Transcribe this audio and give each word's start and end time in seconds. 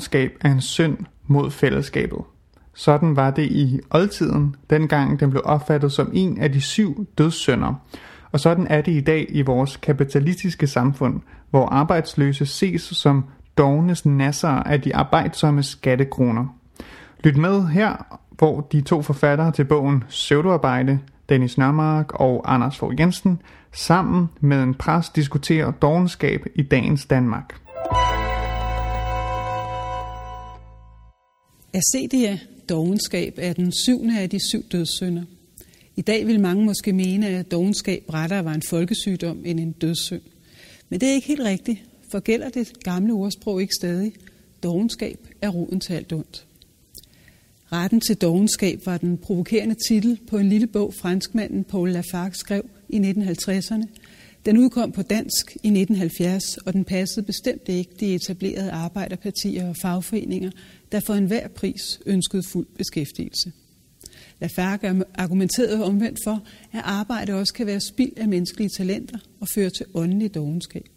dogenskab 0.00 0.32
er 0.40 0.52
en 0.52 0.60
synd 0.60 0.98
mod 1.26 1.50
fællesskabet. 1.50 2.18
Sådan 2.74 3.16
var 3.16 3.30
det 3.30 3.42
i 3.42 3.80
oldtiden, 3.90 4.56
dengang 4.70 5.20
den 5.20 5.30
blev 5.30 5.42
opfattet 5.44 5.92
som 5.92 6.10
en 6.14 6.40
af 6.40 6.52
de 6.52 6.60
syv 6.60 7.06
dødssynder. 7.18 7.74
Og 8.32 8.40
sådan 8.40 8.66
er 8.66 8.80
det 8.80 8.92
i 8.92 9.00
dag 9.00 9.26
i 9.28 9.42
vores 9.42 9.76
kapitalistiske 9.76 10.66
samfund, 10.66 11.20
hvor 11.50 11.66
arbejdsløse 11.66 12.46
ses 12.46 12.82
som 12.82 13.24
dognes 13.58 14.06
nasser 14.06 14.48
af 14.48 14.80
de 14.80 14.96
arbejdsomme 14.96 15.62
skattekroner. 15.62 16.46
Lyt 17.24 17.36
med 17.36 17.66
her, 17.66 18.18
hvor 18.30 18.60
de 18.60 18.80
to 18.80 19.02
forfattere 19.02 19.52
til 19.52 19.64
bogen 19.64 20.04
Søvdearbejde, 20.08 20.98
Dennis 21.28 21.58
Nørmark 21.58 22.12
og 22.20 22.54
Anders 22.54 22.78
Fogh 22.78 23.00
Jensen, 23.00 23.42
sammen 23.72 24.28
med 24.40 24.62
en 24.62 24.74
præst 24.74 25.16
diskuterer 25.16 25.70
dogenskab 25.70 26.46
i 26.54 26.62
dagens 26.62 27.06
Danmark. 27.06 27.54
Acedia, 31.72 32.38
dogenskab, 32.68 33.34
er 33.36 33.52
den 33.52 33.72
syvende 33.72 34.20
af 34.20 34.30
de 34.30 34.48
syv 34.48 34.64
dødssynder. 34.72 35.22
I 35.96 36.02
dag 36.02 36.26
vil 36.26 36.40
mange 36.40 36.64
måske 36.64 36.92
mene, 36.92 37.26
at 37.26 37.50
dogenskab 37.50 38.04
rettere 38.14 38.44
var 38.44 38.54
en 38.54 38.62
folkesygdom 38.68 39.42
end 39.44 39.60
en 39.60 39.72
dødssynd. 39.72 40.22
Men 40.88 41.00
det 41.00 41.08
er 41.08 41.12
ikke 41.12 41.26
helt 41.26 41.42
rigtigt, 41.42 41.78
for 42.10 42.20
gælder 42.20 42.48
det 42.48 42.72
gamle 42.84 43.12
ordsprog 43.12 43.60
ikke 43.60 43.74
stadig. 43.74 44.12
Dogenskab 44.62 45.18
er 45.42 45.48
roden 45.48 45.80
til 45.80 45.92
alt 45.92 46.12
ondt. 46.12 46.46
Retten 47.72 48.00
til 48.00 48.16
dogenskab 48.16 48.80
var 48.86 48.98
den 48.98 49.18
provokerende 49.18 49.76
titel 49.88 50.20
på 50.28 50.38
en 50.38 50.48
lille 50.48 50.66
bog, 50.66 50.94
franskmanden 50.94 51.64
Paul 51.64 51.90
Lafargue 51.90 52.34
skrev 52.34 52.62
i 52.88 52.98
1950'erne. 52.98 53.86
Den 54.46 54.58
udkom 54.58 54.92
på 54.92 55.02
dansk 55.02 55.50
i 55.54 55.68
1970, 55.68 56.56
og 56.56 56.72
den 56.72 56.84
passede 56.84 57.26
bestemt 57.26 57.68
ikke 57.68 57.90
de 58.00 58.14
etablerede 58.14 58.70
arbejderpartier 58.70 59.68
og 59.68 59.76
fagforeninger, 59.82 60.50
der 60.92 61.00
for 61.00 61.14
enhver 61.14 61.48
pris 61.48 62.00
ønskede 62.06 62.42
fuld 62.42 62.66
beskæftigelse. 62.76 63.52
Lafargue 64.40 65.04
argumenterede 65.14 65.84
omvendt 65.84 66.18
for, 66.24 66.42
at 66.72 66.80
arbejde 66.84 67.34
også 67.34 67.54
kan 67.54 67.66
være 67.66 67.80
spild 67.80 68.12
af 68.16 68.28
menneskelige 68.28 68.70
talenter 68.76 69.18
og 69.40 69.48
føre 69.54 69.70
til 69.70 69.86
åndelig 69.94 70.34
dogenskab. 70.34 70.88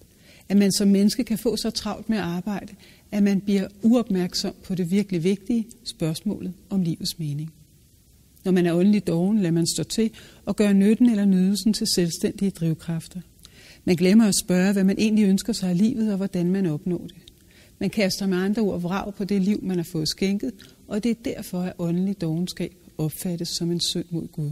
At 0.50 0.58
man 0.58 0.72
som 0.72 0.88
menneske 0.88 1.24
kan 1.24 1.38
få 1.38 1.58
så 1.58 1.70
travlt 1.70 2.10
med 2.10 2.18
at 2.18 2.24
arbejde, 2.24 2.76
at 3.12 3.24
man 3.24 3.42
bliver 3.42 3.68
uopmærksom 3.82 4.54
på 4.64 4.76
det 4.76 4.92
virkelig 4.92 5.24
vigtige 5.24 5.68
spørgsmålet 5.84 6.54
om 6.70 6.82
livets 6.82 7.20
mening. 7.20 7.54
Når 8.46 8.52
man 8.52 8.66
er 8.66 8.74
åndelig 8.74 9.08
doven, 9.08 9.38
lader 9.38 9.52
man 9.52 9.68
stå 9.68 9.84
til 9.84 10.12
og 10.46 10.56
gøre 10.56 10.74
nytten 10.74 11.10
eller 11.10 11.26
nydelsen 11.26 11.74
til 11.74 11.88
selvstændige 11.96 12.52
drivkræfter. 12.52 13.22
Man 13.86 13.96
glemmer 13.96 14.28
at 14.28 14.36
spørge, 14.44 14.74
hvad 14.74 14.84
man 14.84 15.00
egentlig 15.00 15.26
ønsker 15.26 15.54
sig 15.54 15.70
af 15.70 15.78
livet 15.78 16.12
og 16.12 16.18
hvordan 16.18 16.52
man 16.52 16.66
opnår 16.66 17.08
det. 17.08 17.16
Man 17.80 17.90
kaster 17.90 18.28
med 18.28 18.38
andre 18.38 18.62
ord 18.62 18.82
vrag 18.82 19.14
på 19.16 19.24
det 19.24 19.42
liv, 19.42 19.60
man 19.64 19.78
har 19.78 19.84
fået 19.84 20.10
skænket, 20.10 20.52
og 20.88 21.04
det 21.04 21.12
er 21.12 21.16
derfor, 21.26 21.62
at 21.62 21.74
åndelig 21.78 22.22
dogenskab 22.22 22.74
opfattes 22.98 23.50
som 23.50 23.72
en 23.72 23.80
synd 23.80 24.06
mod 24.10 24.28
Gud. 24.28 24.52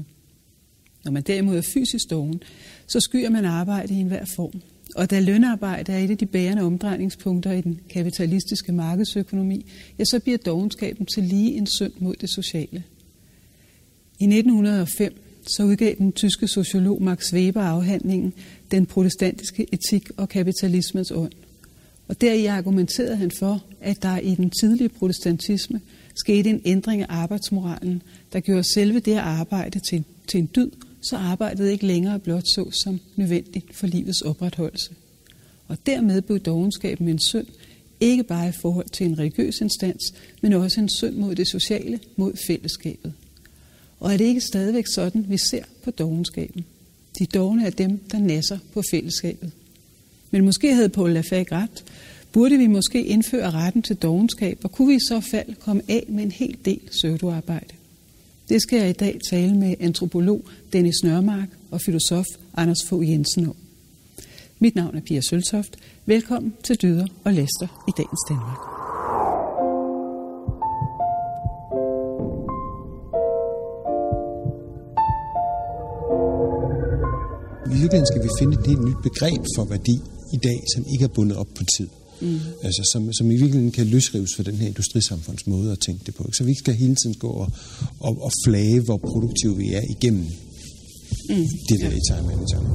Når 1.05 1.11
man 1.11 1.23
derimod 1.23 1.57
er 1.57 1.61
fysisk 1.61 2.09
doven, 2.09 2.43
så 2.87 2.99
skyer 2.99 3.29
man 3.29 3.45
arbejde 3.45 3.93
i 3.93 3.97
enhver 3.97 4.25
form. 4.25 4.61
Og 4.95 5.09
da 5.09 5.19
lønarbejde 5.19 5.91
er 5.91 5.97
et 5.97 6.11
af 6.11 6.17
de 6.17 6.25
bærende 6.25 6.63
omdrejningspunkter 6.63 7.51
i 7.51 7.61
den 7.61 7.79
kapitalistiske 7.89 8.71
markedsøkonomi, 8.71 9.65
ja, 9.99 10.03
så 10.05 10.19
bliver 10.19 10.37
dogenskaben 10.37 11.05
til 11.05 11.23
lige 11.23 11.53
en 11.53 11.67
synd 11.67 11.93
mod 11.99 12.15
det 12.15 12.29
sociale. 12.29 12.83
I 14.19 14.23
1905 14.23 15.21
så 15.47 15.63
udgav 15.63 15.95
den 15.97 16.11
tyske 16.11 16.47
sociolog 16.47 17.03
Max 17.03 17.33
Weber 17.33 17.61
afhandlingen 17.61 18.33
Den 18.71 18.85
protestantiske 18.85 19.67
etik 19.73 20.09
og 20.17 20.29
kapitalismens 20.29 21.11
ånd. 21.11 21.31
Og 22.11 22.21
deri 22.21 22.45
argumenterede 22.45 23.15
han 23.15 23.31
for, 23.31 23.63
at 23.81 24.03
der 24.03 24.17
i 24.17 24.35
den 24.35 24.49
tidlige 24.49 24.89
protestantisme 24.89 25.81
skete 26.15 26.49
en 26.49 26.61
ændring 26.65 27.01
af 27.01 27.05
arbejdsmoralen, 27.09 28.01
der 28.33 28.39
gjorde 28.39 28.73
selve 28.73 28.99
det 28.99 29.11
at 29.11 29.17
arbejde 29.17 29.79
til, 29.79 30.03
til 30.27 30.39
en 30.39 30.49
dyd, 30.55 30.71
så 31.01 31.17
arbejdet 31.17 31.69
ikke 31.69 31.85
længere 31.85 32.19
blot 32.19 32.47
så 32.47 32.71
som 32.83 32.99
nødvendigt 33.15 33.75
for 33.75 33.87
livets 33.87 34.21
opretholdelse. 34.21 34.91
Og 35.67 35.77
dermed 35.85 36.21
blev 36.21 36.39
dogenskaben 36.39 37.07
en 37.07 37.19
synd, 37.19 37.47
ikke 37.99 38.23
bare 38.23 38.49
i 38.49 38.51
forhold 38.61 38.89
til 38.89 39.05
en 39.05 39.19
religiøs 39.19 39.61
instans, 39.61 40.13
men 40.41 40.53
også 40.53 40.81
en 40.81 40.89
synd 40.89 41.15
mod 41.15 41.35
det 41.35 41.47
sociale, 41.47 41.99
mod 42.15 42.33
fællesskabet. 42.47 43.13
Og 43.99 44.13
er 44.13 44.17
det 44.17 44.25
ikke 44.25 44.41
stadigvæk 44.41 44.85
sådan, 44.95 45.25
vi 45.29 45.37
ser 45.37 45.63
på 45.83 45.91
dogenskaben? 45.91 46.65
De 47.19 47.25
dogne 47.25 47.65
er 47.65 47.69
dem, 47.69 47.97
der 47.97 48.19
nasser 48.19 48.57
på 48.73 48.81
fællesskabet. 48.91 49.51
Men 50.31 50.45
måske 50.45 50.73
havde 50.73 50.89
Paul 50.89 51.11
Lafayette 51.11 51.55
ret. 51.55 51.83
Burde 52.33 52.57
vi 52.57 52.67
måske 52.67 53.05
indføre 53.05 53.51
retten 53.51 53.81
til 53.81 53.95
dogenskab, 53.95 54.59
og 54.63 54.71
kunne 54.71 54.87
vi 54.87 54.95
i 54.95 54.99
så 54.99 55.19
fald 55.31 55.55
komme 55.55 55.81
af 55.87 56.05
med 56.09 56.23
en 56.23 56.31
hel 56.31 56.57
del 56.65 56.81
søvdoarbejde? 57.01 57.73
Det 58.49 58.61
skal 58.61 58.79
jeg 58.79 58.89
i 58.89 58.93
dag 58.93 59.19
tale 59.29 59.55
med 59.55 59.75
antropolog 59.79 60.45
Dennis 60.73 61.03
Nørmark 61.03 61.49
og 61.71 61.81
filosof 61.81 62.25
Anders 62.57 62.85
Fogh 62.85 63.09
Jensen 63.09 63.47
om. 63.47 63.55
Mit 64.59 64.75
navn 64.75 64.95
er 64.95 65.01
Pia 65.01 65.21
Søltoft. 65.21 65.77
Velkommen 66.05 66.53
til 66.63 66.81
Dyder 66.81 67.07
og 67.23 67.33
Læster 67.33 67.67
i 67.87 67.91
dagens 67.97 68.21
Danmark. 68.29 68.61
I 77.65 77.73
virkeligheden 77.81 78.07
skal 78.11 78.23
vi 78.23 78.29
finde 78.39 78.53
et 78.59 78.67
helt 78.67 78.83
nyt 78.87 79.01
begreb 79.03 79.41
for 79.55 79.65
værdi 79.65 79.95
i 80.33 80.37
dag, 80.47 80.59
som 80.75 80.85
ikke 80.93 81.03
er 81.03 81.13
bundet 81.15 81.37
op 81.37 81.47
på 81.57 81.63
tid. 81.77 82.00
Mm. 82.21 82.39
Altså, 82.63 82.89
som, 82.93 83.13
som 83.13 83.31
i 83.31 83.35
virkeligheden 83.35 83.71
kan 83.71 83.87
løsrives 83.87 84.35
for 84.35 84.43
den 84.43 84.55
her 84.55 84.67
industrisamfunds 84.67 85.47
måde 85.47 85.71
at 85.71 85.79
tænke 85.79 86.05
det 86.05 86.15
på. 86.15 86.23
Ikke? 86.23 86.37
Så 86.37 86.43
vi 86.43 86.53
skal 86.53 86.73
hele 86.73 86.95
tiden 86.95 87.15
gå 87.15 87.27
og, 87.27 87.51
og, 87.99 88.21
og 88.21 88.31
flage, 88.45 88.79
hvor 88.79 88.97
produktive 88.97 89.57
vi 89.57 89.73
er 89.73 89.81
igennem 89.89 90.27
mm. 91.29 91.47
det 91.69 91.79
der 91.81 91.91
i 91.91 91.99
time 92.09 92.33
anytime. 92.33 92.67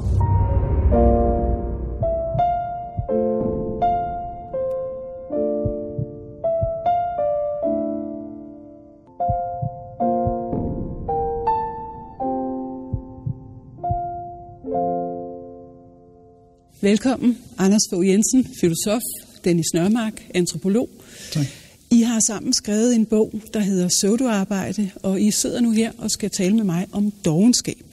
Velkommen, 16.80 17.38
Anders 17.58 17.82
Fogh 17.90 18.08
Jensen, 18.08 18.46
filosof, 18.60 19.00
Dennis 19.44 19.74
Nørmark, 19.74 20.22
antropolog. 20.34 20.88
Tak. 21.32 21.46
I 21.90 22.00
har 22.00 22.20
sammen 22.20 22.52
skrevet 22.52 22.94
en 22.94 23.06
bog, 23.06 23.40
der 23.54 23.60
hedder 23.60 23.88
Søvdearbejde, 23.88 24.90
og 25.02 25.20
I 25.20 25.30
sidder 25.30 25.60
nu 25.60 25.70
her 25.70 25.92
og 25.98 26.10
skal 26.10 26.30
tale 26.30 26.56
med 26.56 26.64
mig 26.64 26.86
om 26.92 27.12
dogenskab. 27.24 27.84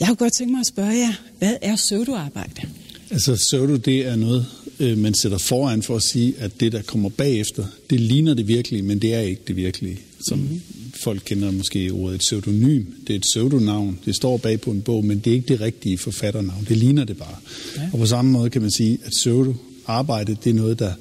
Jeg 0.00 0.08
har 0.08 0.14
godt 0.14 0.32
tænkt 0.38 0.50
mig 0.50 0.60
at 0.60 0.66
spørge 0.66 0.92
jer, 0.92 1.12
hvad 1.38 1.56
er 1.62 1.76
søvdearbejde? 1.76 2.62
Altså 3.10 3.36
søvdo, 3.50 3.76
det 3.76 4.06
er 4.06 4.16
noget, 4.16 4.46
øh, 4.80 4.98
man 4.98 5.14
sætter 5.14 5.38
foran 5.38 5.82
for 5.82 5.96
at 5.96 6.02
sige, 6.02 6.34
at 6.38 6.60
det, 6.60 6.72
der 6.72 6.82
kommer 6.82 7.08
bagefter, 7.08 7.66
det 7.90 8.00
ligner 8.00 8.34
det 8.34 8.48
virkelige, 8.48 8.82
men 8.82 8.98
det 8.98 9.14
er 9.14 9.20
ikke 9.20 9.42
det 9.46 9.56
virkelige. 9.56 9.98
Som 10.28 10.38
mm-hmm. 10.38 10.60
folk 11.04 11.22
kender 11.24 11.50
måske 11.50 11.90
ordet 11.90 12.14
et 12.14 12.20
pseudonym. 12.20 12.84
Det 13.06 13.10
er 13.10 13.16
et 13.16 13.22
pseudonavn. 13.22 13.98
Det 14.04 14.16
står 14.16 14.36
bag 14.36 14.60
på 14.60 14.70
en 14.70 14.82
bog, 14.82 15.04
men 15.04 15.18
det 15.18 15.30
er 15.30 15.34
ikke 15.34 15.48
det 15.48 15.60
rigtige 15.60 15.98
forfatternavn. 15.98 16.66
Det 16.68 16.76
ligner 16.76 17.04
det 17.04 17.16
bare. 17.16 17.36
Ja. 17.76 17.82
Og 17.92 17.98
på 17.98 18.06
samme 18.06 18.30
måde 18.30 18.50
kan 18.50 18.62
man 18.62 18.70
sige, 18.70 18.98
at 19.04 19.10
pseudo 19.10 19.54
arbejde, 19.86 20.36
det 20.44 20.50
er 20.50 20.54
noget, 20.54 20.78
der 20.78 20.92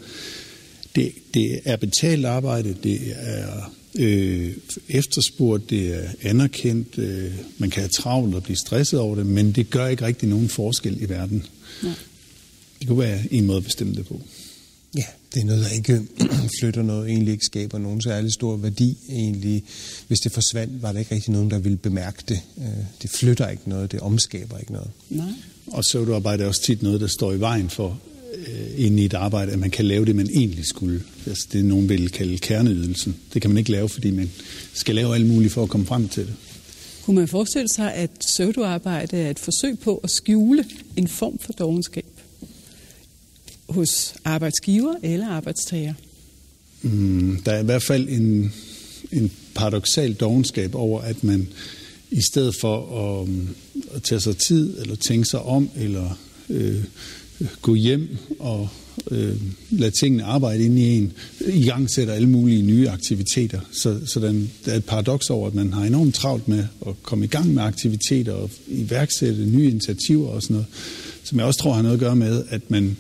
det, 0.96 1.12
det 1.34 1.60
er 1.66 1.76
betalt 1.76 2.26
arbejde, 2.26 2.76
det 2.84 3.00
er 3.16 3.72
øh, 3.96 4.54
efterspurgt, 4.90 5.70
det 5.70 5.94
er 5.96 6.10
anerkendt, 6.22 6.98
øh, 6.98 7.32
man 7.58 7.70
kan 7.70 7.82
have 7.82 7.90
travlt 7.90 8.36
og 8.36 8.44
blive 8.44 8.58
stresset 8.58 9.00
over 9.00 9.16
det, 9.16 9.26
men 9.26 9.52
det 9.52 9.70
gør 9.70 9.88
ikke 9.88 10.06
rigtig 10.06 10.30
nogen 10.30 10.50
forskel 10.50 11.02
i 11.02 11.10
verden. 11.10 11.46
Ja. 11.84 11.94
Det 12.80 12.88
kunne 12.88 13.00
være 13.00 13.20
en 13.32 13.46
måde 13.46 13.58
at 13.58 13.64
bestemme 13.64 13.96
det 13.96 14.08
på. 14.08 14.22
Ja, 14.98 15.06
det 15.34 15.42
er 15.42 15.46
noget, 15.46 15.66
der 15.66 15.70
ikke 15.70 16.02
flytter 16.60 16.82
noget, 16.82 17.10
egentlig 17.10 17.32
ikke 17.32 17.46
skaber 17.46 17.78
nogen 17.78 18.02
særlig 18.02 18.34
stor 18.34 18.58
værdi. 18.58 18.98
Egentlig, 19.10 19.64
hvis 20.08 20.20
det 20.20 20.32
forsvandt, 20.32 20.82
var 20.82 20.92
der 20.92 21.00
ikke 21.00 21.16
rigtig 21.16 21.34
nogen, 21.34 21.52
der 21.52 21.60
ville 21.60 21.78
bemærke 21.78 22.24
det. 22.30 22.40
Øh, 22.58 22.86
det 23.02 23.10
flytter 23.10 23.50
ikke 23.50 23.70
noget, 23.70 23.92
det 23.92 24.00
omskaber 24.00 24.58
ikke 24.58 24.74
noget. 24.74 24.90
Nej. 25.10 25.34
Og 25.68 25.84
så 25.84 26.06
du 26.06 26.16
arbejde 26.16 26.44
er 26.44 26.48
også 26.48 26.62
tit 26.64 26.84
noget, 26.84 27.02
der 27.02 27.08
står 27.08 27.34
i 27.34 27.40
vejen 27.40 27.70
for 27.70 28.00
inde 28.78 29.02
i 29.02 29.06
et 29.06 29.14
arbejde, 29.14 29.52
at 29.52 29.60
man 29.60 29.72
kan 29.72 29.86
lave 29.86 30.06
det, 30.06 30.16
man 30.16 30.30
egentlig 30.30 30.66
skulle. 30.66 31.04
Altså 31.28 31.48
det, 31.54 31.66
nogen 31.66 31.90
vil 31.90 32.10
kalde 32.10 32.38
kerneydelsen. 32.38 33.16
Det 33.34 33.42
kan 33.42 33.52
man 33.52 33.58
ikke 33.58 33.72
lave, 33.72 33.90
fordi 33.90 34.12
man 34.12 34.32
skal 34.74 34.96
lave 34.96 35.16
alt 35.16 35.26
muligt 35.26 35.54
for 35.54 35.64
at 35.64 35.70
komme 35.70 35.86
frem 35.86 36.08
til 36.08 36.24
det. 36.24 36.34
Kunne 37.04 37.16
man 37.16 37.28
forestille 37.28 37.70
sig, 37.70 37.94
at 37.94 38.10
pseudoarbejde 38.20 39.18
er 39.18 39.30
et 39.30 39.40
forsøg 39.40 39.80
på 39.80 39.98
at 39.98 40.10
skjule 40.10 40.66
en 40.96 41.08
form 41.08 41.40
for 41.40 41.54
dogenskab 41.54 42.06
hos 43.70 44.14
arbejdsgiver 44.24 44.94
eller 45.04 45.28
arbejdstager? 45.28 45.94
Mm, 46.82 47.42
der 47.46 47.52
er 47.52 47.60
i 47.60 47.66
hvert 47.66 47.84
fald 47.84 48.10
en, 48.10 48.54
en 49.12 49.32
paradoxal 49.56 50.14
dogenskab 50.14 50.76
over, 50.76 51.02
at 51.02 51.24
man 51.24 51.48
i 52.12 52.22
stedet 52.22 52.56
for 52.56 53.00
at, 53.22 53.30
at 53.96 54.04
tage 54.04 54.22
sig 54.22 54.38
tid, 54.38 54.80
eller 54.80 54.96
tænke 54.96 55.26
sig 55.26 55.42
om, 55.42 55.70
eller 55.76 56.20
øh, 56.50 56.84
gå 57.62 57.76
hjem 57.76 58.18
og, 58.40 58.70
øh, 59.12 59.36
lade 59.70 59.92
tingene 59.92 60.24
arbejde 60.24 60.64
ind 60.64 60.80
i 60.80 60.98
en, 60.98 61.14
i 61.48 61.66
gang 61.66 61.90
sætter 61.90 62.14
alle 62.14 62.30
mulige 62.30 62.62
nye 62.62 62.90
aktiviteter. 62.90 63.60
Så, 63.72 64.00
så 64.06 64.20
den, 64.20 64.52
der 64.66 64.72
er 64.72 64.76
et 64.76 64.86
paradoks 64.86 65.30
over, 65.30 65.48
at 65.48 65.56
man 65.56 65.74
har 65.74 65.84
enormt 65.84 66.16
travlt 66.16 66.48
med 66.48 66.66
at 66.88 66.94
komme 67.04 67.26
i 67.26 67.28
gang 67.28 67.54
med 67.54 67.64
aktiviteter 67.64 68.34
og 68.34 68.50
iværksætte 68.68 69.46
nye 69.46 69.70
initiativer 69.70 70.28
og 70.28 70.42
sådan 70.42 70.54
noget, 70.54 70.68
som 71.24 71.38
jeg 71.38 71.48
også 71.48 71.60
tror 71.60 71.74
har 71.74 71.82
noget 71.82 71.94
at 71.94 72.00
gøre 72.00 72.16
med, 72.16 72.44
at 72.50 72.72
man 72.72 72.98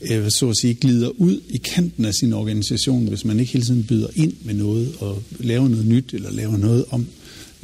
øh, 0.00 0.30
så 0.30 0.48
at 0.48 0.56
sige 0.60 0.74
glider 0.74 1.08
ud 1.08 1.40
i 1.48 1.56
kanten 1.56 2.04
af 2.04 2.14
sin 2.14 2.32
organisation, 2.32 3.08
hvis 3.08 3.24
man 3.24 3.40
ikke 3.40 3.52
hele 3.52 3.64
tiden 3.64 3.84
byder 3.84 4.08
ind 4.14 4.32
med 4.44 4.54
noget 4.54 4.92
og 5.00 5.22
laver 5.38 5.68
noget 5.68 5.86
nyt 5.86 6.14
eller 6.14 6.30
laver 6.30 6.56
noget 6.56 6.84
om. 6.90 7.06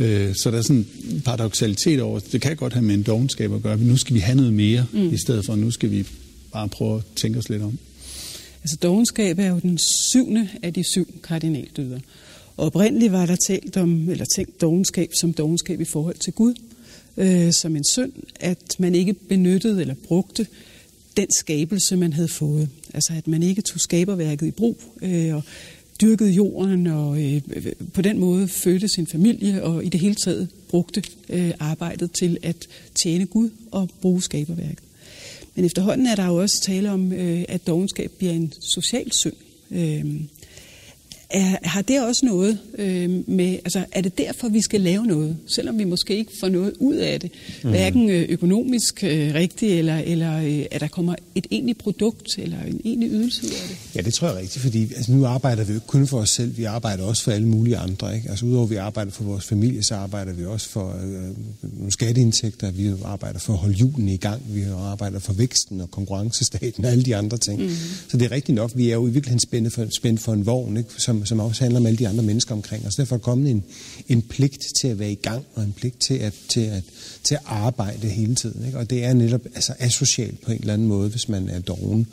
Øh, 0.03 0.35
så 0.35 0.51
der 0.51 0.59
er 0.59 0.63
sådan 0.63 0.87
en 1.11 1.23
paradoxalitet 1.25 2.01
over, 2.01 2.21
det 2.33 2.41
kan 2.41 2.57
godt 2.57 2.73
have 2.73 2.85
med 2.85 2.95
en 2.95 3.03
dogenskab 3.03 3.53
at 3.53 3.63
gøre, 3.63 3.77
nu 3.79 3.97
skal 3.97 4.15
vi 4.15 4.21
have 4.21 4.37
noget 4.37 4.53
mere, 4.53 4.87
mm. 4.93 5.15
i 5.15 5.17
stedet 5.17 5.47
for 5.47 5.57
nu 5.57 5.71
skal 5.71 5.91
vi 5.91 6.07
bare 6.53 6.69
prøve 6.69 6.97
at 6.97 7.05
tænke 7.17 7.39
os 7.39 7.49
lidt 7.49 7.63
om. 7.63 7.79
Altså 8.63 8.77
dogenskab 8.83 9.39
er 9.39 9.49
jo 9.49 9.59
den 9.59 9.79
syvende 9.79 10.49
af 10.63 10.75
de 10.75 10.85
syv 10.85 11.21
kardinaldyder. 11.23 12.01
Og 12.57 12.67
oprindeligt 12.67 13.13
var 13.13 13.27
der 13.27 13.37
talt 13.47 13.77
om, 13.77 14.09
eller 14.09 14.25
tænkt 14.37 14.61
dogenskab 14.61 15.11
som 15.21 15.33
dogenskab 15.33 15.81
i 15.81 15.85
forhold 15.85 16.17
til 16.17 16.33
Gud, 16.33 16.55
øh, 17.17 17.53
som 17.53 17.77
en 17.77 17.85
synd, 17.85 18.13
at 18.41 18.77
man 18.79 18.95
ikke 18.95 19.13
benyttede 19.13 19.81
eller 19.81 19.95
brugte 20.09 20.47
den 21.17 21.27
skabelse, 21.39 21.97
man 21.97 22.13
havde 22.13 22.29
fået. 22.29 22.69
Altså 22.95 23.13
at 23.17 23.29
man 23.29 23.43
ikke 23.43 23.63
tog 23.63 23.81
skaberværket 23.81 24.47
i 24.47 24.51
brug 24.51 24.81
øh, 25.03 25.35
og 25.35 25.43
dyrkede 26.01 26.31
jorden 26.31 26.87
og 26.87 27.23
øh, 27.23 27.43
på 27.95 28.03
den 28.03 28.19
måde 28.19 28.49
fødte 28.49 28.89
sin 28.89 29.07
familie 29.07 29.63
og 29.63 29.85
i 29.85 29.89
det 29.89 30.01
hele 30.01 30.15
taget 30.15 30.49
brugte 30.69 31.03
øh, 31.29 31.51
arbejdet 31.59 32.13
til 32.13 32.39
at 32.43 32.69
tjene 33.03 33.27
Gud 33.27 33.51
og 33.71 33.91
bruge 34.01 34.23
skaberværket. 34.23 34.85
Men 35.55 35.65
efterhånden 35.65 36.07
er 36.07 36.15
der 36.15 36.27
jo 36.27 36.37
også 36.37 36.63
tale 36.67 36.91
om, 36.91 37.13
øh, 37.13 37.45
at 37.49 37.67
dogenskab 37.67 38.11
bliver 38.19 38.33
en 38.33 38.53
social 38.61 39.13
synd. 39.13 39.37
Øh, 39.71 40.05
er, 41.33 41.57
har 41.63 41.83
det 41.83 42.07
også 42.07 42.27
noget 42.27 42.59
øh, 42.79 43.11
med, 43.27 43.53
altså 43.53 43.85
er 43.93 44.01
det 44.01 44.19
derfor, 44.19 44.49
vi 44.49 44.61
skal 44.61 44.81
lave 44.81 45.07
noget, 45.07 45.37
selvom 45.47 45.79
vi 45.79 45.85
måske 45.85 46.17
ikke 46.17 46.33
får 46.41 46.49
noget 46.49 46.73
ud 46.79 46.95
af 46.95 47.21
det, 47.21 47.31
mm. 47.65 47.71
hverken 47.71 48.11
øh, 48.11 48.27
økonomisk 48.29 49.05
øh, 49.05 49.35
rigtigt, 49.35 49.73
eller, 49.73 49.99
eller 49.99 50.39
øh, 50.39 50.65
at 50.71 50.81
der 50.81 50.89
kommer 50.89 51.15
et 51.35 51.47
egentligt 51.51 51.79
produkt, 51.79 52.39
eller 52.39 52.57
en 52.63 52.81
egentlig 52.85 53.11
ydelse 53.11 53.45
ud 53.45 53.51
af 53.51 53.69
det? 53.69 53.97
Ja, 53.97 54.01
det 54.01 54.15
tror 54.15 54.29
jeg 54.29 54.37
rigtigt, 54.37 54.63
fordi 54.63 54.83
altså, 54.83 55.13
nu 55.13 55.27
arbejder 55.27 55.65
vi 55.65 55.73
jo 55.73 55.77
ikke 55.77 55.87
kun 55.87 56.07
for 56.07 56.19
os 56.19 56.31
selv, 56.31 56.57
vi 56.57 56.65
arbejder 56.65 57.05
også 57.05 57.23
for 57.23 57.33
alle 57.33 57.49
mulige 57.49 57.77
andre. 57.77 58.17
Ikke? 58.17 58.31
Altså 58.31 58.47
udover 58.47 58.65
at 58.65 58.71
vi 58.71 58.77
arbejder 58.77 59.11
for 59.11 59.25
vores 59.25 59.45
familie, 59.45 59.85
så 59.85 59.95
arbejder 59.95 60.33
vi 60.33 60.45
også 60.45 60.69
for 60.69 60.89
øh, 60.89 61.31
nogle 61.63 61.93
skatteindtægter, 61.93 62.71
vi 62.71 62.93
arbejder 63.05 63.39
for 63.39 63.53
at 63.53 63.59
holde 63.59 63.75
julen 63.75 64.09
i 64.09 64.17
gang, 64.17 64.43
vi 64.49 64.63
arbejder 64.63 65.19
for 65.19 65.33
væksten 65.33 65.81
og 65.81 65.91
konkurrencestaten 65.91 66.85
og 66.85 66.91
alle 66.91 67.05
de 67.05 67.17
andre 67.17 67.39
ting. 67.39 67.63
Mm. 67.63 67.71
Så 68.09 68.17
det 68.17 68.25
er 68.25 68.31
rigtigt 68.31 68.57
nok, 68.57 68.71
vi 68.75 68.91
er 68.91 68.95
jo 68.95 69.07
i 69.07 69.11
virkeligheden 69.11 69.41
spændt 69.41 69.75
for, 69.75 69.87
spændt 69.99 70.21
for 70.21 70.33
en 70.33 70.47
vogn, 70.47 70.77
ikke? 70.77 70.91
som 70.99 71.22
som, 71.25 71.41
også 71.41 71.65
handler 71.65 71.81
om 71.81 71.87
alle 71.87 71.99
de 71.99 72.09
andre 72.09 72.23
mennesker 72.25 72.55
omkring 72.55 72.87
os. 72.87 72.95
Derfor 72.95 73.17
er 73.17 73.21
kommet 73.21 73.51
en, 73.51 73.65
en 74.09 74.23
pligt 74.23 74.63
til 74.81 74.89
at 74.89 74.99
være 74.99 75.13
i 75.13 75.19
gang, 75.23 75.45
og 75.55 75.63
en 75.63 75.73
pligt 75.73 76.01
til 76.01 76.15
at, 76.15 76.35
til 76.49 76.61
at, 76.61 76.83
til 77.25 77.35
at 77.35 77.41
arbejde 77.45 78.09
hele 78.09 78.35
tiden. 78.35 78.67
Ikke? 78.67 78.79
Og 78.79 78.91
det 78.91 79.05
er 79.05 79.13
netop 79.13 79.41
altså, 79.55 79.75
asocialt 79.79 80.41
på 80.41 80.53
en 80.53 80.61
eller 80.61 80.73
anden 80.73 80.89
måde, 80.89 81.11
hvis 81.11 81.29
man 81.29 81.49
er 81.49 81.61
doven. 81.61 82.07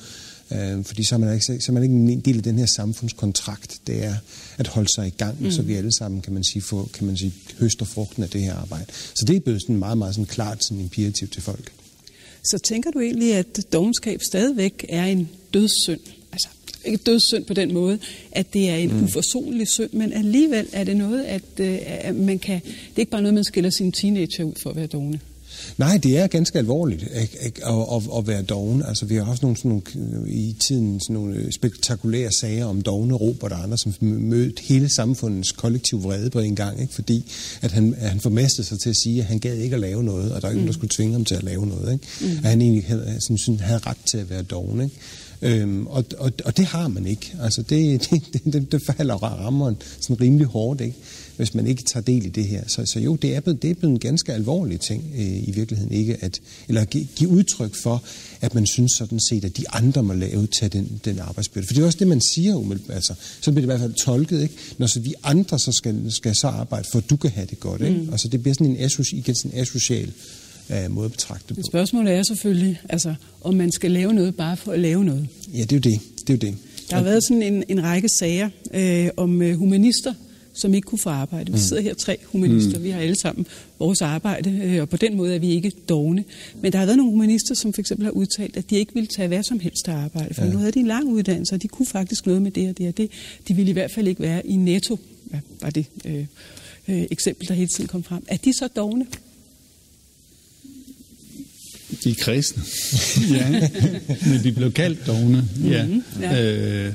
Øh, 0.52 0.84
fordi 0.84 1.04
så 1.04 1.16
er, 1.16 1.20
man 1.20 1.34
ikke, 1.34 1.46
så 1.46 1.66
er 1.68 1.72
man 1.72 1.84
ikke 1.84 1.96
en 1.96 2.20
del 2.20 2.38
af 2.38 2.44
den 2.44 2.60
her 2.60 2.66
samfundskontrakt. 2.66 3.80
Det 3.88 4.04
er 4.04 4.16
at 4.58 4.68
holde 4.68 4.90
sig 4.96 5.08
i 5.08 5.14
gang, 5.18 5.44
mm. 5.44 5.52
så 5.52 5.62
vi 5.62 5.76
alle 5.76 5.98
sammen, 5.98 6.22
kan 6.22 6.34
man 6.34 6.44
sige, 6.44 6.62
få, 6.62 6.90
kan 6.94 7.08
man 7.08 7.18
sige, 7.18 7.34
høster 7.60 7.86
frugten 7.86 8.24
af 8.24 8.30
det 8.30 8.42
her 8.42 8.56
arbejde. 8.56 8.86
Så 9.14 9.26
det 9.28 9.36
er 9.36 9.40
blevet 9.40 9.62
sådan 9.62 9.78
meget, 9.78 9.98
meget 9.98 10.16
sådan 10.16 10.26
klart 10.26 10.64
sådan 10.64 10.80
imperativ 10.82 11.28
til 11.28 11.42
folk. 11.42 11.72
Så 12.44 12.58
tænker 12.58 12.92
du 12.92 13.00
egentlig, 13.00 13.36
at 13.36 13.60
dogenskab 13.74 14.22
stadigvæk 14.24 14.86
er 14.90 15.06
en 15.06 15.30
dødssynd? 15.54 16.00
Ikke 16.86 16.98
dødssynd 16.98 17.46
på 17.46 17.54
den 17.54 17.74
måde, 17.74 18.00
at 18.32 18.54
det 18.54 18.70
er 18.70 18.76
en 18.76 18.94
mm. 18.94 19.04
uforsonlig 19.04 19.68
synd, 19.68 19.90
men 19.94 20.14
alligevel 20.14 20.68
er 20.74 20.84
det 20.84 20.98
noget, 20.98 21.24
at, 21.24 21.44
øh, 21.60 21.78
at 21.84 22.16
man 22.16 22.40
kan, 22.40 22.62
det 22.66 22.96
er 22.96 23.00
ikke 23.00 23.12
bare 23.12 23.22
noget, 23.22 23.34
man 23.34 23.44
skiller 23.44 23.70
sine 23.70 23.92
teenager 23.92 24.44
ud 24.44 24.54
for 24.62 24.70
at 24.70 24.76
være 24.76 24.88
dogne. 24.88 25.20
Nej, 25.78 26.00
det 26.04 26.18
er 26.18 26.28
ganske 26.28 26.58
alvorligt 26.58 27.04
at, 27.04 27.36
at, 27.40 27.52
at, 27.96 28.04
at 28.18 28.28
være 28.28 28.42
doven. 28.42 28.84
Altså, 28.88 29.06
vi 29.06 29.16
har 29.16 29.26
også 29.26 29.46
nogle, 29.46 29.58
sådan 29.58 29.82
nogle, 29.94 30.32
i 30.32 30.56
tiden 30.68 31.00
sådan 31.00 31.14
nogle 31.14 31.52
spektakulære 31.52 32.32
sager 32.32 32.66
om 32.66 32.82
dogne 32.82 33.14
Robert 33.14 33.52
og 33.52 33.64
andre, 33.64 33.78
som 33.78 33.94
mødte 34.02 34.62
hele 34.64 34.90
samfundets 34.90 35.52
kollektiv 35.52 36.04
vrede 36.04 36.30
på 36.30 36.40
en 36.40 36.56
gang, 36.56 36.82
ikke? 36.82 36.94
fordi 36.94 37.32
at 37.62 37.72
han, 37.72 37.96
at 37.98 38.10
han 38.10 38.20
formastede 38.20 38.68
sig 38.68 38.80
til 38.80 38.90
at 38.90 38.96
sige, 38.96 39.20
at 39.20 39.26
han 39.26 39.40
gad 39.40 39.58
ikke 39.58 39.76
at 39.76 39.82
lave 39.82 40.04
noget, 40.04 40.32
og 40.32 40.42
der 40.42 40.48
er 40.48 40.52
ikke 40.52 40.60
mm. 40.60 40.66
nogen, 40.66 40.68
der 40.68 40.74
skulle 40.74 40.92
tvinge 40.96 41.14
ham 41.14 41.26
til 41.26 41.36
at 41.36 41.44
lave 41.44 41.68
noget. 41.68 41.94
Ikke? 41.94 42.06
Mm. 42.22 42.38
At 42.38 42.50
han 42.50 42.62
egentlig 42.62 42.86
havde, 42.88 43.18
sådan, 43.20 43.60
havde 43.60 43.80
ret 43.80 43.98
til 44.12 44.18
at 44.18 44.30
være 44.30 44.42
doven. 44.42 44.82
Ikke? 44.82 44.96
Øhm, 45.42 45.88
og, 45.88 46.06
og, 46.18 46.32
og 46.46 46.58
det 46.58 46.66
har 46.66 46.88
man 46.88 47.08
ikke. 47.08 47.36
Altså 47.42 47.62
det, 47.62 48.10
det, 48.34 48.54
det, 48.54 48.72
det 48.72 48.82
falder 48.86 49.16
rammeren 49.16 49.76
sådan 50.00 50.22
rimelig 50.22 50.48
hårdt, 50.48 50.82
ikke? 50.82 50.96
hvis 51.40 51.54
man 51.54 51.68
ikke 51.68 51.84
tager 51.84 52.04
del 52.04 52.26
i 52.26 52.30
det 52.30 52.46
her. 52.46 52.64
Så, 52.68 52.86
så 52.86 53.00
jo, 53.00 53.16
det 53.16 53.36
er, 53.36 53.40
blevet, 53.40 53.62
det 53.62 53.70
er 53.70 53.74
blevet 53.74 53.94
en 53.94 54.00
ganske 54.00 54.34
alvorlig 54.34 54.80
ting 54.80 55.04
øh, 55.16 55.48
i 55.48 55.52
virkeligheden. 55.52 55.92
ikke 55.94 56.18
at, 56.22 56.40
Eller 56.68 56.86
give, 56.86 57.08
give 57.16 57.30
udtryk 57.30 57.76
for, 57.76 58.04
at 58.42 58.56
man 58.56 58.68
synes 58.68 58.92
sådan 58.98 59.20
set, 59.30 59.46
at 59.46 59.58
de 59.58 59.70
andre 59.70 60.04
må 60.04 60.14
lave 60.14 60.48
til 60.48 60.74
den, 60.74 61.02
den 61.06 61.20
arbejdsbyrde. 61.20 61.68
For 61.68 61.74
det 61.74 61.82
er 61.82 61.86
også 61.86 62.00
det, 62.00 62.08
man 62.08 62.22
siger 62.34 62.78
Altså, 62.90 63.14
så 63.42 63.52
bliver 63.52 63.62
det 63.62 63.64
i 63.64 63.66
hvert 63.66 63.80
fald 63.80 63.94
tolket, 63.94 64.42
ikke? 64.42 64.56
når 64.78 64.88
så 64.88 65.00
vi 65.00 65.14
andre 65.24 65.60
så 65.60 65.72
skal, 65.72 66.12
skal 66.12 66.36
så 66.36 66.48
arbejde, 66.48 66.88
for 66.92 67.00
at 67.00 67.10
du 67.10 67.16
kan 67.16 67.30
have 67.30 67.48
det 67.48 67.60
godt. 67.60 67.82
Ikke? 67.82 68.02
Mm. 68.02 68.10
Altså 68.12 68.28
det 68.28 68.42
bliver 68.42 68.54
sådan 68.54 68.68
en, 68.68 68.78
asos, 68.80 69.12
igen, 69.12 69.36
sådan 69.36 69.52
en 69.52 69.62
asocial 69.62 70.12
øh, 70.72 70.92
måde 70.92 71.06
at 71.06 71.12
betragte 71.12 71.46
det 71.50 71.56
på. 71.56 71.62
Spørgsmålet 71.62 72.14
er 72.14 72.24
selvfølgelig, 72.24 72.82
altså, 72.90 73.16
om 73.42 73.56
man 73.56 73.72
skal 73.72 73.92
lave 73.92 74.14
noget 74.14 74.36
bare 74.36 74.58
for 74.58 74.72
at 74.72 74.80
lave 74.80 75.06
noget. 75.06 75.28
Ja, 75.54 75.62
det 75.62 75.72
er 75.72 75.76
jo 75.76 75.96
det. 75.96 76.02
det, 76.28 76.30
er 76.30 76.48
jo 76.48 76.52
det. 76.52 76.58
Der 76.90 76.96
har 76.96 77.04
været 77.04 77.24
sådan 77.24 77.44
en, 77.44 77.64
en 77.70 77.84
række 77.84 78.10
sager 78.10 78.50
øh, 78.74 79.10
om 79.18 79.42
øh, 79.42 79.58
humanister, 79.58 80.14
som 80.54 80.74
ikke 80.74 80.86
kunne 80.86 81.00
få 81.00 81.10
arbejde. 81.10 81.46
Vi 81.46 81.52
mm. 81.52 81.58
sidder 81.58 81.82
her 81.82 81.94
tre 81.94 82.18
humanister, 82.26 82.78
mm. 82.78 82.84
vi 82.84 82.90
har 82.90 83.00
alle 83.00 83.16
sammen 83.16 83.46
vores 83.80 84.02
arbejde, 84.02 84.62
øh, 84.64 84.82
og 84.82 84.90
på 84.90 84.98
den 84.98 85.18
måde 85.18 85.36
er 85.36 85.40
vi 85.40 85.50
ikke 85.50 85.72
dogne. 85.90 86.24
Men 86.62 86.72
der 86.72 86.78
har 86.78 86.86
været 86.86 86.98
nogle 86.98 87.12
humanister, 87.12 87.56
som 87.56 87.74
for 87.74 87.82
eksempel 87.82 88.06
har 88.06 88.12
udtalt, 88.12 88.58
at 88.58 88.70
de 88.70 88.76
ikke 88.76 88.94
ville 88.94 89.08
tage 89.08 89.28
hvad 89.28 89.44
som 89.44 89.60
helst 89.60 89.88
arbejde, 89.88 90.34
for 90.34 90.46
ja. 90.46 90.52
nu 90.52 90.58
havde 90.58 90.72
de 90.72 90.80
en 90.80 90.88
lang 90.88 91.08
uddannelse, 91.08 91.56
og 91.56 91.62
de 91.62 91.68
kunne 91.68 91.86
faktisk 91.86 92.26
noget 92.26 92.42
med 92.42 92.52
det 92.52 92.70
og 92.70 92.78
det 92.78 92.88
og 92.88 92.98
det. 92.98 93.12
De 93.48 93.54
ville 93.54 93.70
i 93.70 93.74
hvert 93.74 93.92
fald 93.92 94.08
ikke 94.08 94.22
være 94.22 94.48
i 94.48 94.56
netto, 94.56 95.00
ja, 95.34 95.40
var 95.62 95.70
det 95.70 95.86
øh, 96.06 96.26
øh, 96.88 97.06
eksempel, 97.12 97.48
der 97.48 97.54
hele 97.54 97.70
tiden 97.76 97.88
kom 97.88 98.04
frem. 98.04 98.24
Er 98.28 98.38
de 98.38 98.54
så 98.54 98.68
dogne? 98.68 99.06
De 102.04 102.10
er 102.10 102.16
kristne. 102.16 102.64
ja. 103.36 103.70
Men 104.30 104.44
de 104.44 104.52
blev 104.52 104.72
kaldt 104.72 105.08
dogne. 105.08 105.50
Ja. 105.64 105.86
Mm-hmm. 105.86 106.22
ja. 106.22 106.44
Øh, 106.44 106.94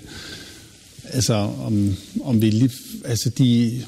altså, 1.05 1.35
om, 1.35 1.97
om 2.21 2.43
vi 2.43 2.51
lige... 2.51 2.71
Altså, 3.05 3.31
de, 3.31 3.83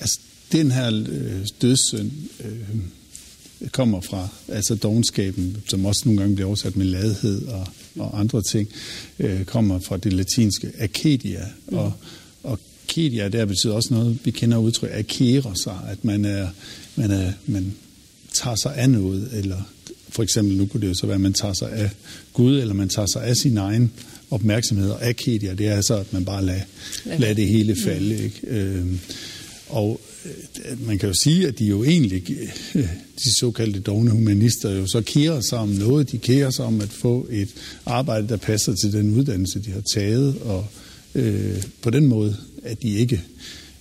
altså, 0.00 0.18
den 0.52 0.70
her 0.70 1.04
øh, 1.08 1.46
dødssynd 1.62 2.10
øh, 2.44 3.70
kommer 3.72 4.00
fra 4.00 4.28
altså 4.48 4.74
dogenskaben, 4.74 5.56
som 5.68 5.84
også 5.84 6.02
nogle 6.04 6.20
gange 6.20 6.34
bliver 6.34 6.46
oversat 6.46 6.76
med 6.76 6.86
ladhed 6.86 7.46
og, 7.46 7.66
og 7.98 8.20
andre 8.20 8.42
ting, 8.42 8.68
øh, 9.18 9.44
kommer 9.44 9.78
fra 9.78 9.96
det 9.96 10.12
latinske 10.12 10.72
akedia. 10.78 11.44
Mm. 11.68 11.76
Og, 11.76 11.92
og 12.42 12.58
akedia, 12.88 13.28
der 13.28 13.44
betyder 13.44 13.74
også 13.74 13.94
noget, 13.94 14.18
vi 14.24 14.30
kender 14.30 14.58
udtryk, 14.58 14.90
akere 14.92 15.56
sig, 15.64 15.78
at 15.88 16.04
man 16.04 16.24
er, 16.24 16.48
man 16.96 17.10
er, 17.10 17.32
man 17.46 17.74
tager 18.32 18.56
sig 18.56 18.76
af 18.76 18.90
noget, 18.90 19.28
eller 19.32 19.62
for 20.16 20.22
eksempel, 20.22 20.56
nu 20.56 20.66
kunne 20.66 20.80
det 20.80 20.88
jo 20.88 20.94
så 20.94 21.06
være, 21.06 21.14
at 21.14 21.20
man 21.20 21.32
tager 21.32 21.54
sig 21.54 21.72
af 21.72 21.90
Gud, 22.32 22.58
eller 22.60 22.74
man 22.74 22.88
tager 22.88 23.06
sig 23.06 23.24
af 23.24 23.36
sin 23.36 23.56
egen 23.56 23.92
opmærksomhed. 24.30 24.90
Og 24.90 25.02
akedia, 25.02 25.54
det 25.54 25.66
er 25.66 25.80
så, 25.80 25.94
at 25.94 26.12
man 26.12 26.24
bare 26.24 26.44
lader, 26.44 26.60
lader 27.18 27.34
det 27.34 27.48
hele 27.48 27.76
falde. 27.84 28.24
Ikke? 28.24 28.40
Øhm, 28.46 28.98
og 29.68 30.00
øh, 30.24 30.86
man 30.86 30.98
kan 30.98 31.08
jo 31.08 31.14
sige, 31.14 31.46
at 31.46 31.58
de 31.58 31.64
jo 31.64 31.84
egentlig, 31.84 32.22
øh, 32.74 32.88
de 33.24 33.38
såkaldte 33.38 33.80
dogne 33.80 34.10
humanister, 34.10 34.70
jo 34.70 34.86
så 34.86 35.00
kærer 35.00 35.40
sig 35.40 35.58
om 35.58 35.68
noget. 35.68 36.12
De 36.12 36.18
kærer 36.18 36.50
sig 36.50 36.64
om 36.64 36.80
at 36.80 36.88
få 36.88 37.28
et 37.30 37.48
arbejde, 37.86 38.28
der 38.28 38.36
passer 38.36 38.74
til 38.74 38.92
den 38.92 39.14
uddannelse, 39.14 39.60
de 39.60 39.70
har 39.70 39.82
taget. 39.94 40.36
Og 40.40 40.66
øh, 41.14 41.62
på 41.82 41.90
den 41.90 42.06
måde 42.06 42.36
er 42.62 42.74
de 42.74 42.88
ikke 42.88 43.22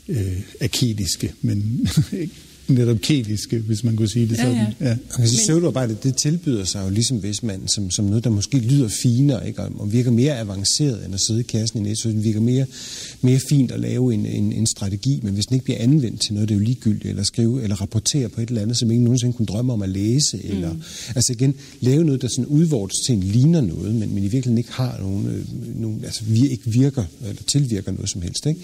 øh, 0.07 0.41
akediske, 0.61 1.33
men 1.41 1.89
netop 2.67 2.97
kemiske, 3.01 3.59
hvis 3.59 3.83
man 3.83 3.95
kunne 3.95 4.07
sige 4.07 4.27
det 4.29 4.37
sådan. 4.37 4.53
Ja, 4.53 4.65
ja. 4.79 4.89
Ja. 4.89 4.97
Man 5.19 5.27
sige, 5.27 5.45
søvdearbejde, 5.45 5.97
det 6.03 6.15
tilbyder 6.15 6.63
sig 6.63 6.83
jo 6.85 6.89
ligesom 6.89 7.17
hvis 7.17 7.43
man, 7.43 7.67
som, 7.67 7.91
som 7.91 8.05
noget, 8.05 8.23
der 8.23 8.29
måske 8.29 8.57
lyder 8.57 8.87
finere, 8.87 9.47
ikke? 9.47 9.61
og 9.61 9.93
virker 9.93 10.11
mere 10.11 10.39
avanceret, 10.39 11.05
end 11.05 11.13
at 11.13 11.19
sidde 11.21 11.39
i 11.39 11.43
kassen 11.43 11.79
i 11.79 11.89
Netto. 11.89 12.09
Den 12.09 12.23
virker 12.23 12.39
mere, 12.39 12.65
mere 13.25 13.39
fint 13.49 13.71
at 13.71 13.79
lave 13.79 14.13
en, 14.13 14.25
en, 14.25 14.53
en 14.53 14.67
strategi, 14.67 15.19
men 15.23 15.33
hvis 15.33 15.45
den 15.45 15.53
ikke 15.53 15.63
bliver 15.63 15.79
anvendt 15.79 16.21
til 16.21 16.33
noget, 16.33 16.49
det 16.49 16.55
er 16.55 16.59
jo 16.59 16.65
ligegyldigt, 16.65 17.05
eller 17.05 17.23
skrive, 17.23 17.63
eller 17.63 17.75
rapportere 17.81 18.29
på 18.29 18.41
et 18.41 18.49
eller 18.49 18.61
andet, 18.61 18.77
som 18.77 18.91
ingen 18.91 19.03
nogensinde 19.03 19.33
kunne 19.33 19.45
drømme 19.45 19.73
om 19.73 19.81
at 19.81 19.89
læse, 19.89 20.37
mm. 20.37 20.49
eller 20.49 20.75
altså 21.15 21.33
igen, 21.33 21.55
lave 21.81 22.03
noget, 22.03 22.21
der 22.21 22.27
sådan 22.27 22.45
udvortes 22.45 22.97
til 23.05 23.15
en 23.15 23.23
ligner 23.23 23.61
noget, 23.61 23.95
men, 23.95 24.09
men 24.13 24.17
i 24.17 24.27
virkeligheden 24.27 24.57
ikke 24.57 24.71
har 24.71 24.97
nogen, 25.01 25.27
øh, 25.27 25.81
nogen 25.81 26.01
altså 26.03 26.23
vi 26.27 26.47
ikke 26.49 26.63
virker, 26.71 27.03
eller 27.27 27.41
tilvirker 27.47 27.91
noget 27.91 28.09
som 28.09 28.21
helst, 28.21 28.45
ikke? 28.45 28.59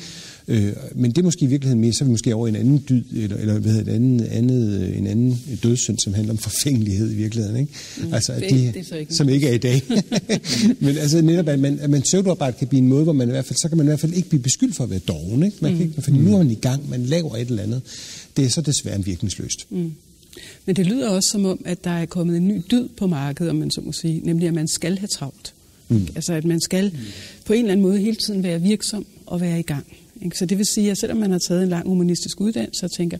Øh, 0.48 0.74
men 0.96 1.12
det 1.12 1.18
er 1.18 1.24
måske 1.24 1.46
i 1.46 1.48
virkeligheden 1.48 1.82
mere, 1.82 1.94
så 1.94 2.04
er 2.04 2.06
vi 2.06 2.12
måske 2.12 2.36
over 2.36 2.48
en 2.48 2.56
anden 2.56 2.84
dyd, 2.90 3.04
eller, 3.16 3.38
eller 3.38 3.60
hvad 3.60 3.74
hedder 3.74 3.94
andet, 3.94 4.26
andet, 4.26 4.98
en 4.98 5.08
anden 5.08 5.40
dødssynd, 5.64 5.98
som 6.00 6.14
handler 6.14 6.34
om 6.34 6.38
forfængelighed 6.38 7.12
i 7.12 7.16
virkeligheden. 7.16 7.60
Ikke? 7.60 7.72
Mm, 7.98 8.14
altså, 8.14 8.34
det- 8.34 8.50
de, 8.50 8.72
det 8.80 8.92
er 8.92 8.96
ikke 8.96 9.14
som 9.16 9.30
ikke 9.30 9.48
er 9.48 9.54
i 9.54 9.58
dag. 9.58 9.82
Men 10.86 10.98
altså 10.98 11.22
netop, 11.22 11.48
at 11.48 11.60
man, 11.60 11.80
at 11.80 11.90
man 11.90 12.02
pseudoarbejde 12.02 12.58
kan 12.60 12.68
blive 12.68 12.82
en 12.82 12.88
måde, 12.88 13.04
hvor 13.04 13.14
man 13.14 13.28
i 13.28 13.32
hvert 13.32 13.46
fald, 13.46 13.58
så 13.62 13.68
kan 13.70 13.78
man 13.78 13.86
i 13.86 13.90
hvert 13.90 14.00
fald 14.00 14.14
ikke 14.14 14.30
blive 14.30 14.42
beskyldt 14.52 14.76
for 14.76 14.84
at 14.84 14.90
være 14.90 15.00
doven. 15.00 15.44
Ikke? 15.44 15.58
Man 15.62 15.78
kan 15.78 15.82
ikke, 15.82 16.02
fordi 16.02 16.18
nu 16.18 16.34
er 16.34 16.38
man 16.38 16.52
i 16.52 16.56
gang, 16.56 16.90
man 16.90 17.06
laver 17.06 17.36
et 17.36 17.48
eller 17.48 17.64
andet. 17.64 17.82
Det 18.38 18.46
er 18.46 18.50
så 18.50 18.62
desværre 18.62 19.04
virkningsløst. 19.04 19.66
Mm. 19.70 19.94
Men 20.66 20.76
det 20.76 20.86
lyder 20.88 21.10
også 21.10 21.30
som 21.30 21.46
om, 21.46 21.62
at 21.66 21.84
der 21.84 21.92
er 21.92 22.06
kommet 22.06 22.38
en 22.38 22.48
ny 22.48 22.62
dyd 22.72 22.88
på 22.88 23.08
markedet, 23.08 23.50
om 23.50 23.56
man 23.56 23.72
så 23.72 23.82
må 23.82 23.92
sige, 23.92 24.22
nemlig 24.24 24.48
at 24.48 24.54
man 24.54 24.68
skal 24.68 24.98
have 24.98 25.08
travlt. 25.08 25.54
Mm. 25.90 26.08
Altså 26.16 26.34
at 26.34 26.46
man 26.46 26.62
skal 26.62 26.98
på 27.46 27.54
en 27.54 27.60
eller 27.60 27.72
anden 27.72 27.82
måde 27.82 28.00
hele 28.00 28.16
tiden 28.16 28.44
være 28.44 28.62
virksom 28.62 29.06
og 29.26 29.42
være 29.42 29.60
i 29.60 29.64
gang. 29.64 29.86
Ikke? 30.22 30.38
Så 30.38 30.46
det 30.46 30.58
vil 30.58 30.66
sige, 30.66 30.92
at 30.92 30.98
selvom 30.98 31.18
man 31.18 31.32
har 31.32 31.40
taget 31.40 31.64
en 31.64 31.70
lang 31.70 31.88
humanistisk 31.88 32.42
uddannelse 32.42 32.86
og 32.86 32.92
tænker, 32.92 33.18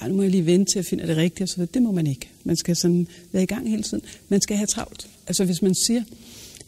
"Ej, 0.00 0.08
nu 0.08 0.14
må 0.14 0.22
jeg 0.22 0.30
lige 0.30 0.46
vente 0.46 0.72
til 0.72 0.78
at 0.78 0.86
finde 0.86 1.06
det 1.06 1.16
rigtige, 1.16 1.46
så 1.46 1.66
det 1.74 1.82
må 1.82 1.92
man 1.92 2.06
ikke. 2.06 2.28
Man 2.44 2.56
skal 2.56 2.76
sådan 2.76 3.06
være 3.32 3.42
i 3.42 3.46
gang 3.46 3.70
hele 3.70 3.82
tiden. 3.82 4.02
Man 4.28 4.40
skal 4.40 4.56
have 4.56 4.66
travlt. 4.66 5.06
Altså 5.26 5.44
hvis 5.44 5.62
man 5.62 5.74
siger, 5.74 6.02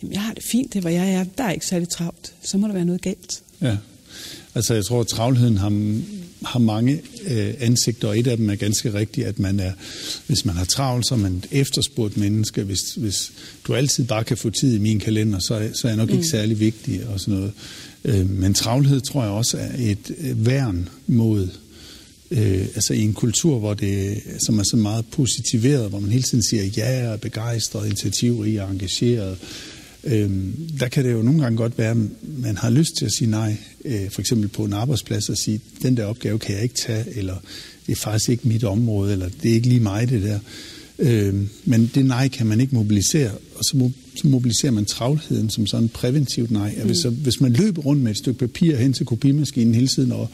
Jamen, 0.02 0.12
jeg 0.12 0.23
har 0.23 0.35
det 0.35 0.42
fint, 0.42 0.73
det 0.73 0.78
er, 0.78 0.81
hvor 0.81 0.90
jeg 0.90 1.12
er, 1.12 1.25
der 1.38 1.45
er 1.45 1.50
ikke 1.50 1.66
særlig 1.66 1.88
travlt, 1.88 2.35
så 2.42 2.59
må 2.59 2.66
der 2.66 2.75
være 2.75 2.85
noget 2.85 3.02
galt. 3.02 3.42
Ja. 3.61 3.76
Altså 4.54 4.75
jeg 4.75 4.85
tror, 4.85 5.00
at 5.00 5.07
travlheden 5.07 5.57
har, 5.57 6.00
har 6.47 6.59
mange 6.59 7.00
øh, 7.26 7.54
ansigter, 7.61 8.09
og 8.09 8.19
et 8.19 8.26
af 8.26 8.37
dem 8.37 8.50
er 8.50 8.54
ganske 8.54 8.95
rigtigt, 8.95 9.26
at 9.26 9.38
man 9.38 9.61
er, 9.61 9.73
hvis 10.26 10.45
man 10.45 10.57
har 10.57 10.64
travlt, 10.64 11.07
så 11.09 11.14
er 11.14 11.19
man 11.19 11.33
et 11.35 11.47
efterspurgt 11.61 12.16
menneske. 12.16 12.62
Hvis, 12.62 12.81
hvis 12.97 13.33
du 13.66 13.75
altid 13.75 14.04
bare 14.04 14.25
kan 14.25 14.37
få 14.37 14.50
tid 14.50 14.75
i 14.75 14.78
min 14.78 14.99
kalender, 15.00 15.38
så, 15.38 15.54
er- 15.54 15.73
så 15.73 15.87
er 15.87 15.90
jeg 15.90 15.97
nok 15.97 16.09
mm. 16.09 16.14
ikke 16.14 16.28
særlig 16.28 16.61
vigtig 16.61 17.07
og 17.07 17.21
sådan 17.21 17.35
noget. 17.35 17.52
Øh, 18.04 18.31
men 18.31 18.54
travlhed 18.54 19.00
tror 19.00 19.23
jeg 19.23 19.33
også 19.33 19.57
er 19.59 19.71
et 19.78 20.11
øh, 20.19 20.47
værn 20.47 20.88
mod 21.07 21.49
øh, 22.31 22.61
altså 22.75 22.95
i 22.95 23.00
en 23.00 23.12
kultur, 23.14 23.59
hvor 23.59 23.75
det, 23.75 24.21
som 24.47 24.59
er 24.59 24.62
så 24.62 24.76
meget 24.76 25.04
positiveret, 25.12 25.88
hvor 25.90 25.99
man 26.00 26.11
hele 26.11 26.23
tiden 26.23 26.45
siger 26.50 26.64
ja, 26.76 27.07
og 27.09 27.12
er 27.12 27.16
begejstret, 27.16 27.87
initiativrig 27.87 28.62
og 28.62 28.71
engageret, 28.71 29.38
Øhm, 30.04 30.71
der 30.80 30.88
kan 30.88 31.04
det 31.04 31.12
jo 31.12 31.23
nogle 31.23 31.42
gange 31.42 31.56
godt 31.56 31.78
være, 31.78 31.90
at 31.90 31.97
man 32.23 32.56
har 32.56 32.71
lyst 32.71 32.97
til 32.99 33.04
at 33.04 33.12
sige 33.12 33.30
nej, 33.30 33.56
øh, 33.85 34.11
for 34.11 34.21
eksempel 34.21 34.49
på 34.49 34.64
en 34.64 34.73
arbejdsplads, 34.73 35.28
og 35.28 35.37
sige, 35.37 35.61
den 35.82 35.97
der 35.97 36.04
opgave 36.04 36.38
kan 36.38 36.54
jeg 36.54 36.62
ikke 36.62 36.75
tage, 36.75 37.04
eller 37.16 37.37
det 37.87 37.92
er 37.92 37.97
faktisk 37.97 38.28
ikke 38.28 38.49
mit 38.49 38.64
område, 38.64 39.12
eller 39.12 39.28
det 39.42 39.50
er 39.50 39.54
ikke 39.54 39.68
lige 39.68 39.80
mig 39.80 40.09
det 40.09 40.23
der. 40.23 40.38
Øhm, 41.02 41.49
men 41.64 41.90
det 41.94 42.06
nej 42.06 42.28
kan 42.28 42.47
man 42.47 42.61
ikke 42.61 42.75
mobilisere, 42.75 43.30
og 43.30 43.64
så, 43.64 43.76
mo- 43.76 44.16
så 44.16 44.26
mobiliserer 44.26 44.73
man 44.73 44.85
travlheden 44.85 45.50
som 45.50 45.66
sådan 45.66 45.85
en 45.85 45.88
præventivt 45.88 46.50
nej. 46.50 46.75
Mm. 46.78 46.87
Hvis, 46.87 46.99
så, 46.99 47.11
hvis 47.11 47.40
man 47.40 47.52
løber 47.52 47.82
rundt 47.82 48.02
med 48.02 48.11
et 48.11 48.18
stykke 48.18 48.38
papir 48.38 48.76
hen 48.76 48.92
til 48.92 49.06
kopimaskinen 49.06 49.75
hele 49.75 49.88
tiden, 49.88 50.12
og, 50.12 50.28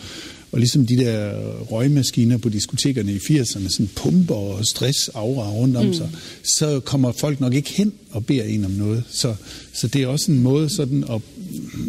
og 0.52 0.58
ligesom 0.58 0.86
de 0.86 0.96
der 0.96 1.34
røgmaskiner 1.60 2.38
på 2.38 2.48
diskotekerne 2.48 3.12
i 3.12 3.16
80'erne, 3.16 3.68
sådan 3.68 3.90
pumper 3.96 4.34
og 4.34 4.66
stress 4.66 5.08
aura 5.08 5.50
rundt 5.50 5.76
om 5.76 5.86
mm. 5.86 5.94
sig, 5.94 6.10
så 6.58 6.80
kommer 6.80 7.12
folk 7.12 7.40
nok 7.40 7.54
ikke 7.54 7.70
hen 7.70 7.92
og 8.10 8.26
beder 8.26 8.44
en 8.44 8.64
om 8.64 8.70
noget. 8.70 9.04
Så, 9.10 9.34
så 9.72 9.88
det 9.88 10.02
er 10.02 10.06
også 10.06 10.32
en 10.32 10.42
måde 10.42 10.68
sådan 10.76 11.04
at, 11.04 11.20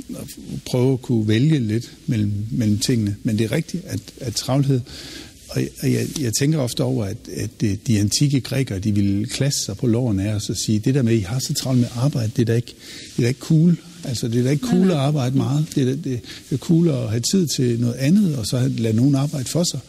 at 0.10 0.28
prøve 0.66 0.94
at 0.94 1.02
kunne 1.02 1.28
vælge 1.28 1.60
lidt 1.60 1.92
mellem, 2.08 2.32
mellem 2.52 2.78
tingene. 2.78 3.16
Men 3.24 3.38
det 3.38 3.44
er 3.46 3.52
rigtigt, 3.52 3.84
at, 3.86 4.00
at 4.20 4.36
travlhed, 4.36 4.82
og 5.50 5.62
jeg, 5.62 5.70
jeg, 5.84 6.08
jeg 6.22 6.34
tænker 6.34 6.60
ofte 6.60 6.84
over, 6.84 7.06
at, 7.06 7.18
at 7.36 7.50
det- 7.62 7.88
de 7.88 8.00
antikke 8.00 8.42
grækere, 8.42 8.80
de 8.80 8.96
ville 8.96 9.26
klasse 9.26 9.66
sig 9.66 9.78
på 9.78 9.88
loven 9.88 10.20
af 10.20 10.34
os 10.34 10.50
og 10.50 10.58
sige, 10.58 10.80
det 10.80 10.96
der 10.96 11.02
med, 11.02 11.14
at 11.14 11.18
I 11.20 11.22
har 11.22 11.40
så 11.40 11.54
travlt 11.54 11.80
med 11.80 11.88
arbejde, 11.96 12.32
det 12.36 12.42
er 12.42 12.46
da 12.46 12.56
ikke, 12.56 12.74
det 13.16 13.18
er 13.18 13.22
da 13.22 13.28
ikke 13.28 13.40
cool. 13.40 13.78
Altså, 14.04 14.28
det 14.28 14.40
er 14.40 14.44
da 14.44 14.50
ikke 14.50 14.66
cool 14.68 14.92
at 14.92 14.98
arbejde 14.98 15.38
meget. 15.38 15.66
Det 15.76 15.82
er, 15.84 15.86
da- 15.96 16.02
det 16.04 16.20
er 16.52 16.58
cool 16.58 16.90
at 16.90 17.10
have 17.10 17.22
tid 17.32 17.48
til 17.48 17.80
noget 17.80 17.94
andet, 17.96 18.36
og 18.36 18.46
så 18.46 18.72
lade 18.78 18.96
nogen 18.96 19.16
arbejde 19.16 19.46
for 19.50 19.64
sig. 19.64 19.80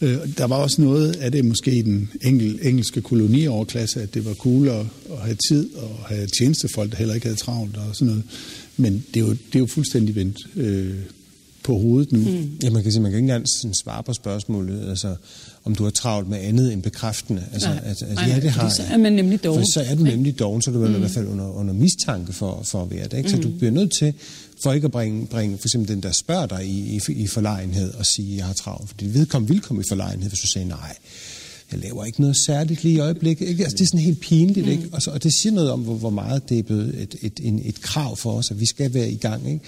Øh, 0.00 0.16
der 0.38 0.44
var 0.44 0.56
også 0.56 0.82
noget 0.82 1.12
af 1.16 1.32
det 1.32 1.44
måske 1.44 1.70
i 1.78 1.82
den 1.82 2.08
engel, 2.22 2.58
engelske 2.62 3.00
kolonioverklasse, 3.00 4.02
at 4.02 4.14
det 4.14 4.24
var 4.24 4.34
cool 4.34 4.68
at, 4.68 4.86
at 5.10 5.18
have 5.24 5.36
tid 5.48 5.68
og 5.74 5.98
have 6.08 6.26
tjenestefolk, 6.38 6.90
der 6.90 6.96
heller 6.96 7.14
ikke 7.14 7.26
havde 7.26 7.38
travlt 7.38 7.76
og 7.76 7.96
sådan 7.96 8.06
noget. 8.06 8.22
Men 8.76 9.04
det 9.14 9.20
er 9.22 9.24
jo, 9.26 9.30
det 9.30 9.54
er 9.54 9.58
jo 9.58 9.66
fuldstændig 9.66 10.14
vendt 10.14 10.38
øh, 10.56 10.94
på 11.66 11.78
hovedet 11.78 12.12
nu. 12.12 12.18
Mm. 12.18 12.58
Ja, 12.62 12.70
man 12.70 12.82
kan 12.82 12.92
sige, 12.92 13.02
man 13.02 13.10
kan 13.10 13.18
ikke 13.18 13.24
engang 13.24 13.46
sådan 13.48 13.74
svare 13.74 14.02
på 14.02 14.12
spørgsmålet, 14.12 14.88
altså 14.88 15.14
om 15.64 15.74
du 15.74 15.84
har 15.84 15.90
travlt 15.90 16.28
med 16.28 16.38
andet 16.38 16.72
end 16.72 16.82
bekræftende. 16.82 17.44
Altså, 17.52 17.68
Nej. 17.68 17.80
altså, 17.84 18.04
altså 18.04 18.24
Nej, 18.24 18.34
ja, 18.34 18.40
det 18.40 18.50
har 18.50 18.68
så 18.68 18.82
er 18.82 18.96
man 18.96 19.12
nemlig 19.12 19.44
doven. 19.44 19.60
For 19.60 19.64
så 19.74 19.80
er 19.90 19.94
du 19.94 20.02
nemlig 20.02 20.38
doven, 20.38 20.62
så 20.62 20.70
er 20.70 20.74
du 20.74 20.80
vel 20.80 20.94
i 20.94 20.98
hvert 20.98 21.10
fald 21.10 21.26
under, 21.26 21.50
under 21.50 21.74
mistanke 21.74 22.32
for, 22.32 22.62
for 22.64 22.82
at 22.82 22.90
være 22.90 23.04
det. 23.04 23.18
Ikke? 23.18 23.30
Så 23.30 23.36
du 23.36 23.50
bliver 23.50 23.70
nødt 23.70 23.92
til, 23.92 24.12
for 24.62 24.72
ikke 24.72 24.84
at 24.84 24.90
bringe, 24.90 25.26
bringe 25.26 25.58
for 25.58 25.68
eksempel 25.68 25.94
den, 25.94 26.02
der 26.02 26.12
spørger 26.12 26.46
dig 26.46 26.66
i, 26.66 27.00
i, 27.08 27.12
i 27.12 27.26
forlegenhed 27.26 27.94
og 27.94 28.06
sige, 28.06 28.32
at 28.32 28.38
jeg 28.38 28.46
har 28.46 28.54
travlt. 28.54 28.88
Fordi 28.88 29.06
vedkommende 29.06 29.54
vil 29.54 29.62
komme 29.62 29.82
i 29.82 29.84
forlegenhed, 29.88 30.28
hvis 30.28 30.40
du 30.40 30.46
siger 30.46 30.66
nej. 30.66 30.96
Jeg 31.72 31.80
laver 31.80 32.04
ikke 32.04 32.20
noget 32.20 32.36
særligt 32.36 32.84
lige 32.84 32.94
i 32.94 32.98
øjeblikket. 32.98 33.48
Ikke? 33.48 33.62
Altså, 33.62 33.76
det 33.76 33.82
er 33.82 33.86
sådan 33.86 34.00
helt 34.00 34.20
pinligt, 34.20 34.68
ikke? 34.68 34.88
Og, 34.92 35.02
så, 35.02 35.10
og 35.10 35.22
det 35.22 35.32
siger 35.42 35.52
noget 35.52 35.70
om, 35.70 35.80
hvor, 35.80 35.94
hvor 35.94 36.10
meget 36.10 36.48
det 36.48 36.58
er 36.58 36.62
blevet 36.62 37.02
et, 37.02 37.16
et, 37.22 37.40
en, 37.42 37.60
et 37.64 37.80
krav 37.80 38.16
for 38.16 38.32
os, 38.32 38.50
at 38.50 38.60
vi 38.60 38.66
skal 38.66 38.94
være 38.94 39.10
i 39.10 39.16
gang. 39.16 39.48
Ikke? 39.48 39.64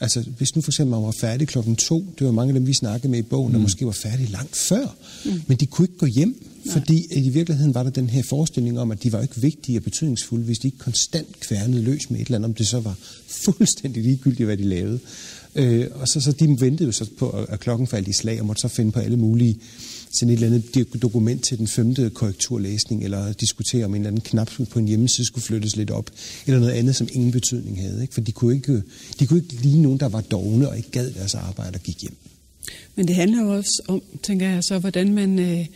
Altså, 0.00 0.24
hvis 0.38 0.56
nu 0.56 0.62
for 0.62 0.70
eksempel 0.70 0.90
man 0.90 1.02
var 1.02 1.14
færdig 1.20 1.48
klokken 1.48 1.76
to, 1.76 2.06
det 2.18 2.26
var 2.26 2.32
mange 2.32 2.50
af 2.50 2.54
dem, 2.54 2.66
vi 2.66 2.74
snakkede 2.74 3.10
med 3.10 3.18
i 3.18 3.22
bogen, 3.22 3.52
der 3.52 3.58
måske 3.58 3.86
var 3.86 3.92
færdige 3.92 4.30
langt 4.32 4.56
før, 4.56 4.96
mm. 5.24 5.42
men 5.46 5.56
de 5.56 5.66
kunne 5.66 5.84
ikke 5.84 5.98
gå 5.98 6.06
hjem, 6.06 6.42
fordi 6.72 7.06
at 7.10 7.24
i 7.24 7.28
virkeligheden 7.28 7.74
var 7.74 7.82
der 7.82 7.90
den 7.90 8.10
her 8.10 8.22
forestilling 8.28 8.80
om, 8.80 8.90
at 8.90 9.02
de 9.02 9.12
var 9.12 9.22
ikke 9.22 9.40
vigtige 9.40 9.78
og 9.78 9.82
betydningsfulde, 9.82 10.44
hvis 10.44 10.58
de 10.58 10.68
ikke 10.68 10.78
konstant 10.78 11.40
kværnede 11.40 11.82
løs 11.82 12.10
med 12.10 12.20
et 12.20 12.26
eller 12.26 12.38
andet, 12.38 12.48
om 12.48 12.54
det 12.54 12.66
så 12.66 12.80
var 12.80 12.94
fuldstændig 13.44 14.02
ligegyldigt, 14.02 14.46
hvad 14.46 14.56
de 14.56 14.62
lavede. 14.64 14.98
Øh, 15.54 15.86
og 15.94 16.08
så, 16.08 16.20
så 16.20 16.32
de 16.32 16.56
ventede 16.60 16.84
jo 16.86 16.92
så 16.92 17.06
på, 17.18 17.30
at- 17.30 17.46
at 17.48 17.60
klokken 17.60 17.86
faldt 17.86 18.08
i 18.08 18.12
slag, 18.12 18.40
og 18.40 18.46
måtte 18.46 18.60
så 18.60 18.68
finde 18.68 18.92
på 18.92 19.00
alle 19.00 19.16
mulige 19.16 19.58
sådan 20.18 20.30
et 20.30 20.42
eller 20.42 20.46
andet 20.46 21.02
dokument 21.02 21.44
til 21.44 21.58
den 21.58 21.68
femte 21.68 22.10
korrekturlæsning, 22.10 23.04
eller 23.04 23.32
diskutere 23.32 23.84
om 23.84 23.94
en 23.94 24.00
eller 24.00 24.08
anden 24.08 24.20
knap 24.20 24.50
på 24.70 24.78
en 24.78 24.88
hjemmeside 24.88 25.26
skulle 25.26 25.44
flyttes 25.44 25.76
lidt 25.76 25.90
op, 25.90 26.10
eller 26.46 26.60
noget 26.60 26.72
andet, 26.72 26.96
som 26.96 27.08
ingen 27.12 27.32
betydning 27.32 27.80
havde. 27.80 28.02
Ikke? 28.02 28.14
For 28.14 28.20
de 28.20 28.32
kunne, 28.32 28.54
ikke, 28.54 28.82
de 29.20 29.26
kunne 29.26 29.40
ikke 29.40 29.54
lide 29.62 29.82
nogen, 29.82 30.00
der 30.00 30.08
var 30.08 30.20
dogne 30.20 30.68
og 30.68 30.76
ikke 30.76 30.90
gad 30.90 31.10
deres 31.10 31.34
arbejde 31.34 31.74
og 31.74 31.80
gik 31.80 32.02
hjem. 32.02 32.16
Men 32.94 33.08
det 33.08 33.16
handler 33.16 33.42
jo 33.42 33.56
også 33.56 33.82
om, 33.88 34.02
tænker 34.22 34.48
jeg 34.48 34.64
så, 34.64 34.78
hvordan 34.78 35.14
man 35.14 35.38
øh, 35.38 35.66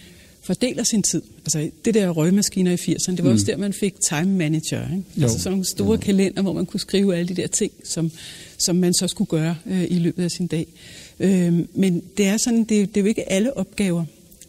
fordeler 0.43 0.85
sin 0.85 1.03
tid. 1.03 1.23
Altså 1.39 1.71
det 1.85 1.95
der 1.95 2.11
røgmaskiner 2.11 2.73
i 2.73 2.75
80'erne, 2.75 3.11
det 3.11 3.25
var 3.25 3.31
mm. 3.31 3.35
også 3.35 3.47
der, 3.47 3.57
man 3.57 3.73
fik 3.73 3.95
time 4.09 4.37
manager. 4.37 4.83
Ikke? 4.83 5.05
Jo. 5.17 5.23
Altså 5.23 5.39
sådan 5.39 5.53
nogle 5.53 5.65
store 5.65 5.91
jo. 5.91 5.97
kalender, 5.97 6.43
hvor 6.43 6.53
man 6.53 6.67
kunne 6.67 6.81
skrive 6.81 7.17
alle 7.17 7.29
de 7.29 7.43
der 7.43 7.47
ting, 7.47 7.73
som, 7.85 8.11
som 8.59 8.77
man 8.77 8.95
så 8.95 9.09
skulle 9.09 9.29
gøre 9.29 9.57
øh, 9.67 9.85
i 9.91 9.99
løbet 9.99 10.25
af 10.25 10.31
sin 10.31 10.47
dag. 10.47 10.67
Øh, 11.21 11.59
men 11.75 12.03
det 12.17 12.27
er 12.27 12.37
sådan, 12.37 12.59
det, 12.59 12.69
det 12.69 12.97
er 12.97 13.01
jo 13.01 13.07
ikke 13.07 13.33
alle 13.33 13.57
opgaver, 13.57 14.05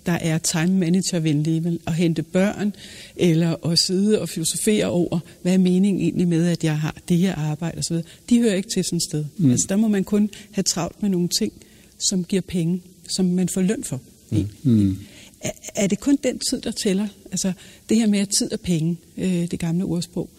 der 0.06 0.12
er 0.12 0.38
time 0.38 0.80
manager-venlige, 0.80 1.64
vel? 1.64 1.80
at 1.88 1.94
hente 1.94 2.24
børn, 2.24 2.74
eller 3.16 3.68
at 3.72 3.80
sidde 3.80 4.22
og 4.22 4.30
filosofere 4.30 4.86
over, 4.86 5.20
hvad 5.42 5.54
er 5.54 5.58
meningen 5.58 6.02
egentlig 6.02 6.28
med, 6.28 6.48
at 6.48 6.64
jeg 6.64 6.80
har 6.80 6.96
det 7.10 7.18
her 7.18 7.36
arbejde 7.36 7.78
osv. 7.80 7.98
De 8.30 8.40
hører 8.40 8.56
ikke 8.56 8.70
til 8.70 8.84
sådan 8.84 8.98
et 8.98 9.04
sted. 9.04 9.26
Mm. 9.38 9.52
Altså 9.52 9.66
der 9.70 9.76
må 9.76 9.88
man 9.88 10.04
kun 10.04 10.30
have 10.52 10.64
travlt 10.64 11.02
med 11.02 11.10
nogle 11.10 11.30
ting, 11.40 11.54
som 11.98 12.24
giver 12.24 12.42
penge, 12.42 12.82
som 13.10 13.26
man 13.26 13.50
får 13.54 13.62
løn 13.62 13.84
for. 13.84 14.02
Mm. 14.30 14.48
Mm. 14.64 14.98
Er, 15.42 15.52
er 15.76 15.88
det 15.88 16.00
kun 16.00 16.18
den 16.24 16.40
tid, 16.50 16.62
der 16.62 16.72
tæller? 16.72 17.08
Altså 17.32 17.54
det 17.90 17.98
her 17.98 18.08
med 18.08 18.20
at 18.20 18.30
tid 18.40 18.54
og 18.54 18.60
penge, 18.60 18.98
øh, 19.18 19.52
det 19.52 19.60
gamle 19.60 19.84
ordsprog. 19.84 20.30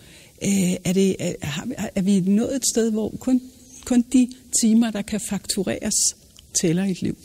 Øh, 0.44 0.72
er, 0.84 0.92
det, 0.92 1.16
er, 1.18 1.32
er 1.94 2.02
vi 2.02 2.20
nået 2.20 2.56
et 2.56 2.66
sted, 2.72 2.90
hvor 2.90 3.14
kun, 3.20 3.40
kun 3.84 4.04
de 4.12 4.28
timer, 4.60 4.90
der 4.90 5.02
kan 5.02 5.20
faktureres, 5.20 6.16
tæller 6.60 6.84
i 6.84 6.90
et 6.90 7.02
liv? 7.02 7.16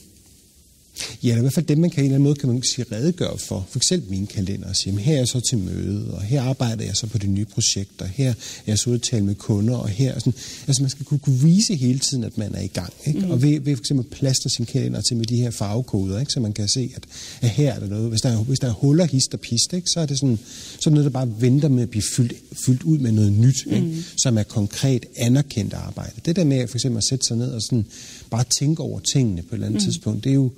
Ja, 1.24 1.30
eller 1.30 1.38
i 1.38 1.42
hvert 1.42 1.54
fald 1.54 1.66
dem, 1.66 1.78
man 1.78 1.90
kan 1.90 2.04
i 2.04 2.06
en 2.06 2.06
eller 2.06 2.16
anden 2.16 2.24
måde 2.24 2.36
kan 2.36 2.50
man 2.50 2.64
sige, 2.64 2.86
redegøre 2.92 3.38
for. 3.38 3.68
For 3.70 3.80
eksempel 3.80 4.10
min 4.12 4.28
kalender 4.28 4.70
og 4.70 4.76
sige, 4.76 4.92
jamen, 4.92 5.06
her 5.06 5.14
er 5.14 5.18
jeg 5.18 5.28
så 5.28 5.40
til 5.40 5.58
møde, 5.58 6.14
og 6.14 6.22
her 6.22 6.42
arbejder 6.42 6.86
jeg 6.86 6.96
så 6.96 7.08
på 7.08 7.18
det 7.18 7.30
nye 7.30 7.46
projekt, 7.46 8.02
og 8.02 8.08
her 8.08 8.30
er 8.30 8.34
jeg 8.68 8.80
så 8.80 8.90
ude 8.90 9.00
tale 9.00 9.26
med 9.26 9.36
kunder, 9.36 9.76
og 9.76 9.90
her 9.90 10.14
er 10.14 10.20
sådan, 10.20 10.34
altså 10.68 10.84
man 10.84 10.90
skal 10.90 11.06
kunne, 11.06 11.20
kunne 11.20 11.40
vise 11.40 11.76
hele 11.76 12.00
tiden, 12.00 12.24
at 12.24 12.38
man 12.38 12.56
er 12.56 12.62
i 12.62 12.68
gang. 12.68 12.94
Ikke? 13.06 13.20
Mm. 13.20 13.32
Og 13.32 13.42
ved, 13.42 13.60
ved 13.60 13.76
for 13.76 13.82
eksempel 13.82 14.06
plastre 14.06 14.50
sin 14.50 14.66
kalender 14.66 15.02
til 15.02 15.18
med 15.18 15.26
de 15.26 15.36
her 15.36 15.52
farvekoder, 15.52 16.20
ikke? 16.20 16.32
så 16.32 16.40
man 16.40 16.54
kan 16.54 16.68
se, 16.68 16.92
at, 16.96 17.04
at 17.42 17.50
her 17.50 17.74
er 17.74 17.80
der 17.80 17.88
noget. 17.88 18.10
Hvis 18.10 18.22
der 18.22 18.30
er, 18.30 18.38
hvis 18.38 18.60
der 18.60 18.68
er 18.68 18.74
huller, 18.74 19.06
hist 19.06 19.34
og 19.34 19.40
pist, 19.40 19.74
ikke? 19.74 19.90
så 19.90 20.00
er 20.00 20.06
det 20.06 20.20
sådan, 20.20 20.40
så 20.80 20.90
det 20.90 20.94
noget, 20.94 21.06
der 21.06 21.12
bare 21.12 21.42
venter 21.42 21.70
med 21.70 21.84
at 21.84 21.90
blive 21.90 22.04
fyldt, 22.04 22.34
fyldt 22.66 22.84
ud 22.84 22.98
med 22.98 23.12
noget 23.12 23.34
nyt, 23.34 23.66
ikke? 23.66 23.88
Mm. 23.88 24.04
som 24.18 24.38
er 24.38 24.44
konkret 24.44 25.06
anerkendt 25.16 25.74
arbejde. 25.74 26.12
Det 26.26 26.36
der 26.36 26.44
med 26.44 26.68
for 26.68 26.76
eksempel 26.76 26.98
at 26.98 27.04
sætte 27.04 27.28
sig 27.28 27.38
ned 27.38 27.52
og 27.52 27.62
sådan, 27.62 27.86
bare 28.30 28.44
tænke 28.60 28.84
over 28.84 29.00
tingene 29.00 29.42
på 29.42 29.48
et 29.48 29.54
eller 29.54 29.68
andet 29.68 29.82
mm. 29.82 29.86
tidspunkt, 29.86 30.24
det 30.24 30.30
er 30.30 30.34
jo 30.34 30.52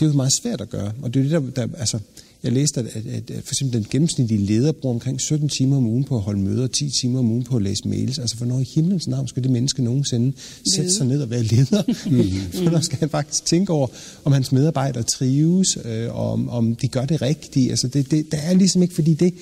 det 0.00 0.06
er 0.06 0.10
jo 0.10 0.16
meget 0.16 0.32
svært 0.42 0.60
at 0.60 0.70
gøre. 0.70 0.92
Og 1.02 1.14
det 1.14 1.20
er 1.20 1.24
jo 1.24 1.40
det, 1.40 1.56
der, 1.56 1.66
der 1.66 1.78
altså, 1.78 1.98
jeg 2.42 2.52
læste, 2.52 2.80
at, 2.80 2.86
at, 2.86 3.30
at 3.30 3.44
for 3.44 3.54
eksempel 3.54 3.78
den 3.78 3.86
gennemsnitlige 3.90 4.46
leder 4.46 4.72
bruger 4.72 4.94
omkring 4.94 5.20
17 5.20 5.48
timer 5.48 5.76
om 5.76 5.86
ugen 5.86 6.04
på 6.04 6.16
at 6.16 6.22
holde 6.22 6.40
møder, 6.40 6.62
og 6.62 6.72
10 6.72 6.90
timer 7.00 7.18
om 7.18 7.30
ugen 7.30 7.44
på 7.44 7.56
at 7.56 7.62
læse 7.62 7.88
mails. 7.88 8.18
Altså, 8.18 8.36
hvornår 8.36 8.60
i 8.60 8.66
himlens 8.74 9.08
navn 9.08 9.28
skal 9.28 9.42
det 9.42 9.50
menneske 9.50 9.82
nogensinde 9.82 10.32
sætte 10.74 10.94
sig 10.94 11.06
ned 11.06 11.22
og 11.22 11.30
være 11.30 11.42
leder? 11.42 11.82
Mm. 12.06 12.62
Hvornår 12.62 12.80
skal 12.80 12.98
han 12.98 13.08
faktisk 13.08 13.44
tænke 13.44 13.72
over, 13.72 13.86
om 14.24 14.32
hans 14.32 14.52
medarbejdere 14.52 15.02
trives, 15.02 15.78
øh, 15.84 16.14
og 16.14 16.32
om, 16.32 16.48
om 16.48 16.76
de 16.76 16.88
gør 16.88 17.04
det 17.04 17.22
rigtigt? 17.22 17.70
Altså, 17.70 17.88
det, 17.88 18.10
det, 18.10 18.32
der 18.32 18.38
er 18.38 18.54
ligesom 18.54 18.82
ikke, 18.82 18.94
fordi 18.94 19.14
det, 19.14 19.34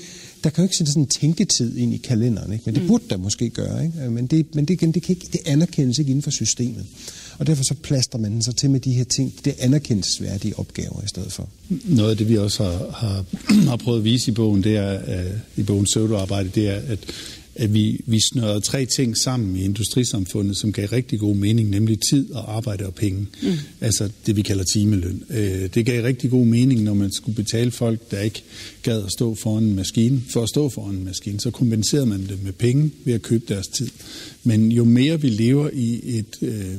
der 0.44 0.50
kan 0.50 0.62
jo 0.62 0.64
ikke 0.64 0.76
sætte 0.76 0.92
sådan 0.92 1.02
en 1.02 1.08
tænketid 1.08 1.76
ind 1.76 1.94
i 1.94 1.96
kalenderen, 1.96 2.52
ikke? 2.52 2.62
men 2.66 2.74
det 2.74 2.86
burde 2.86 3.04
der 3.10 3.16
måske 3.16 3.50
gøre. 3.50 3.84
Ikke? 3.84 4.04
Øh, 4.04 4.12
Men, 4.12 4.26
det, 4.26 4.54
men 4.54 4.64
det, 4.64 4.74
igen, 4.74 4.92
det, 4.92 5.02
kan 5.02 5.14
ikke, 5.16 5.28
det 5.32 5.40
anerkendes 5.46 5.98
ikke 5.98 6.10
inden 6.10 6.22
for 6.22 6.30
systemet. 6.30 6.86
Og 7.38 7.46
derfor 7.46 7.64
så 7.64 7.74
plaster 7.82 8.18
man 8.18 8.42
så 8.42 8.52
til 8.52 8.70
med 8.70 8.80
de 8.80 8.92
her 8.92 9.04
ting, 9.04 9.34
det 9.44 9.54
anerkendelsesværdige 9.58 10.58
opgaver 10.58 11.02
i 11.04 11.08
stedet 11.08 11.32
for. 11.32 11.48
Noget 11.84 12.10
af 12.10 12.16
det, 12.16 12.28
vi 12.28 12.38
også 12.38 12.64
har, 12.64 12.90
har, 12.90 13.24
har 13.68 13.76
prøvet 13.76 13.98
at 13.98 14.04
vise 14.04 14.30
i 14.30 14.34
bogen, 14.34 14.64
det 14.64 14.76
er, 14.76 15.20
uh, 15.20 15.32
i 15.56 15.62
bogen 15.62 15.86
Søvdearbejde, 15.86 16.48
det 16.54 16.68
er, 16.68 16.80
at 16.88 16.98
at 17.58 17.74
vi, 17.74 18.00
vi 18.06 18.20
snørrede 18.32 18.60
tre 18.60 18.86
ting 18.86 19.16
sammen 19.16 19.56
i 19.56 19.64
industrisamfundet, 19.64 20.56
som 20.56 20.72
gav 20.72 20.88
rigtig 20.88 21.18
god 21.18 21.36
mening, 21.36 21.70
nemlig 21.70 21.98
tid 22.10 22.32
og 22.32 22.56
arbejde 22.56 22.86
og 22.86 22.94
penge. 22.94 23.26
Mm. 23.42 23.52
Altså 23.80 24.08
det, 24.26 24.36
vi 24.36 24.42
kalder 24.42 24.64
timeløn. 24.64 25.22
Øh, 25.30 25.68
det 25.74 25.86
gav 25.86 26.04
rigtig 26.04 26.30
god 26.30 26.46
mening, 26.46 26.82
når 26.82 26.94
man 26.94 27.12
skulle 27.12 27.36
betale 27.36 27.70
folk, 27.70 28.10
der 28.10 28.20
ikke 28.20 28.42
gad 28.82 29.04
at 29.04 29.12
stå 29.12 29.34
foran 29.34 29.64
en 29.64 29.74
maskine. 29.74 30.22
For 30.32 30.42
at 30.42 30.48
stå 30.48 30.68
foran 30.68 30.94
en 30.94 31.04
maskine, 31.04 31.40
så 31.40 31.50
kompenserede 31.50 32.06
man 32.06 32.20
det 32.20 32.44
med 32.44 32.52
penge 32.52 32.90
ved 33.04 33.14
at 33.14 33.22
købe 33.22 33.44
deres 33.48 33.66
tid. 33.66 33.88
Men 34.44 34.72
jo 34.72 34.84
mere 34.84 35.20
vi 35.20 35.28
lever 35.28 35.70
i 35.72 36.18
et... 36.18 36.36
Øh, 36.42 36.74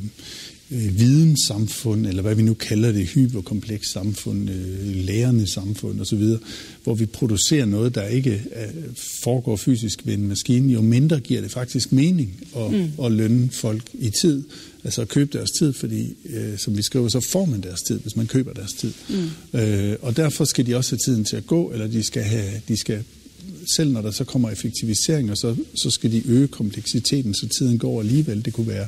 øh, 0.71 0.99
videnssamfund, 0.99 2.07
eller 2.07 2.21
hvad 2.21 2.35
vi 2.35 2.41
nu 2.41 2.53
kalder 2.53 2.91
det, 2.91 3.07
hyperkompleks 3.07 3.91
samfund, 3.91 4.49
øh, 4.49 4.95
lærende 4.95 5.47
samfund 5.47 6.01
osv., 6.01 6.23
hvor 6.83 6.93
vi 6.93 7.05
producerer 7.05 7.65
noget, 7.65 7.95
der 7.95 8.07
ikke 8.07 8.31
øh, 8.31 8.95
foregår 9.23 9.55
fysisk 9.55 10.01
ved 10.05 10.13
en 10.13 10.27
maskine, 10.27 10.73
jo 10.73 10.81
mindre 10.81 11.19
giver 11.19 11.41
det 11.41 11.51
faktisk 11.51 11.91
mening 11.91 12.43
at, 12.55 12.71
mm. 12.71 13.05
at 13.05 13.11
lønne 13.11 13.49
folk 13.51 13.83
i 13.93 14.09
tid, 14.09 14.43
altså 14.83 15.01
at 15.01 15.07
købe 15.07 15.37
deres 15.37 15.51
tid, 15.51 15.73
fordi 15.73 16.15
øh, 16.25 16.57
som 16.57 16.77
vi 16.77 16.81
skriver, 16.81 17.09
så 17.09 17.19
får 17.19 17.45
man 17.45 17.61
deres 17.61 17.81
tid, 17.81 17.99
hvis 17.99 18.15
man 18.15 18.27
køber 18.27 18.53
deres 18.53 18.73
tid. 18.73 18.93
Mm. 19.53 19.59
Øh, 19.59 19.95
og 20.01 20.17
derfor 20.17 20.45
skal 20.45 20.65
de 20.65 20.75
også 20.75 20.91
have 20.91 20.99
tiden 21.05 21.25
til 21.25 21.35
at 21.35 21.47
gå, 21.47 21.71
eller 21.71 21.87
de 21.87 22.03
skal 22.03 22.23
have, 22.23 22.51
de 22.67 22.77
skal 22.77 23.03
selv 23.75 23.91
når 23.91 24.01
der 24.01 24.11
så 24.11 24.23
kommer 24.23 24.49
effektiviseringer, 24.49 25.35
så, 25.35 25.55
så 25.75 25.89
skal 25.89 26.11
de 26.11 26.23
øge 26.27 26.47
kompleksiteten, 26.47 27.33
så 27.33 27.47
tiden 27.57 27.77
går 27.77 27.99
alligevel. 27.99 28.45
Det 28.45 28.53
kunne 28.53 28.67
være 28.67 28.87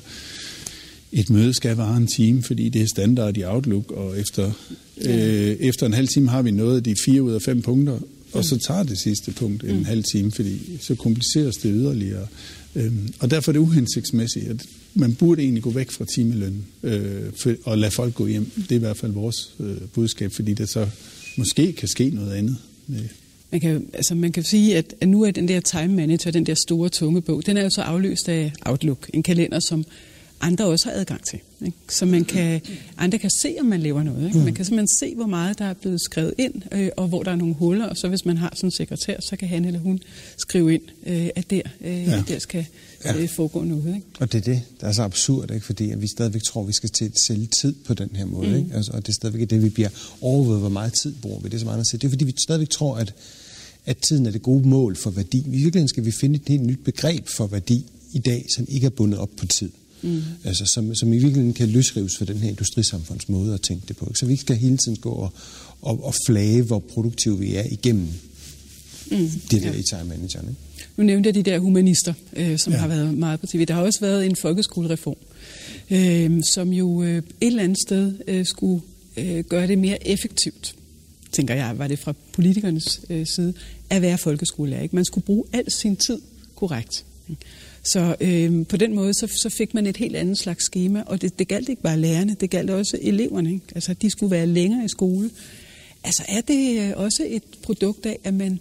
et 1.11 1.29
møde 1.29 1.53
skal 1.53 1.75
vare 1.75 1.97
en 1.97 2.07
time, 2.07 2.43
fordi 2.43 2.69
det 2.69 2.81
er 2.81 2.87
standard 2.87 3.37
i 3.37 3.43
Outlook, 3.43 3.91
og 3.91 4.19
efter, 4.19 4.51
ja. 5.03 5.49
øh, 5.49 5.57
efter 5.59 5.85
en 5.85 5.93
halv 5.93 6.07
time 6.07 6.29
har 6.29 6.41
vi 6.41 6.51
nået 6.51 6.85
de 6.85 6.95
fire 7.05 7.23
ud 7.23 7.31
af 7.31 7.41
fem 7.41 7.61
punkter, 7.61 7.99
og 8.33 8.45
så 8.45 8.57
tager 8.57 8.83
det 8.83 8.99
sidste 8.99 9.31
punkt 9.31 9.63
en 9.63 9.77
mm. 9.77 9.83
halv 9.83 10.03
time, 10.03 10.31
fordi 10.31 10.59
så 10.81 10.95
kompliceres 10.95 11.55
det 11.55 11.71
yderligere. 11.75 12.27
Øhm, 12.75 13.13
og 13.19 13.31
derfor 13.31 13.51
er 13.51 13.53
det 13.53 13.59
uhensigtsmæssigt, 13.59 14.49
at 14.49 14.65
man 14.93 15.15
burde 15.15 15.41
egentlig 15.41 15.63
gå 15.63 15.69
væk 15.69 15.91
fra 15.91 16.05
timeløn 16.05 16.65
øh, 16.83 17.21
for, 17.35 17.53
og 17.63 17.77
lade 17.77 17.91
folk 17.91 18.13
gå 18.13 18.27
hjem. 18.27 18.51
Det 18.55 18.71
er 18.71 18.75
i 18.75 18.79
hvert 18.79 18.97
fald 18.97 19.11
vores 19.11 19.55
øh, 19.59 19.77
budskab, 19.93 20.31
fordi 20.31 20.53
der 20.53 20.65
så 20.65 20.87
måske 21.37 21.73
kan 21.73 21.87
ske 21.87 22.09
noget 22.09 22.33
andet. 22.33 22.57
Man 23.51 23.61
kan, 23.61 23.87
altså 23.93 24.15
man 24.15 24.31
kan 24.31 24.43
sige, 24.43 24.77
at, 24.77 24.95
at 25.01 25.09
nu 25.09 25.21
er 25.23 25.31
den 25.31 25.47
der 25.47 25.59
time 25.59 25.95
manager, 25.95 26.31
den 26.31 26.45
der 26.45 26.53
store 26.53 26.89
tunge 26.89 27.21
bog, 27.21 27.45
den 27.45 27.57
er 27.57 27.63
jo 27.63 27.69
så 27.69 27.81
afløst 27.81 28.29
af 28.29 28.51
Outlook, 28.65 29.09
en 29.13 29.23
kalender, 29.23 29.59
som 29.59 29.85
andre 30.41 30.65
også 30.65 30.85
har 30.85 30.99
adgang 30.99 31.23
til. 31.25 31.39
Ikke? 31.65 31.77
Så 31.89 32.05
man 32.05 32.25
kan, 32.25 32.61
andre 32.97 33.17
kan 33.17 33.29
se, 33.29 33.55
om 33.59 33.65
man 33.65 33.81
laver 33.81 34.03
noget. 34.03 34.25
Ikke? 34.27 34.39
Man 34.39 34.53
kan 34.53 34.65
simpelthen 34.65 34.87
se, 34.99 35.15
hvor 35.15 35.25
meget 35.25 35.59
der 35.59 35.65
er 35.65 35.73
blevet 35.73 36.01
skrevet 36.01 36.33
ind, 36.37 36.53
øh, 36.71 36.89
og 36.97 37.07
hvor 37.07 37.23
der 37.23 37.31
er 37.31 37.35
nogle 37.35 37.53
huller, 37.53 37.85
og 37.85 37.97
så 37.97 38.07
hvis 38.07 38.25
man 38.25 38.37
har 38.37 38.53
sådan 38.55 38.67
en 38.67 38.71
sekretær, 38.71 39.21
så 39.21 39.35
kan 39.35 39.47
han 39.47 39.65
eller 39.65 39.79
hun 39.79 39.99
skrive 40.37 40.73
ind, 40.73 40.81
øh, 41.05 41.29
at 41.35 41.49
der, 41.49 41.61
øh, 41.81 42.03
ja. 42.03 42.23
der 42.27 42.39
skal 42.39 42.65
øh, 43.05 43.29
foregå 43.29 43.63
noget. 43.63 43.95
Ikke? 43.95 44.07
Og 44.19 44.31
det 44.31 44.37
er 44.47 44.53
det, 44.53 44.61
der 44.81 44.87
er 44.87 44.91
så 44.91 45.03
absurd, 45.03 45.51
ikke? 45.51 45.65
fordi 45.65 45.91
at 45.91 46.01
vi 46.01 46.07
stadigvæk 46.07 46.43
tror, 46.43 46.61
at 46.61 46.67
vi 46.67 46.73
skal 46.73 46.89
til 46.89 47.11
sælge 47.27 47.47
tid 47.61 47.75
på 47.85 47.93
den 47.93 48.09
her 48.15 48.25
måde. 48.25 48.49
Mm. 48.49 48.55
Ikke? 48.55 48.75
Altså, 48.75 48.91
og 48.91 49.01
det 49.01 49.09
er 49.09 49.13
stadigvæk 49.13 49.49
det, 49.49 49.63
vi 49.63 49.69
bliver 49.69 49.89
overvåget, 50.21 50.59
hvor 50.59 50.69
meget 50.69 50.93
tid 50.93 51.13
bruger 51.21 51.39
vi. 51.39 51.49
Det 51.49 51.53
er 51.53 51.59
så 51.59 51.65
meget 51.65 51.79
at 51.79 52.01
Det 52.01 52.03
er 52.03 52.09
fordi, 52.09 52.25
vi 52.25 52.33
stadigvæk 52.37 52.69
tror, 52.69 52.95
at, 52.95 53.13
at 53.85 53.97
tiden 53.97 54.25
er 54.25 54.31
det 54.31 54.41
gode 54.41 54.67
mål 54.67 54.95
for 54.95 55.09
værdi. 55.09 55.37
I 55.37 55.49
virkeligheden 55.49 55.87
skal 55.87 56.05
vi 56.05 56.11
finde 56.11 56.35
et 56.35 56.41
helt 56.47 56.63
nyt 56.63 56.83
begreb 56.83 57.27
for 57.27 57.47
værdi 57.47 57.85
i 58.13 58.19
dag, 58.19 58.45
som 58.55 58.65
ikke 58.69 58.85
er 58.85 58.89
bundet 58.89 59.19
op 59.19 59.29
på 59.37 59.45
tid 59.45 59.69
mm. 60.01 60.23
altså, 60.43 60.65
som, 60.65 60.95
som 60.95 61.13
i 61.13 61.17
virkeligheden 61.17 61.53
kan 61.53 61.69
løsrives 61.69 62.17
for 62.17 62.25
den 62.25 62.37
her 62.37 62.49
industrisamfunds 62.49 63.29
måde 63.29 63.53
at 63.53 63.61
tænke 63.61 63.85
det 63.87 63.97
på. 63.97 64.05
Ikke? 64.05 64.19
Så 64.19 64.25
vi 64.25 64.35
skal 64.35 64.55
hele 64.55 64.77
tiden 64.77 64.97
gå 64.97 65.09
og, 65.09 65.33
og, 65.81 66.05
og 66.05 66.13
flage, 66.27 66.61
hvor 66.61 66.79
produktive 66.79 67.39
vi 67.39 67.55
er 67.55 67.63
igennem 67.71 68.07
mm. 69.11 69.29
det 69.51 69.63
der 69.63 69.71
ja. 69.71 69.79
i 69.79 69.83
time 69.83 70.03
manageren. 70.03 70.49
Ikke? 70.49 70.61
Nu 70.97 71.03
nævnte 71.03 71.27
jeg 71.27 71.35
de 71.35 71.43
der 71.43 71.59
humanister, 71.59 72.13
øh, 72.35 72.57
som 72.57 72.73
ja. 72.73 72.79
har 72.79 72.87
været 72.87 73.17
meget 73.17 73.39
på 73.39 73.47
tv. 73.47 73.65
Der 73.65 73.73
har 73.73 73.81
også 73.81 73.99
været 73.99 74.25
en 74.25 74.35
folkeskolereform, 74.35 75.15
øh, 75.91 76.43
som 76.53 76.73
jo 76.73 77.03
øh, 77.03 77.17
et 77.17 77.23
eller 77.41 77.63
andet 77.63 77.77
sted 77.87 78.13
øh, 78.27 78.45
skulle 78.45 78.81
øh, 79.17 79.43
gøre 79.43 79.67
det 79.67 79.77
mere 79.77 80.07
effektivt, 80.07 80.75
tænker 81.31 81.55
jeg, 81.55 81.77
var 81.77 81.87
det 81.87 81.99
fra 81.99 82.13
politikernes 82.33 83.01
øh, 83.09 83.27
side, 83.27 83.53
at 83.89 84.01
være 84.01 84.17
folkeskolelærer. 84.17 84.81
Ikke? 84.81 84.95
Man 84.95 85.05
skulle 85.05 85.25
bruge 85.25 85.43
al 85.53 85.71
sin 85.71 85.95
tid 85.95 86.19
korrekt. 86.55 87.05
Ikke? 87.29 87.41
Så 87.83 88.15
øh, 88.21 88.65
på 88.67 88.77
den 88.77 88.95
måde, 88.95 89.13
så, 89.13 89.27
så 89.27 89.49
fik 89.49 89.73
man 89.73 89.87
et 89.87 89.97
helt 89.97 90.15
andet 90.15 90.37
slags 90.37 90.63
schema, 90.63 91.03
og 91.05 91.21
det, 91.21 91.39
det 91.39 91.47
galt 91.47 91.69
ikke 91.69 91.81
bare 91.81 91.99
lærerne, 91.99 92.35
det 92.39 92.49
galt 92.49 92.69
også 92.69 92.97
eleverne. 93.01 93.53
Ikke? 93.53 93.65
Altså, 93.75 93.93
de 93.93 94.09
skulle 94.09 94.31
være 94.31 94.47
længere 94.47 94.85
i 94.85 94.87
skole. 94.87 95.29
Altså, 96.03 96.23
er 96.27 96.41
det 96.41 96.79
øh, 96.79 96.93
også 96.95 97.25
et 97.29 97.43
produkt 97.63 98.05
af, 98.05 98.19
at 98.23 98.33
man 98.33 98.59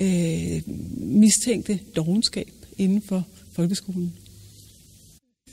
øh, 0.00 0.62
mistænkte 0.96 1.78
dogenskab 1.96 2.52
inden 2.78 3.02
for 3.08 3.26
folkeskolen? 3.52 4.12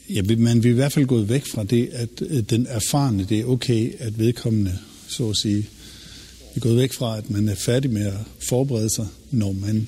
Ja, 0.09 0.21
man 0.37 0.57
er 0.57 0.65
i 0.65 0.69
hvert 0.69 0.93
fald 0.93 1.05
gået 1.05 1.29
væk 1.29 1.45
fra 1.45 1.63
det, 1.63 1.89
at 1.91 2.21
øh, 2.21 2.43
den 2.49 2.67
erfarne, 2.69 3.25
det 3.29 3.39
er 3.39 3.45
okay, 3.45 3.93
at 3.99 4.19
vedkommende, 4.19 4.77
så 5.07 5.29
at 5.29 5.37
sige, 5.37 5.57
vi 5.57 6.55
er 6.55 6.59
gået 6.59 6.77
væk 6.77 6.93
fra, 6.93 7.17
at 7.17 7.29
man 7.29 7.49
er 7.49 7.55
færdig 7.55 7.91
med 7.91 8.05
at 8.05 8.13
forberede 8.49 8.89
sig, 8.95 9.07
når 9.31 9.51
man 9.51 9.87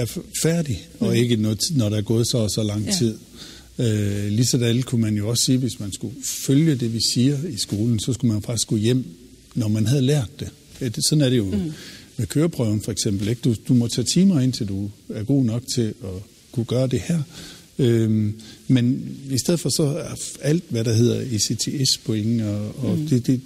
er 0.00 0.18
færdig, 0.42 0.88
og 1.00 1.08
mm. 1.08 1.14
ikke 1.14 1.36
når, 1.36 1.56
når 1.70 1.88
der 1.88 1.96
er 1.96 2.02
gået 2.02 2.28
så 2.28 2.38
og 2.38 2.50
så 2.50 2.62
lang 2.62 2.92
tid. 2.98 3.14
Ja. 3.78 4.24
Øh, 4.24 4.28
ligesådan 4.28 4.82
kunne 4.82 5.00
man 5.00 5.16
jo 5.16 5.28
også 5.28 5.44
sige, 5.44 5.58
hvis 5.58 5.80
man 5.80 5.92
skulle 5.92 6.14
følge 6.24 6.74
det, 6.74 6.94
vi 6.94 7.00
siger 7.12 7.38
i 7.48 7.56
skolen, 7.56 8.00
så 8.00 8.12
skulle 8.12 8.32
man 8.32 8.42
faktisk 8.42 8.68
gå 8.68 8.76
hjem, 8.76 9.04
når 9.54 9.68
man 9.68 9.86
havde 9.86 10.02
lært 10.02 10.30
det. 10.40 10.50
Sådan 11.04 11.24
er 11.24 11.28
det 11.28 11.36
jo 11.36 11.44
mm. 11.44 11.72
med 12.16 12.26
køreprøven 12.26 12.80
for 12.80 12.92
eksempel. 12.92 13.28
Ikke? 13.28 13.40
Du, 13.40 13.54
du 13.68 13.74
må 13.74 13.88
tage 13.88 14.06
timer 14.14 14.40
ind, 14.40 14.52
til 14.52 14.68
du 14.68 14.90
er 15.08 15.22
god 15.22 15.44
nok 15.44 15.62
til 15.74 15.94
at 16.02 16.22
kunne 16.52 16.64
gøre 16.64 16.86
det 16.86 17.00
her. 17.00 17.22
Øhm, 17.78 18.40
men 18.68 19.16
i 19.30 19.38
stedet 19.38 19.60
for 19.60 19.68
så 19.68 19.82
er 19.82 20.14
alt, 20.42 20.64
hvad 20.68 20.84
der 20.84 20.92
hedder 20.92 21.20
ECTS-point, 21.20 22.42
og, 22.42 22.84
og 22.84 22.98
mm. 22.98 23.06
det, 23.06 23.26
det, 23.26 23.40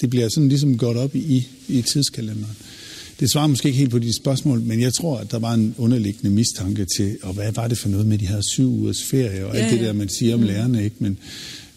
det 0.00 0.10
bliver 0.10 0.28
sådan 0.28 0.48
ligesom 0.48 0.78
godt 0.78 0.96
op 0.96 1.16
i, 1.16 1.48
i 1.68 1.82
tidskalenderen. 1.82 2.56
Det 3.20 3.30
svarer 3.30 3.46
måske 3.46 3.66
ikke 3.66 3.78
helt 3.78 3.90
på 3.90 3.98
de 3.98 4.16
spørgsmål, 4.16 4.60
men 4.60 4.80
jeg 4.80 4.94
tror, 4.94 5.18
at 5.18 5.30
der 5.30 5.38
var 5.38 5.54
en 5.54 5.74
underliggende 5.78 6.30
mistanke 6.30 6.86
til, 6.96 7.18
og 7.22 7.34
hvad 7.34 7.52
var 7.52 7.68
det 7.68 7.78
for 7.78 7.88
noget 7.88 8.06
med 8.06 8.18
de 8.18 8.26
her 8.26 8.40
syv 8.40 8.68
ugers 8.68 9.02
ferie, 9.04 9.46
og 9.46 9.54
ja, 9.54 9.60
alt 9.60 9.72
det 9.72 9.80
der, 9.80 9.92
man 9.92 10.08
siger 10.08 10.34
om 10.34 10.40
mm. 10.40 10.46
lærerne, 10.46 10.84
ikke? 10.84 10.96
Men, 10.98 11.18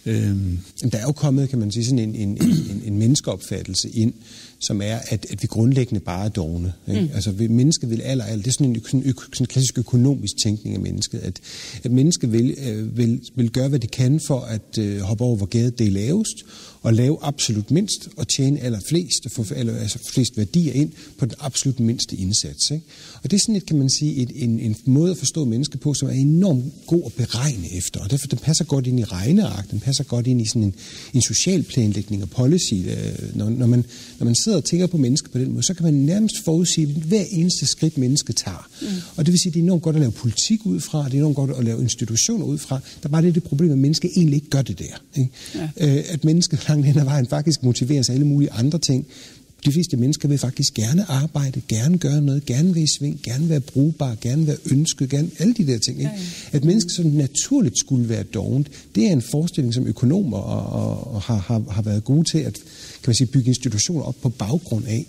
øhm. 0.06 0.60
Der 0.92 0.98
er 0.98 1.04
jo 1.04 1.12
kommet, 1.12 1.50
kan 1.50 1.60
man 1.60 1.72
sige, 1.72 1.86
sådan 1.86 2.00
en, 2.00 2.16
en, 2.16 2.30
en, 2.30 2.82
en 2.86 2.98
menneskeopfattelse 2.98 3.90
ind, 3.90 4.14
som 4.60 4.82
er, 4.82 4.98
at, 5.08 5.26
at 5.30 5.42
vi 5.42 5.48
grundlæggende 5.48 6.00
bare 6.00 6.26
er 6.26 6.30
dogne. 6.30 6.74
Ikke? 6.88 7.02
Mm. 7.02 7.10
Altså 7.14 7.34
mennesket 7.50 7.90
vil 7.90 8.02
aller, 8.02 8.24
aller, 8.24 8.44
det 8.44 8.48
er 8.48 8.52
sådan 8.52 8.76
en, 8.76 8.84
sådan 8.86 9.04
en, 9.04 9.14
sådan 9.34 9.48
klassisk 9.48 9.78
økonomisk 9.78 10.34
tænkning 10.44 10.76
af 10.76 10.82
mennesket, 10.82 11.20
at, 11.20 11.40
at 11.84 11.92
mennesket 11.92 12.32
vil, 12.32 12.56
øh, 12.68 12.98
vil, 12.98 13.22
vil 13.36 13.52
gøre, 13.52 13.68
hvad 13.68 13.80
det 13.80 13.92
kan 13.92 14.20
for 14.28 14.40
at 14.40 14.78
øh, 14.80 15.00
hoppe 15.00 15.24
over, 15.24 15.36
hvor 15.36 15.46
gadet 15.46 15.80
det 15.80 15.88
er 15.88 15.92
lavest, 15.92 16.44
og 16.82 16.94
lave 16.94 17.18
absolut 17.22 17.72
mindst 17.72 18.10
og 18.18 18.28
tjene 18.28 18.60
allerflest 18.60 19.26
og 19.26 19.32
få 19.32 19.54
aller, 19.56 19.78
altså 19.78 20.00
flest 20.14 20.38
værdier 20.38 20.74
ind 20.74 20.92
på 21.18 21.26
den 21.26 21.34
absolut 21.40 21.80
mindste 21.80 22.16
indsats. 22.16 22.72
Ikke? 22.72 22.86
Og 23.24 23.32
det 23.32 23.38
er 23.38 23.42
sådan 23.42 23.56
et, 23.56 23.66
kan 23.66 23.78
man 23.78 23.90
sige, 23.90 24.16
et, 24.16 24.32
en, 24.36 24.60
en 24.60 24.76
måde 24.86 25.12
at 25.12 25.18
forstå 25.18 25.46
mennesket 25.46 25.80
på, 25.80 25.94
som 25.94 26.08
er 26.08 26.14
enormt 26.14 26.74
god 26.88 27.04
at 27.06 27.14
beregne 27.14 27.74
efter. 27.74 28.00
Og 28.00 28.12
derfor 28.12 28.28
den 28.28 28.38
passer 28.38 28.66
godt 28.66 28.88
ind 28.88 29.00
i 29.00 29.04
regneark, 29.04 29.72
den 29.72 29.80
passer 29.80 30.04
godt 30.04 30.28
ind 30.28 30.42
i 30.42 30.46
sådan 30.46 30.64
en, 30.64 30.76
en 31.14 31.22
social 31.22 31.64
planlægning 31.64 32.24
og 32.24 32.30
policy. 32.30 32.74
Øh, 32.74 33.36
når, 33.36 33.50
når, 33.50 33.68
man, 33.68 33.86
når 34.20 34.26
man 34.26 34.36
sidder 34.36 34.49
og 34.56 34.64
tænker 34.64 34.88
på 34.88 34.98
mennesker 34.98 35.30
på 35.30 35.38
den 35.38 35.52
måde, 35.52 35.64
så 35.64 35.74
kan 35.74 35.84
man 35.84 35.94
nærmest 35.94 36.36
forudsige 36.46 36.88
hver 36.88 37.24
eneste 37.32 37.66
skridt, 37.66 37.98
mennesket 37.98 38.36
tager. 38.36 38.70
Mm. 38.82 38.88
Og 39.16 39.26
det 39.26 39.32
vil 39.32 39.40
sige, 39.40 39.50
at 39.50 39.54
det 39.54 39.60
er 39.60 39.64
enormt 39.64 39.82
godt 39.82 39.96
at 39.96 40.00
lave 40.00 40.12
politik 40.12 40.66
ud 40.66 40.80
fra, 40.80 41.06
det 41.06 41.14
er 41.14 41.18
enormt 41.18 41.36
godt 41.36 41.52
at 41.52 41.64
lave 41.64 41.82
institutioner 41.82 42.46
ud 42.46 42.58
fra. 42.58 42.76
Der 42.76 43.10
er 43.10 43.12
bare 43.12 43.22
det, 43.22 43.36
det 43.36 43.44
problem, 43.44 43.72
at 43.72 43.78
mennesket 43.78 44.12
egentlig 44.16 44.36
ikke 44.36 44.50
gør 44.50 44.62
det 44.62 44.80
der. 44.80 45.22
Ikke? 45.22 45.32
Ja. 45.56 45.98
Øh, 45.98 46.04
at 46.10 46.24
mennesket 46.24 46.68
langt 46.68 46.86
hen 46.86 47.00
ad 47.00 47.04
vejen 47.04 47.28
faktisk 47.28 47.64
motiveres 47.64 48.10
af 48.10 48.14
alle 48.14 48.28
mulige 48.28 48.52
andre 48.52 48.80
ting. 48.80 49.06
De 49.66 49.72
fleste 49.72 49.98
mennesker 49.98 50.28
vil 50.28 50.38
faktisk 50.38 50.74
gerne 50.74 51.12
arbejde, 51.12 51.62
gerne 51.68 51.98
gøre 51.98 52.22
noget, 52.22 52.46
gerne 52.46 52.76
være 52.76 52.84
i 52.84 52.88
sving, 53.00 53.20
gerne 53.24 53.50
være 53.50 53.60
brugbar, 53.60 54.16
gerne 54.22 54.48
være 54.48 54.58
ønsket, 54.72 55.10
gerne 55.10 55.30
alle 55.40 55.54
de 55.54 55.68
der 55.68 55.78
ting. 55.78 56.00
Ikke? 56.00 56.12
At 56.52 56.66
mennesker 56.66 56.92
sådan 56.94 57.12
naturligt 57.12 57.80
skulle 57.80 58.10
være 58.10 58.24
dovent, 58.24 58.68
det 58.96 59.08
er 59.08 59.12
en 59.12 59.22
forestilling, 59.22 59.74
som 59.74 59.88
økonomer 59.88 60.38
og, 60.38 60.84
og, 60.84 61.14
og 61.14 61.22
har, 61.22 61.38
har, 61.38 61.64
har 61.70 61.82
været 61.82 62.04
gode 62.04 62.24
til 62.32 62.38
at 62.38 62.60
kan 63.04 63.10
man 63.10 63.16
sige, 63.16 63.28
bygge 63.28 63.48
institutioner 63.48 64.02
op 64.02 64.16
på 64.22 64.30
baggrund 64.30 64.88
af. 64.88 65.06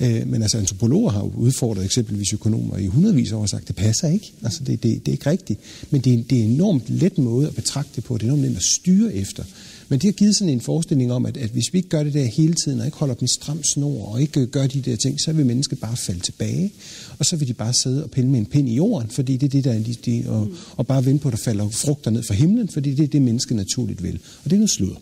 Øh, 0.00 0.28
men 0.28 0.42
altså 0.42 0.58
antropologer 0.58 1.10
har 1.10 1.20
jo 1.20 1.32
udfordret 1.36 1.84
eksempelvis 1.84 2.32
økonomer 2.32 2.76
i 2.76 2.86
hundredvis 2.86 3.32
år 3.32 3.40
og 3.40 3.48
sagt, 3.48 3.68
det 3.68 3.76
passer 3.76 4.08
ikke. 4.08 4.32
Altså 4.42 4.64
det, 4.64 4.82
det, 4.82 5.06
det 5.06 5.08
er 5.08 5.12
ikke 5.12 5.30
rigtigt. 5.30 5.60
Men 5.90 6.00
det 6.00 6.14
er, 6.14 6.22
det 6.30 6.38
er 6.38 6.42
en 6.42 6.50
enormt 6.50 6.90
let 6.90 7.18
måde 7.18 7.48
at 7.48 7.54
betragte 7.54 7.90
det 7.96 8.04
på. 8.04 8.14
Det 8.14 8.22
er 8.22 8.26
enormt 8.26 8.42
nemt 8.42 8.56
at 8.56 8.62
styre 8.62 9.14
efter. 9.14 9.44
Men 9.88 9.98
det 9.98 10.04
har 10.04 10.12
givet 10.12 10.36
sådan 10.36 10.52
en 10.52 10.60
forestilling 10.60 11.12
om, 11.12 11.26
at, 11.26 11.36
at 11.36 11.50
hvis 11.50 11.72
vi 11.72 11.78
ikke 11.78 11.88
gør 11.88 12.02
det 12.02 12.14
der 12.14 12.24
hele 12.24 12.54
tiden, 12.54 12.80
og 12.80 12.86
ikke 12.86 12.98
holder 12.98 13.14
dem 13.14 13.24
i 13.24 13.28
stram 13.28 13.62
snor, 13.62 14.04
og 14.06 14.20
ikke 14.20 14.40
øh, 14.40 14.48
gør 14.48 14.66
de 14.66 14.80
der 14.80 14.96
ting, 14.96 15.20
så 15.20 15.32
vil 15.32 15.46
mennesket 15.46 15.78
bare 15.78 15.96
falde 15.96 16.20
tilbage. 16.20 16.72
Og 17.18 17.26
så 17.26 17.36
vil 17.36 17.48
de 17.48 17.54
bare 17.54 17.74
sidde 17.74 18.04
og 18.04 18.10
pille 18.10 18.30
med 18.30 18.38
en 18.38 18.46
pind 18.46 18.68
i 18.68 18.74
jorden, 18.74 19.10
fordi 19.10 19.36
det 19.36 19.46
er 19.46 19.50
det, 19.50 19.64
der 19.64 19.72
er 19.72 19.78
de, 19.78 19.94
de 19.94 20.24
og, 20.26 20.48
og 20.76 20.86
bare 20.86 21.04
vente 21.04 21.22
på, 21.22 21.28
at 21.28 21.32
der 21.32 21.38
falder 21.44 21.68
frugter 21.68 22.10
ned 22.10 22.22
fra 22.22 22.34
himlen, 22.34 22.68
fordi 22.68 22.94
det 22.94 23.02
er 23.02 23.08
det, 23.08 23.22
mennesket 23.22 23.56
naturligt 23.56 24.02
vil. 24.02 24.18
Og 24.44 24.50
det 24.50 24.52
er 24.52 24.56
noget 24.56 24.70
sludder. 24.70 24.96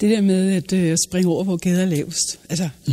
Det 0.00 0.10
der 0.10 0.20
med 0.20 0.52
at 0.52 0.72
øh, 0.72 0.96
springe 1.08 1.30
over, 1.30 1.44
hvor 1.44 1.56
gader 1.56 1.82
er 1.82 1.86
lavest. 1.86 2.38
Altså, 2.48 2.68
mm. 2.86 2.92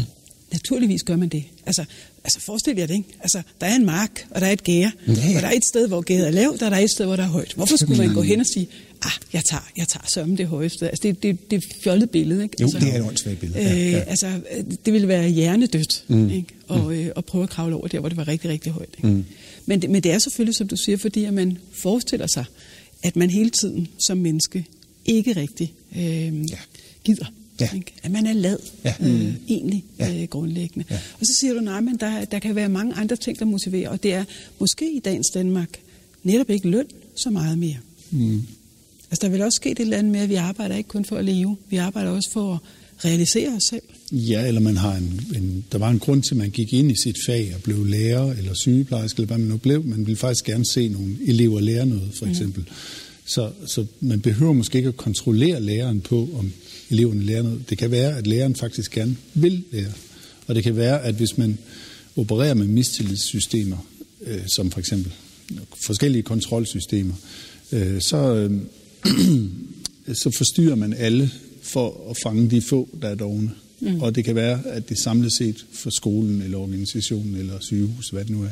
naturligvis 0.51 1.03
gør 1.03 1.15
man 1.15 1.29
det. 1.29 1.43
Altså, 1.65 1.85
altså 2.23 2.39
forestil 2.39 2.77
jer 2.77 2.85
det, 2.85 2.93
ikke? 2.93 3.09
Altså, 3.19 3.41
der 3.61 3.67
er 3.67 3.75
en 3.75 3.85
mark, 3.85 4.27
og 4.29 4.41
der 4.41 4.47
er 4.47 4.51
et 4.51 4.63
gære, 4.63 4.91
ja, 5.07 5.13
ja. 5.13 5.35
og 5.35 5.41
der 5.41 5.47
er 5.47 5.51
et 5.51 5.65
sted, 5.65 5.87
hvor 5.87 6.01
gader 6.01 6.27
er 6.27 6.31
lavt, 6.31 6.61
og 6.61 6.71
der 6.71 6.75
er 6.77 6.79
et 6.79 6.91
sted, 6.91 7.05
hvor 7.05 7.15
der 7.15 7.23
er 7.23 7.27
højt. 7.27 7.53
Hvorfor 7.55 7.77
skulle 7.77 8.05
man 8.05 8.13
gå 8.13 8.21
hen 8.21 8.39
og 8.39 8.45
sige, 8.45 8.67
ah, 9.01 9.11
jeg 9.33 9.43
tager, 9.45 9.71
jeg 9.77 9.87
tager 9.87 10.05
sørme 10.13 10.37
det 10.37 10.47
højeste. 10.47 10.89
Altså, 10.89 11.01
det, 11.03 11.23
det, 11.23 11.51
det 11.51 11.63
er 11.63 11.67
fjollet 11.83 12.09
billede, 12.09 12.43
ikke? 12.43 12.55
Jo, 12.61 12.65
altså, 12.65 12.79
det 12.79 12.95
er 12.95 12.99
et 12.99 13.07
åndssvagt 13.07 13.39
billede. 13.39 13.59
Ja, 13.61 13.75
ja. 13.75 13.97
Øh, 13.97 14.03
altså, 14.07 14.41
det 14.85 14.93
ville 14.93 15.07
være 15.07 15.29
hjernedødt, 15.29 16.03
mm. 16.07 16.29
ikke? 16.29 16.47
Og, 16.67 16.95
øh, 16.95 17.11
at 17.15 17.25
prøve 17.25 17.43
at 17.43 17.49
kravle 17.49 17.75
over 17.75 17.87
der, 17.87 17.99
hvor 17.99 18.09
det 18.09 18.17
var 18.17 18.27
rigtig, 18.27 18.49
rigtig 18.49 18.71
højt. 18.71 18.89
Ikke? 18.97 19.07
Mm. 19.07 19.25
Men, 19.65 19.81
det, 19.81 19.89
men 19.89 20.03
det 20.03 20.11
er 20.11 20.19
selvfølgelig, 20.19 20.55
som 20.55 20.67
du 20.67 20.75
siger, 20.75 20.97
fordi 20.97 21.23
at 21.23 21.33
man 21.33 21.57
forestiller 21.73 22.27
sig, 22.27 22.45
at 23.03 23.15
man 23.15 23.29
hele 23.29 23.49
tiden 23.49 23.87
som 24.07 24.17
menneske 24.17 24.65
ikke 25.05 25.33
rigtig 25.33 25.73
øh, 25.95 26.51
ja. 26.51 26.57
Gider. 27.03 27.25
Ja. 27.59 27.69
Ikke? 27.75 27.93
At 28.03 28.11
man 28.11 28.25
er 28.25 28.33
lad, 28.33 28.57
ja. 28.83 28.93
øh, 29.01 29.33
egentlig 29.47 29.83
ja. 29.99 30.21
øh, 30.21 30.27
grundlæggende. 30.27 30.85
Ja. 30.89 30.99
Og 31.19 31.25
så 31.25 31.33
siger 31.39 31.53
du, 31.53 31.59
nej, 31.59 31.81
men 31.81 31.97
der, 31.99 32.25
der 32.25 32.39
kan 32.39 32.55
være 32.55 32.69
mange 32.69 32.93
andre 32.93 33.15
ting, 33.15 33.39
der 33.39 33.45
motiverer, 33.45 33.89
og 33.89 34.03
det 34.03 34.13
er 34.13 34.23
måske 34.59 34.95
i 34.95 34.99
dagens 34.99 35.27
Danmark 35.33 35.69
netop 36.23 36.49
ikke 36.49 36.69
løn 36.69 36.85
så 37.15 37.29
meget 37.29 37.57
mere. 37.57 37.77
Mm. 38.11 38.41
Altså, 39.11 39.27
der 39.27 39.29
vil 39.29 39.41
også 39.41 39.55
ske 39.55 39.69
det 39.69 39.79
eller 39.79 39.97
andet 39.97 40.11
med, 40.11 40.19
at 40.19 40.29
vi 40.29 40.35
arbejder 40.35 40.75
ikke 40.75 40.87
kun 40.87 41.05
for 41.05 41.17
at 41.17 41.25
leve. 41.25 41.57
Vi 41.69 41.77
arbejder 41.77 42.11
også 42.11 42.31
for 42.31 42.53
at 42.53 42.59
realisere 43.05 43.49
os 43.49 43.63
selv. 43.69 43.81
Ja, 44.11 44.47
eller 44.47 44.61
man 44.61 44.77
har 44.77 44.95
en, 44.95 45.21
en, 45.35 45.65
der 45.71 45.77
var 45.77 45.89
en 45.89 45.99
grund 45.99 46.23
til, 46.23 46.33
at 46.33 46.37
man 46.37 46.49
gik 46.49 46.73
ind 46.73 46.91
i 46.91 46.95
sit 47.03 47.17
fag 47.25 47.51
og 47.55 47.61
blev 47.63 47.85
lærer 47.85 48.33
eller 48.33 48.53
sygeplejerske, 48.53 49.17
eller 49.17 49.27
hvad 49.27 49.37
man 49.37 49.47
nu 49.47 49.57
blev. 49.57 49.83
Man 49.83 50.05
ville 50.05 50.17
faktisk 50.17 50.45
gerne 50.45 50.65
se 50.65 50.87
nogle 50.87 51.17
elever 51.27 51.59
lære 51.59 51.85
noget, 51.85 52.09
for 52.13 52.25
mm. 52.25 52.31
eksempel. 52.31 52.61
Mm. 52.61 52.75
Så, 53.25 53.51
så 53.65 53.85
man 53.99 54.21
behøver 54.21 54.53
måske 54.53 54.77
ikke 54.77 54.89
at 54.89 54.97
kontrollere 54.97 55.61
læreren 55.61 56.01
på, 56.01 56.29
om 56.39 56.51
eleverne 56.91 57.23
lærer 57.23 57.43
noget. 57.43 57.69
Det 57.69 57.77
kan 57.77 57.91
være, 57.91 58.17
at 58.17 58.27
læreren 58.27 58.55
faktisk 58.55 58.91
gerne 58.91 59.17
vil 59.33 59.63
lære. 59.71 59.91
Og 60.47 60.55
det 60.55 60.63
kan 60.63 60.75
være, 60.75 61.03
at 61.03 61.15
hvis 61.15 61.37
man 61.37 61.57
opererer 62.17 62.53
med 62.53 62.67
mistillidssystemer, 62.67 63.77
øh, 64.25 64.41
som 64.47 64.71
for 64.71 64.79
eksempel 64.79 65.11
forskellige 65.75 66.23
kontrolsystemer, 66.23 67.13
øh, 67.71 68.01
så, 68.01 68.35
øh, 68.35 68.61
så 70.21 70.31
forstyrrer 70.37 70.75
man 70.75 70.93
alle 70.93 71.31
for 71.61 72.09
at 72.09 72.17
fange 72.23 72.49
de 72.49 72.61
få, 72.61 72.89
der 73.01 73.09
er 73.09 73.15
dogne. 73.15 73.51
Mm. 73.79 74.01
Og 74.01 74.15
det 74.15 74.25
kan 74.25 74.35
være, 74.35 74.65
at 74.65 74.89
det 74.89 74.99
samlet 74.99 75.33
set 75.37 75.65
for 75.73 75.89
skolen 75.89 76.41
eller 76.41 76.57
organisationen 76.57 77.35
eller 77.35 77.59
sygehus, 77.59 78.09
hvad 78.09 78.23
det 78.23 78.31
nu 78.31 78.43
er, 78.43 78.49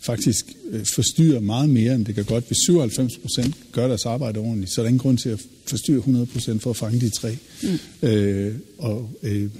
faktisk 0.00 0.46
øh, 0.70 0.86
forstyrrer 0.94 1.40
meget 1.40 1.70
mere, 1.70 1.94
end 1.94 2.04
det 2.04 2.14
kan 2.14 2.24
godt. 2.24 2.44
Hvis 2.46 2.58
97 2.64 3.18
procent 3.18 3.54
gør 3.72 3.88
deres 3.88 4.06
arbejde 4.06 4.40
ordentligt, 4.40 4.72
så 4.72 4.80
er 4.80 4.82
der 4.82 4.88
ingen 4.88 4.98
grund 4.98 5.18
til 5.18 5.28
at 5.28 5.40
forstyrre 5.66 5.98
100 5.98 6.26
procent 6.26 6.62
for 6.62 6.70
at 6.70 6.76
fange 6.76 7.00
de 7.00 7.10
tre. 7.10 7.36
Mm. 7.62 8.08
Øh, 8.08 8.54
og, 8.78 9.10
øh, 9.22 9.50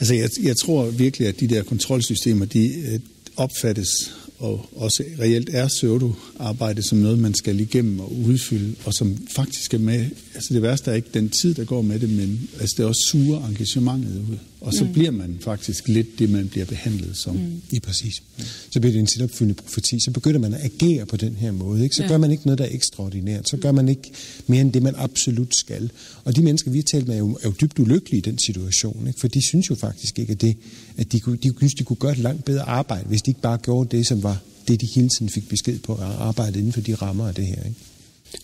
altså 0.00 0.14
jeg, 0.14 0.30
jeg 0.42 0.56
tror 0.56 0.90
virkelig, 0.90 1.28
at 1.28 1.40
de 1.40 1.46
der 1.46 1.62
kontrolsystemer, 1.62 2.44
de 2.44 2.74
øh, 2.74 3.00
opfattes 3.36 4.14
og 4.38 4.66
også 4.76 5.04
reelt 5.20 5.50
er 5.52 5.68
pseudo-arbejde 5.68 6.82
som 6.82 6.98
noget, 6.98 7.18
man 7.18 7.34
skal 7.34 7.60
igennem 7.60 8.00
og 8.00 8.12
udfylde, 8.12 8.74
og 8.84 8.94
som 8.94 9.16
faktisk 9.36 9.74
er 9.74 9.78
med, 9.78 10.06
altså 10.34 10.54
det 10.54 10.62
værste 10.62 10.90
er 10.90 10.94
ikke 10.94 11.08
den 11.14 11.30
tid, 11.42 11.54
der 11.54 11.64
går 11.64 11.82
med 11.82 12.00
det, 12.00 12.10
men 12.10 12.48
altså 12.60 12.74
det 12.76 12.82
er 12.82 12.88
også 12.88 13.08
sure 13.10 13.48
engagementet 13.48 14.24
ud. 14.30 14.38
Og 14.60 14.74
så 14.74 14.84
mm. 14.84 14.92
bliver 14.92 15.10
man 15.10 15.38
faktisk 15.40 15.88
lidt 15.88 16.18
det, 16.18 16.30
man 16.30 16.48
bliver 16.48 16.66
behandlet 16.66 17.16
som. 17.16 17.34
Mm. 17.34 17.62
Ja, 17.72 17.78
præcis. 17.78 18.22
Så 18.70 18.80
bliver 18.80 18.92
det 18.92 19.00
en 19.00 19.06
selvopfyldende 19.06 19.62
profeti. 19.62 20.00
Så 20.04 20.10
begynder 20.10 20.40
man 20.40 20.54
at 20.54 20.64
agere 20.64 21.06
på 21.06 21.16
den 21.16 21.36
her 21.36 21.52
måde. 21.52 21.84
Ikke? 21.84 21.96
Så 21.96 22.02
ja. 22.02 22.08
gør 22.08 22.18
man 22.18 22.30
ikke 22.30 22.46
noget, 22.46 22.58
der 22.58 22.64
er 22.64 22.74
ekstraordinært. 22.74 23.48
Så 23.48 23.56
gør 23.56 23.72
man 23.72 23.88
ikke 23.88 24.12
mere 24.46 24.60
end 24.60 24.72
det, 24.72 24.82
man 24.82 24.94
absolut 24.96 25.56
skal. 25.56 25.90
Og 26.24 26.36
de 26.36 26.42
mennesker, 26.42 26.70
vi 26.70 26.78
har 26.78 26.82
talt 26.82 27.06
med, 27.06 27.14
er 27.14 27.18
jo, 27.18 27.38
er 27.42 27.48
jo 27.48 27.54
dybt 27.60 27.78
ulykkelige 27.78 28.18
i 28.18 28.20
den 28.20 28.38
situation. 28.38 29.06
Ikke? 29.06 29.20
For 29.20 29.28
de 29.28 29.46
synes 29.46 29.70
jo 29.70 29.74
faktisk 29.74 30.18
ikke, 30.18 30.32
at, 30.32 30.40
det, 30.40 30.56
at 30.96 31.12
de, 31.12 31.20
kunne, 31.20 31.36
de, 31.36 31.52
de, 31.60 31.68
de 31.68 31.84
kunne 31.84 31.96
gøre 31.96 32.12
et 32.12 32.18
langt 32.18 32.44
bedre 32.44 32.62
arbejde, 32.62 33.08
hvis 33.08 33.22
de 33.22 33.30
ikke 33.30 33.40
bare 33.40 33.58
gjorde 33.58 33.96
det, 33.96 34.06
som 34.06 34.22
var 34.22 34.27
det, 34.68 34.80
de 34.80 34.86
hele 34.86 35.08
tiden 35.08 35.28
fik 35.28 35.48
besked 35.48 35.78
på 35.78 35.94
at 35.94 36.00
arbejde 36.00 36.58
inden 36.58 36.72
for 36.72 36.80
de 36.80 36.94
rammer 36.94 37.28
af 37.28 37.34
det 37.34 37.46
her. 37.46 37.64
Ikke? 37.64 37.76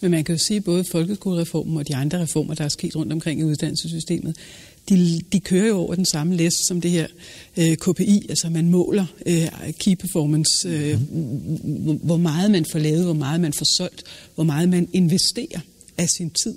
Men 0.00 0.10
man 0.10 0.24
kan 0.24 0.34
jo 0.34 0.38
sige, 0.38 0.56
at 0.56 0.64
både 0.64 0.84
folkeskolereformen 0.84 1.76
og 1.76 1.88
de 1.88 1.96
andre 1.96 2.22
reformer, 2.22 2.54
der 2.54 2.64
er 2.64 2.68
sket 2.68 2.96
rundt 2.96 3.12
omkring 3.12 3.40
i 3.40 3.44
uddannelsessystemet, 3.44 4.36
de, 4.88 5.20
de 5.32 5.40
kører 5.40 5.66
jo 5.66 5.76
over 5.76 5.94
den 5.94 6.04
samme 6.04 6.36
læst 6.36 6.66
som 6.66 6.80
det 6.80 6.90
her 6.90 7.06
øh, 7.56 7.76
KPI, 7.76 8.26
altså 8.28 8.48
man 8.48 8.70
måler 8.70 9.06
øh, 9.26 9.48
key 9.78 9.94
performance, 9.94 10.68
øh, 10.68 11.00
mm. 11.12 12.00
hvor 12.02 12.16
meget 12.16 12.50
man 12.50 12.64
får 12.72 12.78
lavet, 12.78 13.04
hvor 13.04 13.14
meget 13.14 13.40
man 13.40 13.52
får 13.52 13.76
solgt, 13.76 14.02
hvor 14.34 14.44
meget 14.44 14.68
man 14.68 14.88
investerer 14.92 15.60
af 15.98 16.08
sin 16.08 16.30
tid 16.30 16.56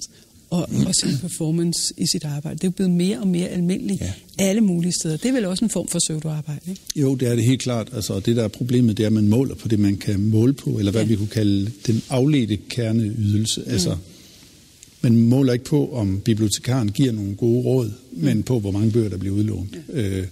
og, 0.49 0.69
og 0.88 0.95
sin 0.95 1.17
performance 1.21 1.93
i 1.97 2.05
sit 2.05 2.25
arbejde. 2.25 2.55
Det 2.55 2.63
er 2.63 2.67
jo 2.67 2.71
blevet 2.71 2.91
mere 2.91 3.19
og 3.19 3.27
mere 3.27 3.47
almindeligt 3.47 4.01
ja. 4.01 4.13
alle 4.39 4.62
mulige 4.62 4.91
steder. 4.91 5.17
Det 5.17 5.29
er 5.29 5.33
vel 5.33 5.45
også 5.45 5.65
en 5.65 5.69
form 5.69 5.88
for 5.88 5.99
pseudoarbejde, 5.99 6.62
ikke? 6.69 6.81
Jo, 6.95 7.15
det 7.15 7.27
er 7.27 7.36
det 7.36 7.43
helt 7.43 7.62
klart. 7.62 7.89
Altså, 7.93 8.19
det 8.19 8.36
der 8.36 8.43
er 8.43 8.47
problemet, 8.47 8.97
det 8.97 9.03
er, 9.03 9.07
at 9.07 9.13
man 9.13 9.27
måler 9.27 9.55
på 9.55 9.67
det, 9.67 9.79
man 9.79 9.97
kan 9.97 10.19
måle 10.19 10.53
på, 10.53 10.69
eller 10.69 10.91
hvad 10.91 11.01
ja. 11.01 11.07
vi 11.07 11.15
kunne 11.15 11.27
kalde 11.27 11.71
den 11.88 12.01
afledte 12.10 12.57
kerneydelse. 12.69 13.62
Mm. 13.62 13.71
Altså, 13.71 13.95
man 15.01 15.17
måler 15.17 15.53
ikke 15.53 15.65
på, 15.65 15.93
om 15.93 16.21
bibliotekaren 16.25 16.91
giver 16.91 17.12
nogle 17.12 17.36
gode 17.36 17.63
råd, 17.63 17.91
mm. 18.12 18.23
men 18.23 18.43
på, 18.43 18.60
hvor 18.60 18.71
mange 18.71 18.91
bøger, 18.91 19.10
der 19.10 19.17
bliver 19.17 19.36
udlånt. 19.36 19.77
Ja. 19.93 20.01
Øh, 20.01 20.27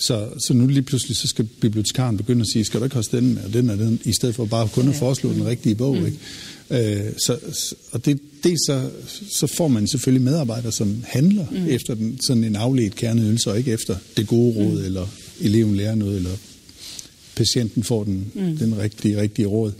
så, 0.00 0.28
så 0.46 0.54
nu 0.54 0.66
lige 0.66 0.82
pludselig, 0.82 1.16
så 1.16 1.28
skal 1.28 1.44
bibliotekaren 1.44 2.16
begynde 2.16 2.40
at 2.40 2.46
sige, 2.52 2.64
skal 2.64 2.80
du 2.80 2.84
ikke 2.84 2.96
også 2.96 3.10
den 3.12 3.38
og 3.44 3.52
den 3.52 3.70
og 3.70 3.78
den, 3.78 4.00
i 4.04 4.12
stedet 4.12 4.34
for 4.34 4.44
bare 4.44 4.68
kun 4.68 4.88
at 4.88 4.94
foreslå 4.94 5.32
den 5.32 5.46
rigtige 5.46 5.74
bog. 5.74 5.96
Mm. 5.96 6.06
Ikke? 6.06 6.18
Øh, 6.70 7.12
så, 7.18 7.38
og 7.92 8.04
det, 8.04 8.20
det 8.44 8.56
så, 8.66 8.90
så 9.30 9.46
får 9.46 9.68
man 9.68 9.86
selvfølgelig 9.86 10.24
medarbejdere, 10.24 10.72
som 10.72 11.04
handler 11.06 11.46
mm. 11.50 11.68
efter 11.68 11.94
den, 11.94 12.18
sådan 12.26 12.44
en 12.44 12.56
afledt 12.56 12.94
kerneydelse, 12.94 13.50
og 13.50 13.58
ikke 13.58 13.72
efter 13.72 13.96
det 14.16 14.26
gode 14.26 14.56
råd, 14.56 14.78
mm. 14.78 14.84
eller 14.84 15.06
eleven 15.40 15.76
lærer 15.76 15.94
noget, 15.94 16.16
eller 16.16 16.30
patienten 17.36 17.84
får 17.84 18.04
den, 18.04 18.32
mm. 18.34 18.56
den 18.56 18.78
rigtige, 18.78 19.20
rigtige 19.20 19.46
råd. 19.46 19.72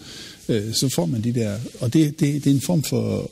Øh, 0.48 0.74
så 0.74 0.88
får 0.88 1.06
man 1.06 1.24
de 1.24 1.32
der, 1.32 1.56
og 1.80 1.92
det, 1.92 2.20
det, 2.20 2.44
det 2.44 2.50
er 2.50 2.54
en 2.54 2.60
form 2.60 2.82
for 2.82 3.30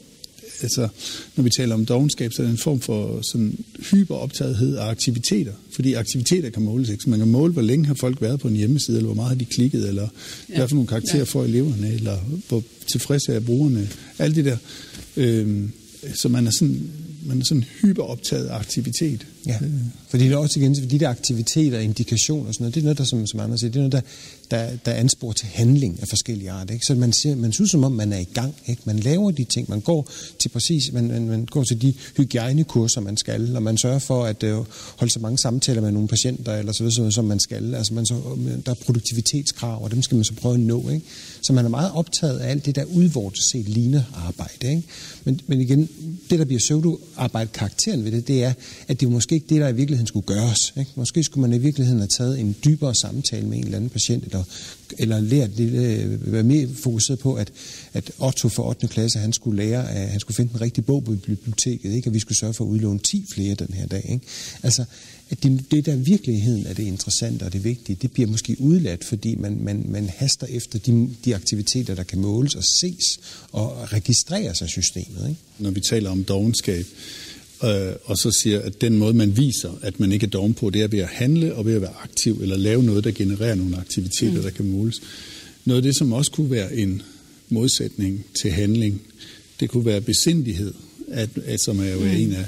altså, 0.63 0.89
når 1.37 1.45
vi 1.45 1.51
taler 1.51 1.75
om 1.75 1.87
dogenskab, 1.87 2.33
så 2.33 2.43
er 2.43 2.47
det 2.47 2.53
en 2.53 2.59
form 2.59 2.81
for 2.81 3.21
sådan 3.33 3.59
hyperoptagethed 3.91 4.77
af 4.77 4.87
aktiviteter. 4.87 5.53
Fordi 5.73 5.93
aktiviteter 5.93 6.51
kan 6.51 6.63
måles, 6.63 6.89
ikke? 6.89 7.03
Så 7.03 7.11
man 7.11 7.19
kan 7.19 7.29
måle, 7.29 7.53
hvor 7.53 7.63
længe 7.63 7.87
har 7.87 7.95
folk 7.95 8.23
været 8.23 8.41
på 8.41 8.49
en 8.49 8.57
hjemmeside, 8.57 8.97
eller 8.97 9.07
hvor 9.07 9.15
meget 9.15 9.29
har 9.29 9.37
de 9.37 9.45
klikket, 9.45 9.89
eller 9.89 10.09
ja. 10.49 10.57
hvad 10.57 10.69
for 10.69 10.75
nogle 10.75 10.89
karakterer 10.89 11.19
ja. 11.19 11.25
får 11.25 11.45
eleverne, 11.45 11.93
eller 11.95 12.19
hvor 12.49 12.63
tilfredse 12.93 13.33
er 13.33 13.41
brugerne. 13.41 13.89
Alt 14.19 14.37
det 14.37 14.45
der. 14.45 14.57
Øhm, 15.17 15.71
så 16.15 16.29
man 16.29 16.47
er 16.47 16.51
sådan, 16.51 16.91
man 17.27 17.41
er 17.41 17.45
sådan 17.45 17.65
hyperoptaget 17.83 18.47
af 18.47 18.55
aktivitet. 18.57 19.27
Ja, 19.47 19.59
øh. 19.63 19.71
fordi 20.09 20.25
det 20.25 20.33
er 20.33 20.37
også 20.37 20.61
igen, 20.61 20.75
fordi 20.75 20.87
de 20.87 20.99
der 20.99 21.09
aktiviteter, 21.09 21.79
indikationer 21.79 22.49
og 22.49 22.55
sådan 22.55 22.65
noget, 22.65 22.75
det 22.75 22.81
er 22.81 22.85
noget, 22.85 22.99
der, 22.99 23.05
som, 23.05 23.27
som 23.27 23.41
andre 23.41 23.59
siger, 23.59 23.71
det 23.71 23.77
er 23.77 23.89
noget, 23.89 23.93
der, 23.93 24.01
der, 24.51 24.77
der 24.87 24.93
ansporer 24.93 25.33
til 25.33 25.47
handling 25.47 25.99
af 26.03 26.09
forskellige 26.09 26.51
arter. 26.51 26.75
Ikke? 26.75 26.87
Så 26.87 26.95
man, 26.95 27.13
ser, 27.13 27.35
man 27.35 27.53
synes 27.53 27.71
som 27.71 27.85
om, 27.85 27.93
man 27.93 28.13
er 28.13 28.19
i 28.19 28.29
gang. 28.35 28.55
Ikke? 28.67 28.83
Man 28.85 28.99
laver 28.99 29.31
de 29.31 29.45
ting, 29.45 29.71
man 29.71 29.81
går 29.81 30.11
til 30.39 30.49
præcis, 30.49 30.93
man, 30.93 31.09
man, 31.09 31.29
man 31.29 31.45
går 31.45 31.65
til 31.65 31.83
de 31.83 31.95
hygiejnekurser, 32.17 33.01
man 33.01 33.17
skal, 33.17 33.57
og 33.57 33.63
man 33.63 33.79
sørger 33.79 33.99
for 33.99 34.25
at 34.25 34.43
øh, 34.43 34.57
holde 34.97 35.13
så 35.13 35.21
mange 35.21 35.39
samtaler 35.39 35.81
med 35.81 35.91
nogle 35.91 36.09
patienter, 36.09 36.57
eller 36.57 36.73
så 36.73 36.85
videre, 36.85 37.13
som 37.13 37.25
man 37.25 37.41
skal. 37.41 37.75
Altså 37.75 37.95
man 37.95 38.07
så, 38.07 38.15
øh, 38.15 38.53
der 38.67 38.71
er 38.71 38.75
produktivitetskrav, 38.75 39.85
og 39.85 39.91
dem 39.91 40.03
skal 40.03 40.15
man 40.15 40.25
så 40.25 40.35
prøve 40.35 40.55
at 40.55 40.61
nå. 40.61 40.89
Ikke? 40.89 41.07
Så 41.43 41.53
man 41.53 41.65
er 41.65 41.69
meget 41.69 41.93
optaget 41.93 42.39
af 42.39 42.51
alt 42.51 42.67
det, 42.67 42.77
der 42.77 42.85
udvortet 42.85 43.43
set 43.53 43.69
ligner 43.69 44.03
arbejde. 44.27 44.71
Ikke? 44.71 44.83
Men, 45.25 45.41
men 45.47 45.61
igen, 45.61 45.89
det 46.31 46.39
der 46.39 46.45
bliver 46.45 46.59
pseudo-arbejde 46.59 47.51
karakteren 47.55 48.05
ved 48.05 48.13
det, 48.13 48.29
det 48.29 48.45
er, 48.45 48.53
at 48.89 49.01
det 49.01 49.11
måske 49.11 49.28
måske 49.29 49.35
ikke 49.35 49.55
det, 49.55 49.61
der 49.61 49.69
i 49.69 49.75
virkeligheden 49.75 50.07
skulle 50.07 50.27
gøres. 50.27 50.75
Ikke? 50.79 50.91
Måske 50.95 51.25
skulle 51.25 51.49
man 51.49 51.61
i 51.61 51.63
virkeligheden 51.63 52.01
have 52.01 52.09
taget 52.09 52.41
en 52.41 52.57
dybere 52.65 52.95
samtale 52.95 53.47
med 53.47 53.59
en 53.59 53.65
eller 53.65 53.77
anden 53.77 53.91
patient, 53.91 54.25
eller, 54.25 54.45
eller 54.99 55.21
lært 55.21 55.57
lidt, 55.57 55.75
øh, 55.75 56.33
være 56.33 56.43
mere 56.43 56.69
fokuseret 56.83 57.19
på, 57.19 57.35
at, 57.35 57.53
at 57.93 58.11
Otto 58.19 58.49
for 58.49 58.63
8. 58.63 58.89
klasse, 58.89 59.19
han 59.19 59.33
skulle 59.33 59.65
lære, 59.65 59.91
at 59.91 60.09
han 60.09 60.21
skulle 60.21 60.37
finde 60.37 60.55
en 60.55 60.61
rigtig 60.61 60.85
bog 60.85 61.05
på 61.05 61.15
biblioteket, 61.15 61.93
ikke? 61.93 62.09
og 62.09 62.15
vi 62.15 62.19
skulle 62.19 62.39
sørge 62.39 62.55
for 62.55 62.65
at 62.65 62.69
udlåne 62.69 62.99
10 62.99 63.25
flere 63.35 63.55
den 63.55 63.75
her 63.75 63.87
dag. 63.87 64.07
Ikke? 64.09 64.27
Altså, 64.63 64.85
at 65.31 65.43
det, 65.43 65.65
det 65.71 65.87
der 65.87 65.97
virkeligheden 65.97 66.67
er 66.67 66.75
det 66.75 66.83
interessante 66.83 67.43
og 67.43 67.53
det 67.53 67.65
vigtige, 67.65 67.99
det 68.03 68.13
bliver 68.13 68.29
måske 68.29 68.57
udladt, 68.59 69.05
fordi 69.05 69.35
man, 69.35 69.59
man, 69.61 69.85
man 69.89 70.09
haster 70.17 70.47
efter 70.47 70.79
de, 70.79 71.11
de 71.25 71.35
aktiviteter, 71.35 71.95
der 71.95 72.03
kan 72.03 72.19
måles 72.19 72.55
og 72.55 72.65
ses 72.65 73.21
og 73.53 73.93
registreres 73.93 74.63
af 74.63 74.69
systemet. 74.69 75.29
Ikke? 75.29 75.41
Når 75.59 75.71
vi 75.71 75.81
taler 75.81 76.11
om 76.11 76.25
dogenskab, 76.25 76.87
øh, 77.65 77.93
og 78.05 78.17
så 78.17 78.39
siger, 78.43 78.61
at 78.61 78.81
den 78.81 78.99
måde, 78.99 79.15
man 79.15 79.37
viser, 79.37 79.79
at 79.83 80.01
man 80.01 80.13
ikke 80.13 80.27
er 80.27 80.31
doven 80.31 80.55
på, 80.55 80.71
det 80.71 80.83
er 80.83 80.89
ved 80.89 80.99
at 80.99 81.09
handle 81.09 81.55
og 81.55 81.67
ved 81.67 81.75
at 81.75 81.83
være 81.83 81.95
aktiv, 82.03 82.39
eller 82.43 82.57
lave 82.57 82.83
noget, 82.83 83.05
der 83.05 83.11
genererer 83.11 83.55
nogle 83.55 83.77
aktiviteter, 83.77 84.37
mm. 84.37 84.43
der 84.43 84.51
kan 84.51 84.69
måles. 84.69 85.01
Noget 85.65 85.79
af 85.79 85.83
det, 85.83 85.97
som 85.97 86.13
også 86.13 86.31
kunne 86.31 86.51
være 86.51 86.77
en 86.77 87.03
modsætning 87.49 88.25
til 88.41 88.51
handling, 88.51 89.03
det 89.61 89.71
kunne 89.71 89.85
være 89.85 90.01
besindighed, 90.01 90.75
at, 91.09 91.31
at 91.45 91.61
som 91.61 91.81
er 91.81 91.91
jo 91.91 92.01
mm. 92.01 92.07
en 92.07 92.33
af, 92.33 92.45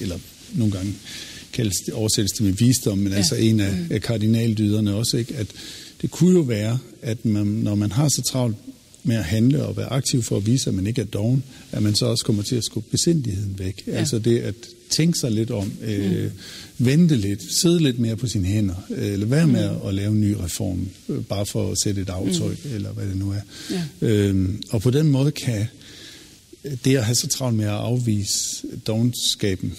eller 0.00 0.18
nogle 0.54 0.72
gange 0.72 0.94
kaldes 1.52 1.74
oversættes 1.92 2.32
det 2.32 2.46
med 2.46 2.52
visdom, 2.52 2.98
men 2.98 3.12
ja. 3.12 3.18
altså 3.18 3.34
en 3.34 3.60
af, 3.60 3.72
mm. 3.72 3.86
af 3.90 4.02
kardinaldyderne 4.02 4.94
også, 4.94 5.16
ikke? 5.16 5.34
at 5.34 5.46
det 6.02 6.10
kunne 6.10 6.32
jo 6.32 6.40
være, 6.40 6.78
at 7.02 7.24
man, 7.24 7.46
når 7.46 7.74
man 7.74 7.92
har 7.92 8.08
så 8.08 8.22
travlt 8.22 8.56
med 9.04 9.16
at 9.16 9.24
handle 9.24 9.62
og 9.62 9.76
være 9.76 9.86
aktiv 9.86 10.22
for 10.22 10.36
at 10.36 10.46
vise, 10.46 10.70
at 10.70 10.74
man 10.74 10.86
ikke 10.86 11.00
er 11.00 11.06
doven, 11.06 11.42
at 11.72 11.82
man 11.82 11.94
så 11.94 12.06
også 12.06 12.24
kommer 12.24 12.42
til 12.42 12.56
at 12.56 12.64
skubbe 12.64 12.90
besindigheden 12.90 13.58
væk. 13.58 13.82
Ja. 13.86 13.92
Altså 13.92 14.18
det 14.18 14.38
at 14.38 14.54
tænke 14.90 15.18
sig 15.18 15.30
lidt 15.30 15.50
om, 15.50 15.72
øh, 15.82 16.24
mm. 16.24 16.30
vente 16.78 17.16
lidt, 17.16 17.42
sidde 17.60 17.82
lidt 17.82 17.98
mere 17.98 18.16
på 18.16 18.26
sine 18.26 18.46
hænder, 18.46 18.86
øh, 18.90 19.12
eller 19.12 19.26
være 19.26 19.46
med 19.46 19.70
mm. 19.70 19.86
at 19.88 19.94
lave 19.94 20.12
en 20.12 20.20
ny 20.20 20.32
reform, 20.32 20.88
øh, 21.08 21.24
bare 21.24 21.46
for 21.46 21.70
at 21.70 21.78
sætte 21.78 22.02
et 22.02 22.10
aftryk, 22.10 22.64
mm. 22.64 22.74
eller 22.74 22.92
hvad 22.92 23.06
det 23.06 23.16
nu 23.16 23.30
er. 23.30 23.40
Ja. 23.70 24.08
Øhm, 24.08 24.62
og 24.70 24.82
på 24.82 24.90
den 24.90 25.08
måde 25.08 25.30
kan 25.30 25.66
det 26.84 26.96
at 26.96 27.04
have 27.04 27.14
så 27.14 27.26
travlt 27.26 27.56
med 27.56 27.64
at 27.64 27.70
afvise 27.70 28.66
dogenskaben 28.86 29.72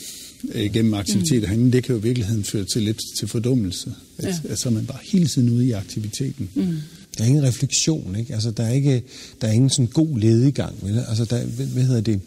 øh, 0.54 0.74
gennem 0.74 0.92
mm. 0.92 1.28
herinde, 1.30 1.72
det 1.72 1.84
kan 1.84 1.96
jo 1.96 2.00
i 2.00 2.04
virkeligheden 2.04 2.44
føre 2.44 2.66
til 2.66 2.84
lidt 2.84 3.00
til 3.20 3.28
fordummelse. 3.28 3.94
At, 4.18 4.26
ja. 4.26 4.50
at 4.50 4.60
så 4.60 4.70
er 4.70 4.74
man 4.74 4.86
bare 4.86 5.00
hele 5.04 5.28
tiden 5.28 5.50
ude 5.50 5.66
i 5.66 5.72
aktiviteten. 5.72 6.50
Mm. 6.54 6.78
Der 7.18 7.24
er 7.24 7.28
ingen 7.28 7.44
refleksion, 7.44 8.16
ikke? 8.20 8.34
Altså, 8.34 8.52
der 8.52 8.64
er 8.64 8.72
ikke, 8.72 9.04
der 9.42 9.48
er 9.48 9.52
ingen 9.52 9.70
sådan 9.70 9.88
god 9.88 10.20
ledegang, 10.20 10.76
vel? 10.82 11.06
Altså, 11.10 11.26
der, 11.26 11.46
hvad 11.46 11.84
hedder 11.84 12.02
det? 12.02 12.22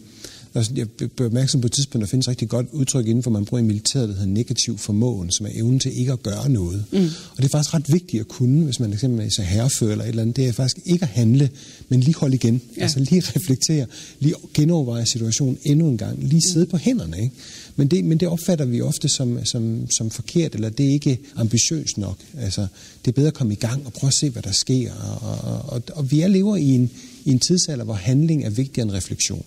Altså, 0.57 0.71
jeg 0.75 0.87
blev 0.89 1.25
opmærksom 1.25 1.61
på 1.61 1.67
et 1.67 1.71
tidspunkt, 1.71 2.01
der 2.01 2.09
findes 2.09 2.27
rigtig 2.27 2.49
godt 2.49 2.67
udtryk 2.71 3.07
inden 3.07 3.23
for, 3.23 3.31
man 3.31 3.45
bruger 3.45 3.63
i 3.63 3.65
militæret, 3.65 4.09
der 4.09 4.15
hedder 4.15 4.27
negativ 4.27 4.77
formåen, 4.77 5.31
som 5.31 5.45
er 5.45 5.49
evnen 5.53 5.79
til 5.79 5.99
ikke 5.99 6.11
at 6.11 6.23
gøre 6.23 6.49
noget. 6.49 6.85
Mm. 6.91 6.97
Og 7.31 7.37
det 7.37 7.45
er 7.45 7.49
faktisk 7.49 7.73
ret 7.73 7.93
vigtigt 7.93 8.21
at 8.21 8.27
kunne, 8.27 8.63
hvis 8.65 8.79
man 8.79 8.93
eksempelvis 8.93 9.39
er 9.39 9.43
herrefører 9.43 9.91
eller 9.91 10.03
et 10.03 10.09
eller 10.09 10.21
andet, 10.21 10.35
det 10.35 10.47
er 10.47 10.51
faktisk 10.51 10.77
ikke 10.85 11.03
at 11.03 11.09
handle, 11.09 11.49
men 11.89 11.99
lige 11.99 12.15
holde 12.15 12.35
igen. 12.35 12.61
Ja. 12.77 12.81
Altså 12.81 12.99
lige 12.99 13.23
reflektere, 13.35 13.85
lige 14.19 14.35
genoverveje 14.53 15.05
situationen 15.05 15.57
endnu 15.63 15.87
en 15.89 15.97
gang, 15.97 16.23
lige 16.23 16.41
sidde 16.41 16.65
mm. 16.65 16.71
på 16.71 16.77
hænderne. 16.77 17.21
Ikke? 17.21 17.35
Men, 17.75 17.87
det, 17.87 18.05
men 18.05 18.17
det 18.17 18.27
opfatter 18.27 18.65
vi 18.65 18.81
ofte 18.81 19.09
som, 19.09 19.45
som, 19.45 19.91
som 19.91 20.11
forkert, 20.11 20.55
eller 20.55 20.69
det 20.69 20.85
er 20.85 20.91
ikke 20.91 21.19
ambitiøst 21.35 21.97
nok. 21.97 22.17
Altså, 22.37 22.67
det 23.05 23.11
er 23.11 23.15
bedre 23.15 23.27
at 23.27 23.33
komme 23.33 23.53
i 23.53 23.57
gang 23.57 23.85
og 23.85 23.93
prøve 23.93 24.09
at 24.09 24.13
se, 24.13 24.29
hvad 24.29 24.41
der 24.41 24.51
sker. 24.51 24.91
Og, 25.21 25.51
og, 25.51 25.61
og, 25.69 25.81
og 25.93 26.11
vi 26.11 26.21
er 26.21 26.27
lever 26.27 26.55
i 26.55 26.69
en, 26.69 26.89
i 27.25 27.31
en 27.31 27.39
tidsalder, 27.39 27.83
hvor 27.83 27.93
handling 27.93 28.43
er 28.43 28.49
vigtigere 28.49 28.87
end 28.87 28.95
refleksion. 28.95 29.45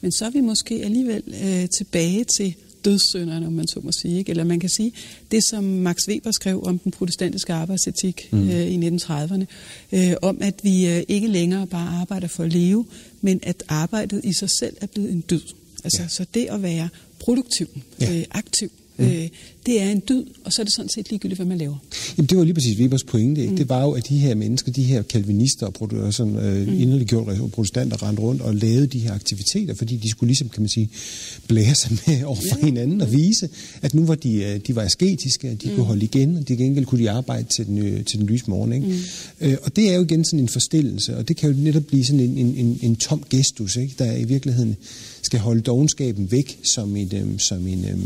Men 0.00 0.12
så 0.12 0.24
er 0.24 0.30
vi 0.30 0.40
måske 0.40 0.74
alligevel 0.84 1.22
øh, 1.44 1.68
tilbage 1.68 2.24
til 2.24 2.54
dødssynderne, 2.84 3.46
om 3.46 3.52
man 3.52 3.68
så 3.68 3.80
må 3.82 3.92
sige. 3.92 4.18
Ikke? 4.18 4.30
Eller 4.30 4.44
man 4.44 4.60
kan 4.60 4.68
sige, 4.68 4.92
det 5.30 5.44
som 5.44 5.64
Max 5.64 5.96
Weber 6.08 6.30
skrev 6.30 6.62
om 6.64 6.78
den 6.78 6.92
protestantiske 6.92 7.52
arbejdsetik 7.52 8.28
mm. 8.32 8.48
øh, 8.48 8.66
i 8.66 8.88
1930'erne, 8.88 9.44
øh, 9.92 10.12
om 10.22 10.38
at 10.40 10.54
vi 10.62 10.88
øh, 10.88 11.02
ikke 11.08 11.28
længere 11.28 11.66
bare 11.66 12.00
arbejder 12.00 12.28
for 12.28 12.44
at 12.44 12.52
leve, 12.52 12.86
men 13.20 13.40
at 13.42 13.62
arbejdet 13.68 14.20
i 14.24 14.32
sig 14.32 14.50
selv 14.50 14.76
er 14.80 14.86
blevet 14.86 15.12
en 15.12 15.20
død. 15.20 15.42
Altså, 15.84 16.02
ja. 16.02 16.08
Så 16.08 16.24
det 16.34 16.46
at 16.46 16.62
være 16.62 16.88
produktiv, 17.18 17.68
ja. 18.00 18.18
øh, 18.18 18.24
aktiv, 18.30 18.70
Mm. 19.00 19.06
Øh, 19.06 19.28
det 19.66 19.82
er 19.82 19.90
en 19.90 20.02
dyd, 20.08 20.24
og 20.44 20.52
så 20.52 20.62
er 20.62 20.64
det 20.64 20.72
sådan 20.72 20.88
set 20.88 21.10
ligegyldigt, 21.10 21.38
hvad 21.38 21.46
man 21.46 21.58
laver. 21.58 21.76
Jamen, 22.16 22.26
det 22.26 22.38
var 22.38 22.44
lige 22.44 22.54
præcis 22.54 22.78
Webers 22.78 23.04
pointe. 23.04 23.40
Ikke? 23.40 23.50
Mm. 23.50 23.56
Det 23.56 23.68
var 23.68 23.82
jo, 23.82 23.90
at 23.90 24.08
de 24.08 24.18
her 24.18 24.34
mennesker, 24.34 24.72
de 24.72 24.82
her 24.82 25.02
kalvinister 25.02 25.66
og 25.66 26.14
sådan, 26.14 26.36
øh, 26.36 26.68
mm. 26.68 26.80
inderliggjorte 26.80 27.48
protestanter 27.52 28.02
rendte 28.02 28.22
rundt 28.22 28.42
og 28.42 28.54
lavede 28.54 28.86
de 28.86 28.98
her 28.98 29.12
aktiviteter, 29.12 29.74
fordi 29.74 29.96
de 29.96 30.10
skulle 30.10 30.28
ligesom, 30.28 30.48
kan 30.48 30.62
man 30.62 30.68
sige, 30.68 30.90
blære 31.48 31.74
sig 31.74 31.98
med 32.06 32.24
over 32.30 32.36
for 32.36 32.58
ja. 32.60 32.66
hinanden 32.66 33.00
og 33.00 33.12
vise, 33.12 33.48
at 33.82 33.94
nu 33.94 34.04
var 34.04 34.14
de, 34.14 34.34
øh, 34.34 34.60
de 34.66 34.76
var 34.76 34.82
asketiske, 34.82 35.54
de 35.54 35.68
mm. 35.68 35.74
kunne 35.74 35.86
holde 35.86 36.04
igen, 36.04 36.36
og 36.36 36.48
de 36.48 36.56
gengæld 36.56 36.86
kunne 36.86 37.02
de 37.02 37.10
arbejde 37.10 37.48
til 37.56 37.66
den, 37.66 37.78
øh, 37.78 38.04
til 38.04 38.18
den 38.18 38.26
lyse 38.26 38.44
morgen. 38.48 38.72
Ikke? 38.72 38.86
Mm. 38.86 38.96
Øh, 39.40 39.56
og 39.62 39.76
det 39.76 39.90
er 39.90 39.94
jo 39.94 40.02
igen 40.04 40.24
sådan 40.24 40.40
en 40.40 40.48
forstillelse, 40.48 41.16
og 41.16 41.28
det 41.28 41.36
kan 41.36 41.50
jo 41.50 41.56
netop 41.62 41.82
blive 41.82 42.04
sådan 42.04 42.20
en, 42.20 42.38
en, 42.38 42.56
en, 42.56 42.78
en 42.82 42.96
tom 42.96 43.22
gestus, 43.30 43.76
ikke? 43.76 43.94
der 43.98 44.16
i 44.16 44.24
virkeligheden 44.24 44.76
skal 45.22 45.40
holde 45.40 45.60
dogenskaben 45.60 46.30
væk 46.30 46.58
som 46.62 46.96
en, 46.96 47.10
øh, 47.14 47.38
som 47.38 47.66
en 47.66 47.84
øh, 47.84 47.98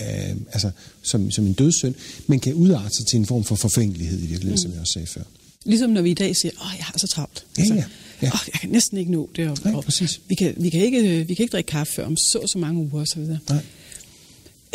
øh, 0.00 0.36
altså, 0.52 0.70
som, 1.02 1.30
som 1.30 1.46
en 1.46 1.52
dødssynd, 1.52 1.94
men 2.26 2.40
kan 2.40 2.54
udarte 2.54 2.96
sig 2.96 3.06
til 3.06 3.18
en 3.18 3.26
form 3.26 3.44
for 3.44 3.54
forfængelighed 3.54 4.18
i 4.18 4.26
virkeligheden, 4.26 4.50
mm. 4.50 4.62
som 4.62 4.72
jeg 4.72 4.80
også 4.80 4.92
sagde 4.92 5.06
før. 5.06 5.22
Ligesom 5.64 5.90
når 5.90 6.02
vi 6.02 6.10
i 6.10 6.14
dag 6.14 6.36
siger, 6.36 6.52
åh, 6.52 6.72
jeg 6.76 6.84
har 6.84 6.98
så 6.98 7.06
travlt. 7.06 7.44
Ja, 7.58 7.62
altså, 7.62 7.74
ja. 7.74 7.84
Ja. 8.22 8.26
Åh, 8.26 8.40
jeg 8.52 8.60
kan 8.60 8.70
næsten 8.70 8.98
ikke 8.98 9.12
nå 9.12 9.30
det. 9.36 9.48
Og, 9.48 9.58
Nej, 9.64 9.80
præcis. 9.80 10.20
Vi 10.28 10.34
kan, 10.34 10.54
vi, 10.56 10.70
kan 10.70 10.80
ikke, 10.80 11.02
vi 11.02 11.34
kan 11.34 11.42
ikke 11.42 11.52
drikke 11.52 11.68
kaffe 11.68 11.92
før 11.92 12.06
om 12.06 12.16
så 12.16 12.46
så 12.52 12.58
mange 12.58 12.80
uger 12.80 13.02
osv. 13.02 13.20
Nej. 13.20 13.64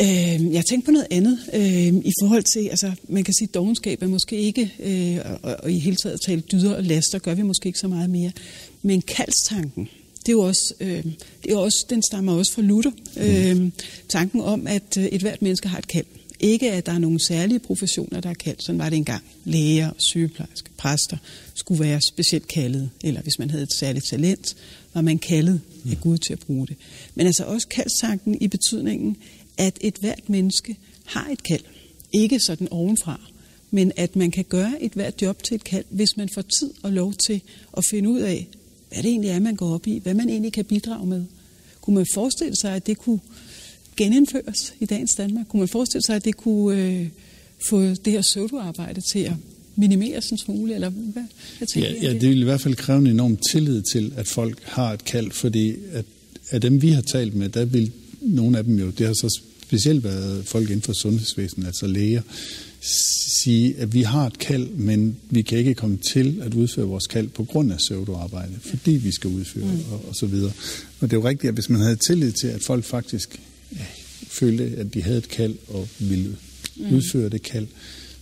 Øh, 0.00 0.52
jeg 0.54 0.64
tænkte 0.66 0.86
på 0.86 0.90
noget 0.90 1.06
andet 1.10 1.38
øh, 1.54 1.94
i 2.04 2.12
forhold 2.22 2.42
til, 2.42 2.68
altså 2.68 2.92
man 3.08 3.24
kan 3.24 3.34
sige, 3.34 3.48
at 3.48 3.54
dogenskab 3.54 4.02
er 4.02 4.06
måske 4.06 4.36
ikke, 4.36 4.72
øh, 4.80 5.32
og, 5.42 5.56
og 5.62 5.72
i 5.72 5.78
hele 5.78 5.96
taget 5.96 6.20
tale 6.26 6.40
dyder 6.40 6.74
og 6.74 6.84
laster, 6.84 7.18
gør 7.18 7.34
vi 7.34 7.42
måske 7.42 7.66
ikke 7.66 7.78
så 7.78 7.88
meget 7.88 8.10
mere. 8.10 8.30
Men 8.82 9.02
kaldstanken, 9.02 9.88
det 10.28 10.34
er 10.34 10.36
jo 10.36 10.42
også, 10.42 10.74
øh, 10.80 11.04
det 11.44 11.52
er 11.52 11.56
også, 11.56 11.86
den 11.90 12.02
stammer 12.02 12.32
også 12.32 12.52
fra 12.52 12.62
Luther. 12.62 12.90
Øh, 13.16 13.70
tanken 14.08 14.40
om, 14.40 14.66
at 14.66 14.96
øh, 14.98 15.04
et 15.04 15.20
hvert 15.20 15.42
menneske 15.42 15.68
har 15.68 15.78
et 15.78 15.88
kald. 15.88 16.04
Ikke 16.40 16.72
at 16.72 16.86
der 16.86 16.92
er 16.92 16.98
nogle 16.98 17.24
særlige 17.26 17.58
professioner, 17.58 18.20
der 18.20 18.30
er 18.30 18.34
kaldt. 18.34 18.62
Sådan 18.62 18.78
var 18.78 18.88
det 18.88 18.96
engang. 18.96 19.24
Læger, 19.44 19.90
sygeplejersker, 19.96 20.70
præster 20.76 21.16
skulle 21.54 21.84
være 21.84 22.00
specielt 22.00 22.48
kaldet. 22.48 22.90
Eller 23.04 23.22
hvis 23.22 23.38
man 23.38 23.50
havde 23.50 23.62
et 23.62 23.72
særligt 23.72 24.04
talent, 24.04 24.56
var 24.94 25.00
man 25.00 25.18
kaldet 25.18 25.60
af 25.84 25.90
mm. 25.90 25.96
Gud 25.96 26.18
til 26.18 26.32
at 26.32 26.38
bruge 26.38 26.66
det. 26.66 26.76
Men 27.14 27.26
altså 27.26 27.44
også 27.44 27.68
kaldstanken 27.68 28.42
i 28.42 28.48
betydningen, 28.48 29.16
at 29.58 29.78
et 29.80 29.96
hvert 30.00 30.28
menneske 30.28 30.76
har 31.04 31.28
et 31.32 31.42
kald. 31.42 31.64
Ikke 32.12 32.40
sådan 32.40 32.68
ovenfra, 32.70 33.20
men 33.70 33.92
at 33.96 34.16
man 34.16 34.30
kan 34.30 34.44
gøre 34.44 34.72
et 34.80 34.92
hvert 34.92 35.22
job 35.22 35.42
til 35.42 35.54
et 35.54 35.64
kald, 35.64 35.84
hvis 35.90 36.16
man 36.16 36.28
får 36.28 36.42
tid 36.42 36.70
og 36.82 36.92
lov 36.92 37.14
til 37.26 37.42
at 37.76 37.84
finde 37.90 38.08
ud 38.08 38.20
af, 38.20 38.48
hvad 38.88 39.02
det 39.02 39.10
egentlig 39.10 39.30
er, 39.30 39.40
man 39.40 39.56
går 39.56 39.74
op 39.74 39.86
i, 39.86 40.00
hvad 40.02 40.14
man 40.14 40.28
egentlig 40.28 40.52
kan 40.52 40.64
bidrage 40.64 41.06
med. 41.06 41.24
Kunne 41.80 41.94
man 41.94 42.06
forestille 42.14 42.56
sig, 42.56 42.74
at 42.74 42.86
det 42.86 42.98
kunne 42.98 43.20
genindføres 43.96 44.74
i 44.80 44.86
dagens 44.86 45.14
Danmark? 45.14 45.48
Kunne 45.48 45.60
man 45.60 45.68
forestille 45.68 46.02
sig, 46.06 46.16
at 46.16 46.24
det 46.24 46.36
kunne 46.36 46.82
øh, 46.82 47.08
få 47.68 47.80
det 47.82 48.12
her 48.12 48.22
pseudoarbejde 48.22 49.00
til 49.00 49.18
at 49.18 49.32
minimere 49.76 50.22
en 50.30 50.38
smule? 50.38 50.74
Eller 50.74 50.88
hvad, 50.88 51.24
hvad 51.58 51.66
ja, 51.76 51.92
ja, 52.02 52.12
det 52.12 52.28
vil 52.28 52.40
i 52.40 52.44
hvert 52.44 52.60
fald 52.60 52.74
kræve 52.74 52.98
en 52.98 53.06
enorm 53.06 53.36
tillid 53.36 53.82
til, 53.92 54.12
at 54.16 54.26
folk 54.26 54.62
har 54.62 54.92
et 54.92 55.04
kald, 55.04 55.30
fordi 55.30 55.74
at, 55.92 56.04
at 56.50 56.62
dem, 56.62 56.82
vi 56.82 56.88
har 56.88 57.02
talt 57.02 57.34
med, 57.34 57.48
der 57.48 57.64
vil 57.64 57.92
nogle 58.20 58.58
af 58.58 58.64
dem 58.64 58.78
jo, 58.78 58.90
det 58.90 59.06
har 59.06 59.14
så 59.14 59.40
specielt 59.62 60.04
været 60.04 60.46
folk 60.46 60.70
inden 60.70 60.82
for 60.82 60.92
sundhedsvæsenet, 60.92 61.66
altså 61.66 61.86
læger, 61.86 62.22
sige, 62.80 63.76
at 63.76 63.94
vi 63.94 64.02
har 64.02 64.26
et 64.26 64.38
kald, 64.38 64.68
men 64.68 65.16
vi 65.30 65.42
kan 65.42 65.58
ikke 65.58 65.74
komme 65.74 65.96
til 65.96 66.42
at 66.42 66.54
udføre 66.54 66.86
vores 66.86 67.06
kald 67.06 67.28
på 67.28 67.44
grund 67.44 67.72
af 67.72 67.78
pseudoarbejde, 67.78 68.52
fordi 68.60 68.90
vi 68.90 69.12
skal 69.12 69.30
udføre 69.30 69.64
mm. 69.64 69.92
og, 69.92 70.04
og 70.08 70.14
så 70.14 70.26
videre. 70.26 70.52
Og 71.00 71.10
det 71.10 71.16
er 71.16 71.20
jo 71.20 71.28
rigtigt, 71.28 71.48
at 71.48 71.54
hvis 71.54 71.68
man 71.68 71.80
havde 71.80 71.96
tillid 71.96 72.32
til, 72.32 72.46
at 72.46 72.62
folk 72.62 72.84
faktisk 72.84 73.40
ja, 73.76 73.84
følte, 74.28 74.64
at 74.76 74.94
de 74.94 75.02
havde 75.02 75.18
et 75.18 75.28
kald 75.28 75.54
og 75.68 75.88
ville 75.98 76.36
mm. 76.76 76.94
udføre 76.94 77.28
det 77.28 77.42
kald, 77.42 77.66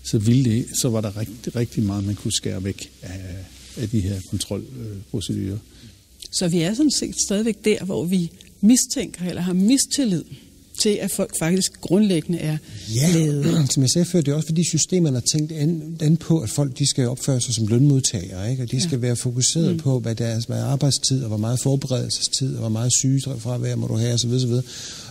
så, 0.05 0.19
ville 0.19 0.45
det, 0.45 0.67
så 0.81 0.89
var 0.89 1.01
der 1.01 1.17
rigtig, 1.17 1.57
rigtig 1.57 1.83
meget, 1.83 2.05
man 2.05 2.15
kunne 2.15 2.33
skære 2.33 2.65
væk 2.65 2.91
af, 3.03 3.37
af 3.77 3.89
de 3.89 4.01
her 4.01 4.21
kontrolprocedurer. 4.31 5.59
Så 6.33 6.49
vi 6.49 6.61
er 6.61 6.75
sådan 6.75 6.91
set 6.91 7.15
stadigvæk 7.27 7.65
der, 7.65 7.85
hvor 7.85 8.05
vi 8.05 8.31
mistænker 8.61 9.25
eller 9.25 9.43
har 9.43 9.53
mistillid 9.53 10.25
til, 10.87 10.99
at 11.03 11.11
folk 11.11 11.31
faktisk 11.39 11.81
grundlæggende 11.81 12.39
er 12.39 12.57
ja, 12.95 13.11
lavet. 13.15 13.71
som 13.73 13.83
jeg 13.83 13.91
sagde 13.91 14.05
før, 14.05 14.21
det 14.21 14.33
er 14.33 14.35
også 14.35 14.49
fordi 14.49 14.65
systemerne 14.65 15.17
har 15.17 15.25
tænkt 15.33 15.53
an, 15.53 15.97
an 16.01 16.17
på, 16.17 16.39
at 16.39 16.51
folk 16.51 16.79
de 16.79 16.89
skal 16.91 17.09
opføre 17.09 17.41
sig 17.41 17.55
som 17.55 17.67
lønmodtagere, 17.67 18.51
ikke? 18.51 18.63
og 18.63 18.71
de 18.71 18.77
ja. 18.77 18.83
skal 18.83 19.03
være 19.03 19.17
fokuseret 19.17 19.73
mm. 19.73 19.79
på, 19.79 19.99
hvad 19.99 20.15
deres 20.15 20.45
hvad 20.45 20.59
er 20.59 20.65
arbejdstid, 20.65 21.23
og 21.23 21.29
hvor 21.29 21.37
meget 21.37 21.59
forberedelsestid, 21.63 22.55
og 22.55 22.61
hvor 22.61 22.69
meget 22.69 22.93
sygefravær 22.93 23.75
må 23.75 23.87
du 23.87 23.97
have, 23.97 24.15
osv. 24.15 24.31
osv. 24.31 24.53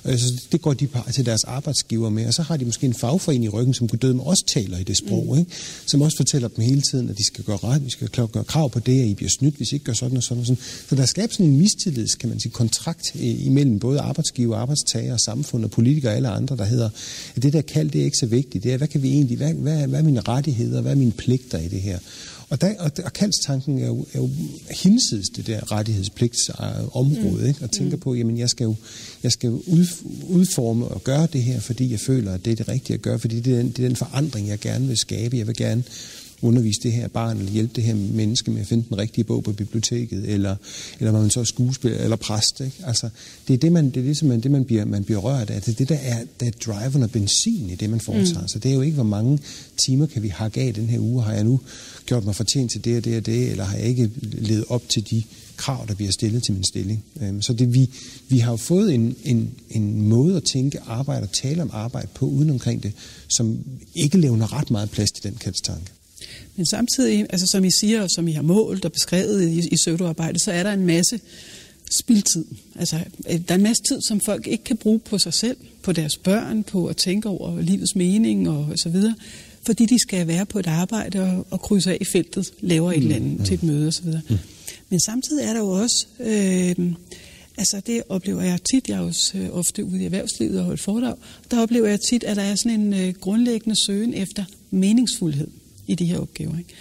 Så 0.06 0.41
det 0.52 0.62
går 0.62 0.74
de 0.74 0.88
til 1.12 1.26
deres 1.26 1.44
arbejdsgiver 1.44 2.10
med, 2.10 2.28
og 2.28 2.34
så 2.34 2.41
har 2.41 2.58
de 2.58 2.65
måske 2.65 2.86
en 2.86 2.94
fagforening 2.94 3.46
i 3.46 3.50
ryggen, 3.50 3.74
som 3.74 3.88
kunne 3.88 4.00
døde 4.00 4.20
også 4.20 4.44
taler 4.48 4.78
i 4.78 4.84
det 4.84 4.98
sprog, 4.98 5.26
mm. 5.26 5.39
ikke? 5.39 5.52
som 5.86 6.02
også 6.02 6.18
fortæller 6.18 6.48
dem 6.48 6.65
hele 6.65 6.82
tiden, 6.82 7.10
at 7.10 7.18
de 7.18 7.26
skal 7.26 7.44
gøre 7.44 7.58
ret, 7.58 7.86
vi 7.86 7.89
skal 7.89 8.10
gøre 8.10 8.44
krav 8.44 8.70
på 8.70 8.80
det, 8.80 9.02
at 9.02 9.08
I 9.08 9.13
bliver 9.13 9.30
snydt, 9.30 9.56
hvis 9.56 9.72
I 9.72 9.76
ikke 9.76 9.86
gør 9.86 9.94
sådan 9.94 10.18
og 10.18 10.24
sådan 10.24 10.41
og 10.41 10.46
sådan. 10.46 10.62
Så 10.89 10.96
der 10.96 11.06
skabes 11.06 11.36
sådan 11.36 11.52
en 11.52 11.58
mistillid, 11.58 12.08
kan 12.20 12.30
man 12.30 12.39
sige, 12.39 12.52
kontrakt 12.52 13.15
imellem 13.15 13.80
både 13.80 14.00
arbejdsgiver, 14.00 14.58
arbejdstager, 14.58 15.18
samfund 15.18 15.63
og 15.63 15.72
politikere 15.72 16.12
og 16.12 16.15
alle 16.15 16.30
andre, 16.30 16.58
der 16.58 16.65
hedder, 16.65 16.89
at 17.36 17.44
det 17.44 17.54
der 17.54 17.62
kald, 17.62 17.89
det 17.89 18.02
er 18.02 18.06
ikke 18.06 18.18
så 18.18 18.26
vigtigt. 18.26 18.63
Det 18.63 18.74
er, 18.74 18.78
hvad 18.78 18.88
kan 18.88 19.04
vi 19.04 19.10
egentlig, 19.10 19.38
hvad, 19.38 19.54
hvad, 19.54 19.88
hvad 19.88 20.00
er 20.00 20.04
mine 20.04 20.22
rettigheder, 20.22 20.82
hvad 20.82 20.91
er 20.91 20.96
mine 20.96 21.12
pligter 21.12 21.60
i 21.60 21.68
det 21.68 21.82
her? 21.82 22.00
Og, 22.56 22.62
der, 22.62 22.74
og, 22.80 22.91
og 23.06 23.13
kaldstanken 23.13 23.80
er 23.80 23.88
jo, 23.88 24.06
er 24.13 24.20
jo 24.20 24.30
hinsides 24.72 25.30
det 25.30 25.48
der 25.48 25.72
rettighedspligtsområde, 25.72 27.41
mm. 27.41 27.48
ikke? 27.48 27.63
og 27.63 27.72
tænker 27.72 27.96
mm. 27.96 28.02
på, 28.02 28.13
jamen 28.13 28.38
jeg 28.38 28.50
skal 28.50 28.63
jo, 28.63 28.76
jeg 29.24 29.32
skal 29.32 29.48
jo 29.48 29.62
ud, 29.68 29.86
udforme 30.24 30.88
og 30.88 31.04
gøre 31.04 31.28
det 31.34 31.44
her, 31.44 31.60
fordi 31.60 31.91
jeg 31.91 32.00
føler, 32.00 32.34
at 32.34 32.46
det 32.46 32.52
er 32.52 32.56
det 32.56 32.68
rigtige 32.68 32.94
at 32.94 33.02
gøre, 33.02 33.20
fordi 33.20 33.39
det 33.39 33.54
er 33.54 33.58
den, 33.58 33.70
det 33.70 33.80
er 33.80 33.88
den 33.88 33.96
forandring, 33.96 34.48
jeg 34.48 34.60
gerne 34.60 34.88
vil 34.88 34.98
skabe. 34.98 35.38
Jeg 35.38 35.48
vil 35.48 35.56
gerne 35.56 35.84
undervise 36.41 36.80
det 36.84 36.91
her 36.91 37.08
barn, 37.08 37.38
eller 37.38 37.52
hjælpe 37.52 37.74
det 37.76 37.84
her 37.84 37.95
menneske 37.95 38.52
med 38.52 38.62
at 38.62 38.67
finde 38.67 38.86
den 38.89 38.98
rigtige 38.98 39.24
bog 39.24 39.43
på 39.43 39.52
biblioteket, 39.52 40.30
eller, 40.30 40.56
eller 41.00 41.12
man 41.12 41.30
så 41.30 41.39
er 41.39 41.43
skuespiller, 41.43 41.98
eller 41.98 42.15
præst. 42.15 42.62
Ikke? 42.62 42.78
Altså, 42.84 43.10
det 43.48 43.54
er 43.54 43.58
det, 43.58 43.71
man, 43.71 43.89
det, 43.89 44.21
er 44.21 44.26
man, 44.26 44.39
det 44.39 44.52
man, 44.52 44.65
bliver, 44.65 44.86
man 44.86 45.04
bliver 45.04 45.19
rørt 45.19 45.50
af. 45.50 45.62
Det 45.62 45.71
er 45.71 45.76
det, 45.76 45.89
der 45.89 45.95
er, 45.95 46.24
der 46.39 46.45
er 46.45 46.52
driveren 46.65 47.04
og 47.04 47.12
benzin 47.12 47.69
i 47.69 47.76
det, 47.76 47.89
man 47.89 48.00
foretager 48.00 48.41
mm. 48.41 48.48
Så 48.48 48.60
det 48.60 48.71
er 48.71 48.76
jo 48.76 48.82
ikke, 48.82 48.95
hvor 48.95 49.04
mange 49.04 49.39
timer 49.86 50.06
kan 50.06 50.24
vi 50.24 50.28
hakke 50.28 50.62
af 50.62 50.74
den 50.74 50.88
her 50.88 51.00
uge. 51.00 51.24
Har 51.24 51.34
jeg 51.34 51.43
nu 51.43 51.60
gjort 52.06 52.26
mig 52.26 52.36
fortjent 52.36 52.71
til 52.71 52.86
det 52.86 52.98
og 52.98 53.06
det 53.06 53.17
og 53.17 53.26
det, 53.26 53.52
eller 53.52 53.63
har 53.63 53.78
jeg 53.78 53.88
ikke 53.88 54.12
levet 54.21 54.65
op 54.69 54.89
til 54.89 55.10
de 55.10 55.24
krav, 55.58 55.86
der 55.88 55.95
bliver 55.95 56.12
stillet 56.12 56.43
til 56.43 56.54
min 56.54 56.63
stilling. 56.63 57.04
Øhm, 57.21 57.41
så 57.41 57.54
det, 57.54 57.74
vi, 57.74 57.89
vi 58.30 58.39
har 58.39 58.52
jo 58.52 58.58
fået 58.58 58.93
en, 58.93 59.15
en, 59.24 59.52
en 59.69 60.02
måde 60.02 60.38
at 60.38 60.43
tænke 60.43 60.80
arbejde 60.80 61.24
og 61.24 61.32
tale 61.32 61.62
om 61.62 61.69
arbejde 61.74 62.08
på 62.15 62.26
uden 62.26 62.50
omkring 62.50 62.84
det, 62.84 62.93
som 63.28 63.60
ikke 63.95 64.17
levner 64.17 64.54
ret 64.54 64.71
meget 64.71 64.89
plads 64.89 65.12
til 65.12 65.24
den 65.24 65.36
kaldstanke. 65.36 65.91
Men 66.56 66.66
samtidig, 66.66 67.26
altså 67.30 67.48
som 67.48 67.66
I 67.66 67.72
siger, 67.80 68.02
og 68.02 68.10
som 68.10 68.28
I 68.28 68.32
har 68.32 68.42
målt 68.42 68.86
og 68.86 68.92
beskrevet 68.92 69.50
i, 69.50 69.68
i 69.68 69.76
pseudoarbejde, 69.76 70.40
så 70.40 70.52
er 70.52 70.64
der 70.64 70.74
en 70.74 70.86
masse 70.86 71.20
spildtid. 71.92 72.46
Altså, 72.76 73.00
øh, 73.30 73.40
der 73.48 73.54
er 73.54 73.56
en 73.56 73.64
masse 73.64 73.84
tid, 73.90 74.02
som 74.02 74.20
folk 74.20 74.48
ikke 74.48 74.64
kan 74.64 74.78
bruge 74.78 75.00
på 75.00 75.18
sig 75.18 75.34
selv, 75.34 75.58
på 75.84 75.92
deres 75.92 76.18
børn, 76.18 76.64
på 76.64 76.88
at 76.88 76.98
tænke 76.98 77.30
over 77.30 77.62
livets 77.62 77.96
mening 77.96 78.50
og 78.50 78.74
så 78.76 78.90
videre, 78.90 79.16
fordi 79.66 79.86
de 79.86 80.00
skal 80.00 80.28
være 80.28 80.46
på 80.46 80.60
et 80.60 80.68
arbejde 80.68 81.22
og, 81.22 81.48
og 81.50 81.62
krydse 81.62 81.92
af 81.92 81.98
i 82.02 82.06
feltet, 82.06 82.52
laver 82.60 82.92
et 82.92 82.98
eller 82.98 83.16
andet 83.16 83.40
mm. 83.40 83.46
til 83.46 83.54
et 83.54 83.64
møde 83.64 83.88
osv. 83.88 84.08
Mm. 84.08 84.38
Men 84.90 85.00
samtidig 85.00 85.44
er 85.44 85.54
der 85.54 85.60
jo 85.60 85.70
også, 85.70 86.06
øh, 86.20 86.94
altså 87.58 87.82
det 87.88 88.04
oplever 88.10 88.42
jeg 88.42 88.60
tit, 88.72 88.90
jeg 88.90 88.98
er 88.98 89.02
også 89.02 89.38
øh, 89.38 89.50
ofte 89.52 89.86
ude 89.86 90.02
i 90.02 90.06
erhvervslivet 90.06 90.60
og 90.60 90.66
holder 90.66 90.82
foredrag, 90.82 91.16
der 91.52 91.62
oplever 91.62 91.88
jeg 91.88 92.00
tit, 92.10 92.24
at 92.24 92.38
der 92.38 92.44
er 92.44 92.56
sådan 92.56 92.80
en 92.80 92.94
øh, 92.94 93.14
grundlæggende 93.14 93.76
søgen 93.86 94.14
efter 94.14 94.44
meningsfuldhed 94.72 95.48
i 95.88 95.95
de 95.95 96.06
her 96.06 96.19
opgaver, 96.19 96.58
ikke? 96.58 96.74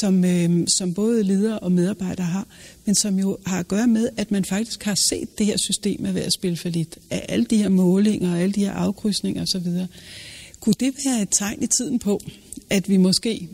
Som, 0.00 0.24
øh, 0.24 0.66
som 0.78 0.94
både 0.94 1.22
ledere 1.22 1.58
og 1.58 1.72
medarbejdere 1.72 2.26
har, 2.26 2.46
men 2.84 2.94
som 2.94 3.18
jo 3.18 3.38
har 3.46 3.58
at 3.58 3.68
gøre 3.68 3.86
med, 3.86 4.08
at 4.16 4.30
man 4.30 4.44
faktisk 4.44 4.82
har 4.82 4.94
set 5.08 5.38
det 5.38 5.46
her 5.46 5.56
system 5.56 6.06
af 6.06 6.14
ved 6.14 6.22
at 6.22 6.32
spille 6.32 6.56
for 6.56 6.68
lidt, 6.68 6.98
af 7.10 7.26
alle 7.28 7.44
de 7.44 7.56
her 7.56 7.68
målinger 7.68 8.32
og 8.32 8.40
alle 8.40 8.52
de 8.52 8.60
her 8.60 8.72
afkrydsninger 8.72 9.42
osv. 9.42 9.66
Kunne 10.60 10.74
det 10.80 10.94
være 11.06 11.22
et 11.22 11.28
tegn 11.30 11.62
i 11.62 11.66
tiden 11.66 11.98
på, 11.98 12.20
at 12.70 12.88
vi 12.88 12.96
måske, 12.96 13.48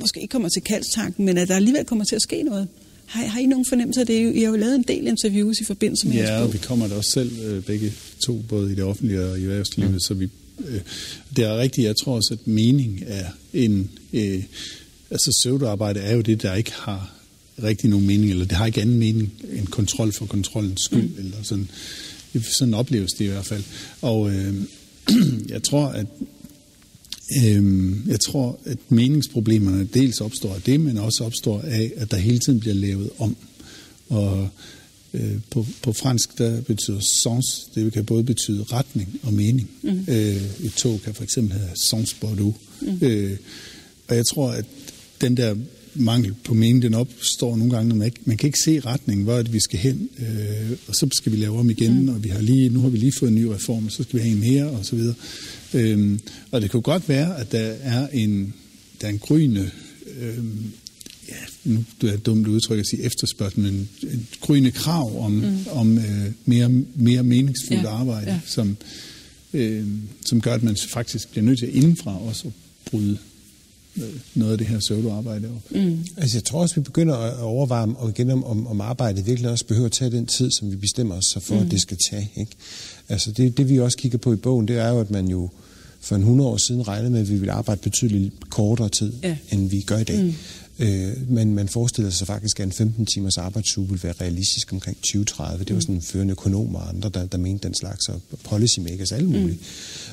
måske 0.00 0.20
ikke 0.20 0.32
kommer 0.32 0.48
til 0.48 0.62
kaldstanken, 0.62 1.24
men 1.24 1.38
at 1.38 1.48
der 1.48 1.56
alligevel 1.56 1.84
kommer 1.84 2.04
til 2.04 2.16
at 2.16 2.22
ske 2.22 2.42
noget? 2.42 2.68
Har, 3.06 3.26
har 3.26 3.40
I 3.40 3.46
nogen 3.46 3.66
fornemmelse 3.68 4.00
af 4.00 4.06
det? 4.06 4.34
I 4.34 4.42
har 4.42 4.50
jo 4.50 4.56
lavet 4.56 4.74
en 4.74 4.84
del 4.88 5.06
interviews 5.06 5.60
i 5.60 5.64
forbindelse 5.64 6.08
med 6.08 6.16
Ja, 6.16 6.42
og 6.42 6.52
vi 6.52 6.58
kommer 6.58 6.88
da 6.88 6.94
også 6.94 7.10
selv 7.10 7.30
øh, 7.44 7.62
begge 7.62 7.92
to, 8.26 8.40
både 8.48 8.72
i 8.72 8.74
det 8.74 8.84
offentlige 8.84 9.24
og 9.24 9.38
i 9.38 9.42
erhvervslivet, 9.42 9.92
mm. 9.92 10.00
så 10.00 10.14
vi, 10.14 10.28
det 11.36 11.44
er 11.44 11.58
rigtigt. 11.58 11.86
Jeg 11.86 11.96
tror 11.96 12.14
også, 12.14 12.34
at 12.34 12.46
mening 12.46 13.02
er 13.06 13.26
en... 13.52 13.90
Øh, 14.12 14.42
altså 15.10 15.30
pseudoarbejde 15.40 16.00
er 16.00 16.14
jo 16.14 16.20
det, 16.20 16.42
der 16.42 16.54
ikke 16.54 16.72
har 16.72 17.14
rigtig 17.62 17.90
nogen 17.90 18.06
mening, 18.06 18.30
eller 18.30 18.44
det 18.44 18.56
har 18.56 18.66
ikke 18.66 18.80
anden 18.80 18.98
mening 18.98 19.32
end 19.52 19.66
kontrol 19.66 20.12
for 20.12 20.26
kontrollens 20.26 20.80
skyld, 20.80 21.08
mm. 21.08 21.18
eller 21.18 21.36
sådan. 21.42 21.68
Sådan 22.42 22.74
opleves 22.74 23.12
det 23.12 23.24
i 23.24 23.28
hvert 23.28 23.46
fald. 23.46 23.62
Og 24.02 24.30
øh, 24.30 24.54
jeg 25.54 25.62
tror, 25.62 25.86
at 25.86 26.06
øh, 27.44 27.92
jeg 28.06 28.20
tror, 28.20 28.58
at 28.64 28.78
meningsproblemerne 28.88 29.84
dels 29.84 30.20
opstår 30.20 30.54
af 30.54 30.62
det, 30.62 30.80
men 30.80 30.98
også 30.98 31.24
opstår 31.24 31.60
af, 31.60 31.92
at 31.96 32.10
der 32.10 32.16
hele 32.16 32.38
tiden 32.38 32.60
bliver 32.60 32.74
lavet 32.74 33.10
om. 33.18 33.36
Og 34.08 34.38
øh, 34.38 34.48
på, 35.50 35.66
på 35.82 35.92
fransk, 35.92 36.38
der 36.38 36.60
betyder 36.60 37.00
sens, 37.00 37.44
det 37.74 37.92
kan 37.92 38.04
både 38.04 38.24
betyde 38.24 38.62
retning 38.62 39.20
og 39.22 39.32
mening. 39.32 39.70
Mm. 39.82 40.04
Øh, 40.08 40.42
et 40.64 40.72
tog 40.76 41.00
kan 41.04 41.14
for 41.14 41.22
eksempel 41.22 41.58
have 41.58 41.76
sens 41.90 42.14
Bordeaux. 42.14 42.56
Mm. 42.80 42.98
Øh, 43.02 43.36
og 44.08 44.16
jeg 44.16 44.26
tror, 44.26 44.50
at 44.50 44.64
den 45.20 45.36
der 45.36 45.54
mangel 45.94 46.34
på 46.44 46.54
mening, 46.54 46.82
den 46.82 46.94
opstår 46.94 47.56
nogle 47.56 47.72
gange, 47.72 47.88
når 47.88 47.96
man 47.96 48.06
ikke, 48.06 48.20
man 48.24 48.36
kan 48.36 48.46
ikke 48.46 48.58
se 48.64 48.80
retningen, 48.80 49.24
hvor 49.24 49.34
er 49.34 49.42
det, 49.42 49.52
vi 49.52 49.60
skal 49.60 49.78
hen, 49.78 50.08
øh, 50.18 50.70
og 50.88 50.94
så 50.94 51.08
skal 51.12 51.32
vi 51.32 51.36
lave 51.36 51.58
om 51.58 51.70
igen, 51.70 52.02
mm. 52.02 52.08
og 52.08 52.24
vi 52.24 52.28
har 52.28 52.40
lige, 52.40 52.68
nu 52.68 52.80
har 52.80 52.88
vi 52.88 52.98
lige 52.98 53.12
fået 53.18 53.28
en 53.28 53.34
ny 53.34 53.44
reform, 53.44 53.86
og 53.86 53.92
så 53.92 54.02
skal 54.02 54.18
vi 54.18 54.22
have 54.22 54.34
en 54.34 54.40
mere, 54.40 54.70
og 54.70 54.84
så 54.84 54.96
videre. 54.96 55.14
Øhm, 55.74 56.20
og 56.50 56.62
det 56.62 56.70
kunne 56.70 56.82
godt 56.82 57.08
være, 57.08 57.38
at 57.38 57.52
der 57.52 57.74
er 57.82 58.08
en, 58.08 58.54
der 59.00 59.06
er 59.06 59.10
en 59.10 59.18
gryende, 59.18 59.70
øhm, 60.20 60.72
ja, 61.32 61.70
nu 61.72 61.84
er 62.02 62.06
det 62.06 62.26
dumt 62.26 62.46
udtryk 62.46 62.78
at 62.78 62.86
sige 62.86 63.02
efterspørgsel, 63.02 63.60
men 63.60 63.88
en 64.02 64.28
gryende 64.40 64.70
krav 64.70 65.24
om, 65.24 65.32
mm. 65.32 65.58
om 65.70 65.98
øh, 65.98 66.32
mere, 66.44 66.68
mere 66.94 67.22
meningsfuldt 67.22 67.82
ja. 67.82 67.88
arbejde, 67.88 68.30
ja. 68.30 68.40
Som, 68.46 68.76
øh, 69.52 69.86
som 70.26 70.40
gør, 70.40 70.54
at 70.54 70.62
man 70.62 70.76
faktisk 70.88 71.30
bliver 71.30 71.44
nødt 71.44 71.58
til 71.58 71.76
indenfra 71.76 72.18
også 72.18 72.48
at 72.48 72.52
bryde 72.90 73.18
noget 74.34 74.52
af 74.52 74.58
det 74.58 74.66
her 74.66 74.78
pseudoarbejde 74.78 75.48
op. 75.48 75.70
Mm. 75.70 76.04
Altså 76.16 76.36
jeg 76.36 76.44
tror 76.44 76.60
også, 76.60 76.74
vi 76.74 76.80
begynder 76.80 77.14
at 77.14 77.38
overveje 77.38 77.86
og 77.96 78.08
igen 78.08 78.30
om, 78.30 78.44
om, 78.44 78.66
om 78.66 78.80
arbejdet 78.80 79.26
virkelig 79.26 79.50
også 79.50 79.66
behøver 79.66 79.86
at 79.86 79.92
tage 79.92 80.10
den 80.10 80.26
tid, 80.26 80.50
som 80.50 80.70
vi 80.70 80.76
bestemmer 80.76 81.14
os 81.14 81.38
for, 81.40 81.54
mm. 81.54 81.60
at 81.60 81.70
det 81.70 81.80
skal 81.80 81.96
tage. 82.10 82.30
Ikke? 82.36 82.52
Altså 83.08 83.32
det, 83.32 83.56
det 83.56 83.68
vi 83.68 83.80
også 83.80 83.98
kigger 83.98 84.18
på 84.18 84.32
i 84.32 84.36
bogen, 84.36 84.68
det 84.68 84.78
er 84.78 84.88
jo, 84.88 85.00
at 85.00 85.10
man 85.10 85.28
jo 85.28 85.50
for 86.00 86.16
en 86.16 86.22
100 86.22 86.50
år 86.50 86.56
siden 86.56 86.88
regnede 86.88 87.10
med, 87.10 87.20
at 87.20 87.30
vi 87.30 87.34
ville 87.34 87.52
arbejde 87.52 87.80
betydeligt 87.80 88.50
kortere 88.50 88.88
tid, 88.88 89.12
ja. 89.22 89.36
end 89.50 89.70
vi 89.70 89.80
gør 89.80 89.98
i 89.98 90.04
dag. 90.04 90.22
Mm. 90.22 90.34
Øh, 90.78 91.30
men 91.30 91.54
man 91.54 91.68
forestiller 91.68 92.10
sig 92.10 92.26
faktisk, 92.26 92.60
at 92.60 92.66
en 92.66 92.72
15 92.72 93.06
timers 93.06 93.38
arbejdsuge 93.38 93.88
vil 93.88 94.02
være 94.02 94.14
realistisk 94.20 94.72
omkring 94.72 94.96
2030. 94.96 95.64
Det 95.64 95.70
var 95.70 95.74
mm. 95.74 95.80
sådan 95.80 95.94
en 95.94 96.02
førende 96.02 96.32
økonomer 96.32 96.78
og 96.78 96.88
andre, 96.88 97.08
der, 97.08 97.26
der 97.26 97.38
mente 97.38 97.68
den 97.68 97.74
slags, 97.74 98.08
og 98.08 98.20
policymakers, 98.44 99.12
alle 99.12 99.28
mulige. 99.28 99.58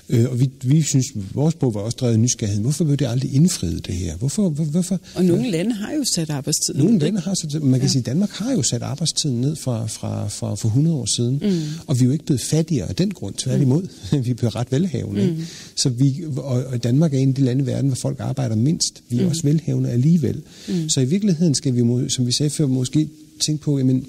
Mm. 0.09 0.15
Øh, 0.15 0.31
og 0.31 0.39
vi, 0.39 0.49
vi 0.63 0.81
synes, 0.81 1.05
vores 1.33 1.55
bog 1.55 1.73
var 1.73 1.81
også 1.81 1.97
drevet 1.99 2.19
nysgerrighed. 2.19 2.61
Hvorfor 2.61 2.83
blev 2.83 2.97
det 2.97 3.05
aldrig 3.05 3.33
indfriet, 3.33 3.87
det 3.87 3.95
her? 3.95 4.15
Hvorfor, 4.15 4.49
hvor, 4.49 4.63
hvorfor? 4.63 4.99
Og 5.15 5.25
nogle 5.25 5.51
lande 5.51 5.73
har 5.75 5.93
jo 5.93 6.03
sat 6.03 6.29
arbejdstiden 6.29 6.81
Nogle 6.81 6.99
lande 6.99 7.19
har 7.19 7.33
sat, 7.33 7.63
man 7.63 7.79
kan 7.79 7.87
ja. 7.87 7.91
sige, 7.91 8.01
Danmark 8.01 8.29
har 8.29 8.51
jo 8.51 8.63
sat 8.63 8.81
arbejdstiden 8.81 9.41
ned 9.41 9.55
fra, 9.55 9.87
fra, 9.87 10.27
fra 10.27 10.55
for 10.55 10.67
100 10.67 10.95
år 10.95 11.05
siden, 11.05 11.39
mm. 11.41 11.61
og 11.87 11.99
vi 11.99 12.01
er 12.01 12.05
jo 12.05 12.11
ikke 12.11 12.25
blevet 12.25 12.41
fattigere 12.41 12.89
af 12.89 12.95
den 12.95 13.11
grund, 13.11 13.35
tværtimod. 13.35 13.87
Mm. 14.11 14.25
vi 14.25 14.33
bliver 14.33 14.55
ret 14.55 14.71
velhavende. 14.71 15.27
Mm. 15.27 15.45
Så 15.75 15.89
vi, 15.89 16.23
og, 16.37 16.63
og 16.63 16.83
Danmark 16.83 17.13
er 17.13 17.17
en 17.17 17.29
af 17.29 17.35
de 17.35 17.41
lande 17.41 17.63
i 17.63 17.67
verden, 17.67 17.89
hvor 17.89 17.97
folk 18.01 18.19
arbejder 18.19 18.55
mindst. 18.55 19.03
Vi 19.09 19.17
er 19.17 19.21
mm. 19.21 19.29
også 19.29 19.41
velhavende 19.43 19.89
alligevel. 19.89 20.41
Mm. 20.67 20.89
Så 20.89 21.01
i 21.01 21.05
virkeligheden 21.05 21.55
skal 21.55 21.75
vi, 21.75 22.09
som 22.09 22.27
vi 22.27 22.31
sagde 22.31 22.49
før, 22.49 22.67
måske 22.67 23.09
tænke 23.39 23.63
på, 23.63 23.77
jamen, 23.77 24.05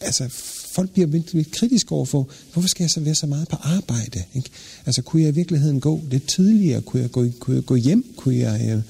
altså, 0.00 0.24
folk 0.74 0.90
bliver 0.90 1.08
lidt, 1.08 1.34
lidt 1.34 1.50
kritiske 1.50 1.92
overfor, 1.92 2.28
hvorfor 2.52 2.68
skal 2.68 2.84
jeg 2.84 2.90
så 2.90 3.00
være 3.00 3.14
så 3.14 3.26
meget 3.26 3.48
på 3.48 3.56
arbejde? 3.56 4.22
Ikke? 4.34 4.48
Altså, 4.86 5.02
kunne 5.02 5.22
jeg 5.22 5.30
i 5.30 5.34
virkeligheden 5.34 5.80
gå 5.80 6.00
lidt 6.10 6.26
tidligere? 6.26 6.80
Kunne 6.80 7.02
jeg 7.02 7.10
gå, 7.10 7.26
kunne 7.38 7.56
jeg 7.56 7.64
gå 7.64 7.74
hjem? 7.74 8.04
Kunne 8.16 8.36
jeg 8.36 8.60
øh, 8.70 8.82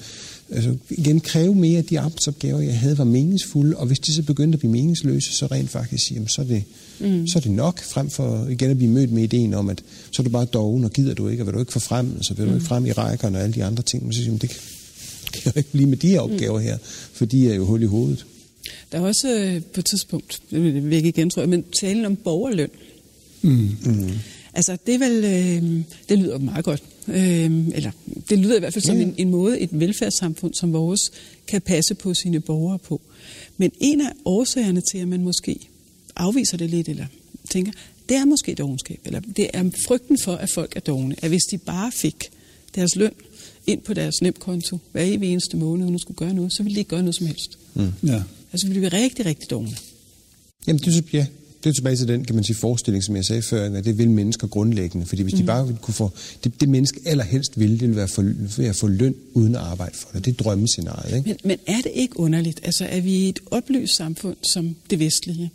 altså, 0.55 0.75
igen 0.89 1.19
kræve 1.19 1.55
mere 1.55 1.77
af 1.77 1.85
de 1.85 1.99
arbejdsopgaver, 1.99 2.59
jeg 2.59 2.79
havde, 2.79 2.97
var 2.97 3.03
meningsfulde? 3.03 3.77
Og 3.77 3.87
hvis 3.87 3.99
de 3.99 4.13
så 4.13 4.23
begyndte 4.23 4.55
at 4.55 4.59
blive 4.59 4.71
meningsløse, 4.71 5.33
så 5.33 5.45
rent 5.45 5.69
faktisk, 5.69 6.11
jamen, 6.11 6.27
så 6.27 6.41
er 6.41 6.45
det, 6.45 6.63
mm. 6.99 7.27
så 7.27 7.39
er 7.39 7.41
det 7.41 7.51
nok, 7.51 7.83
frem 7.83 8.09
for 8.09 8.47
igen 8.47 8.69
at 8.69 8.77
blive 8.77 8.91
mødt 8.91 9.11
med 9.11 9.23
ideen 9.23 9.53
om, 9.53 9.69
at 9.69 9.83
så 10.11 10.21
er 10.21 10.23
du 10.23 10.29
bare 10.29 10.45
doven, 10.45 10.83
og 10.83 10.91
gider 10.91 11.13
du 11.13 11.27
ikke, 11.27 11.43
og 11.43 11.47
vil 11.47 11.53
du 11.53 11.59
ikke 11.59 11.73
få 11.73 11.79
frem, 11.79 12.23
så 12.23 12.33
vil 12.33 12.45
du 12.45 12.49
ikke 12.49 12.59
mm. 12.59 12.65
frem 12.65 12.85
i 12.85 12.91
rækkerne 12.91 13.37
og 13.37 13.43
alle 13.43 13.55
de 13.55 13.63
andre 13.63 13.83
ting. 13.83 14.03
Men 14.03 14.13
så 14.13 14.19
siger, 14.19 14.37
det, 14.37 14.51
kan 15.33 15.41
jeg 15.45 15.57
ikke 15.57 15.71
blive 15.71 15.89
med 15.89 15.97
de 15.97 16.07
her 16.07 16.19
opgaver 16.19 16.59
her, 16.59 16.77
for 17.13 17.25
de 17.25 17.51
er 17.51 17.55
jo 17.55 17.65
hul 17.65 17.83
i 17.83 17.85
hovedet. 17.85 18.25
Der 18.91 18.97
er 18.97 19.01
også 19.01 19.39
øh, 19.39 19.61
på 19.73 19.79
et 19.79 19.85
tidspunkt, 19.85 20.41
det 20.51 20.63
vil 20.63 20.83
jeg 20.83 20.93
ikke 20.93 21.09
igen, 21.09 21.29
tror 21.29 21.41
jeg, 21.41 21.49
men 21.49 21.63
talen 21.63 22.05
om 22.05 22.15
borgerløn. 22.15 22.69
Mm. 23.41 23.77
Mm. 23.85 24.09
Altså, 24.53 24.77
det, 24.85 24.95
er 24.95 24.99
vel, 24.99 25.23
øh, 25.23 25.83
det 26.09 26.19
lyder 26.19 26.37
meget 26.37 26.65
godt. 26.65 26.83
Øh, 27.07 27.67
eller 27.67 27.91
det 28.29 28.39
lyder 28.39 28.55
i 28.55 28.59
hvert 28.59 28.73
fald 28.73 28.83
som 28.83 28.97
en, 28.97 29.15
en 29.17 29.29
måde, 29.29 29.59
et 29.59 29.79
velfærdssamfund 29.79 30.53
som 30.53 30.73
vores 30.73 31.11
kan 31.47 31.61
passe 31.61 31.95
på 31.95 32.13
sine 32.13 32.39
borgere 32.39 32.79
på. 32.79 33.01
Men 33.57 33.71
en 33.79 34.01
af 34.01 34.11
årsagerne 34.25 34.81
til, 34.91 34.97
at 34.97 35.07
man 35.07 35.23
måske 35.23 35.59
afviser 36.15 36.57
det 36.57 36.69
lidt, 36.69 36.89
eller 36.89 37.05
tænker, 37.49 37.71
det 38.09 38.17
er 38.17 38.25
måske 38.25 38.55
dogenskab, 38.55 38.99
eller 39.05 39.19
det 39.19 39.49
er 39.53 39.69
frygten 39.87 40.17
for, 40.23 40.35
at 40.35 40.49
folk 40.49 40.75
er 40.75 40.79
dogne, 40.79 41.15
at 41.21 41.29
hvis 41.29 41.43
de 41.51 41.57
bare 41.57 41.91
fik 41.91 42.23
deres 42.75 42.95
løn 42.95 43.13
ind 43.67 43.81
på 43.81 43.93
deres 43.93 44.21
nemkonto 44.21 44.79
hver 44.91 45.03
evig 45.03 45.31
eneste 45.31 45.57
måned, 45.57 45.83
uden 45.83 45.95
at 45.95 46.01
skulle 46.01 46.17
gøre 46.17 46.33
noget, 46.33 46.53
så 46.53 46.63
ville 46.63 46.75
de 46.75 46.79
ikke 46.79 46.89
gøre 46.89 47.03
noget 47.03 47.15
som 47.15 47.27
helst. 47.27 47.57
Mm. 47.73 47.93
Ja. 48.03 48.23
Altså 48.51 48.67
ville 48.67 48.81
de 48.81 48.91
være 48.91 49.01
rigtig, 49.01 49.25
rigtig 49.25 49.49
dogne. 49.49 49.71
Jamen, 50.67 50.79
det, 50.79 51.13
ja, 51.13 51.25
det 51.63 51.69
er 51.69 51.73
tilbage 51.73 51.95
til 51.95 52.07
den, 52.07 52.25
kan 52.25 52.35
man 52.35 52.43
sige, 52.43 52.55
forestilling, 52.55 53.03
som 53.03 53.15
jeg 53.15 53.25
sagde 53.25 53.41
før, 53.41 53.77
at 53.77 53.85
det 53.85 53.97
vil 53.97 54.09
mennesker 54.09 54.47
grundlæggende. 54.47 55.05
Fordi 55.05 55.21
hvis 55.21 55.33
mm. 55.33 55.39
de 55.39 55.45
bare 55.45 55.77
kunne 55.81 55.93
få... 55.93 56.11
Det, 56.43 56.61
det 56.61 56.69
menneske 56.69 56.99
allerhelst 57.05 57.59
ville, 57.59 57.73
det 57.73 57.81
ville 57.81 57.95
være 57.95 58.07
for, 58.07 58.21
ved 58.57 58.65
at 58.65 58.75
få 58.75 58.87
løn 58.87 59.15
uden 59.33 59.55
at 59.55 59.61
arbejde 59.61 59.95
for 59.97 60.09
det. 60.13 60.25
Det 60.25 60.31
er 60.31 60.43
drømmescenariet. 60.43 61.17
Ikke? 61.17 61.29
Men, 61.29 61.37
men 61.43 61.57
er 61.75 61.81
det 61.81 61.91
ikke 61.95 62.19
underligt, 62.19 62.59
altså 62.63 62.85
er 62.85 63.01
vi 63.01 63.11
i 63.11 63.29
et 63.29 63.39
oplyst 63.51 63.95
samfund 63.95 64.37
som 64.53 64.75
det 64.89 64.99
vestlige, 64.99 65.51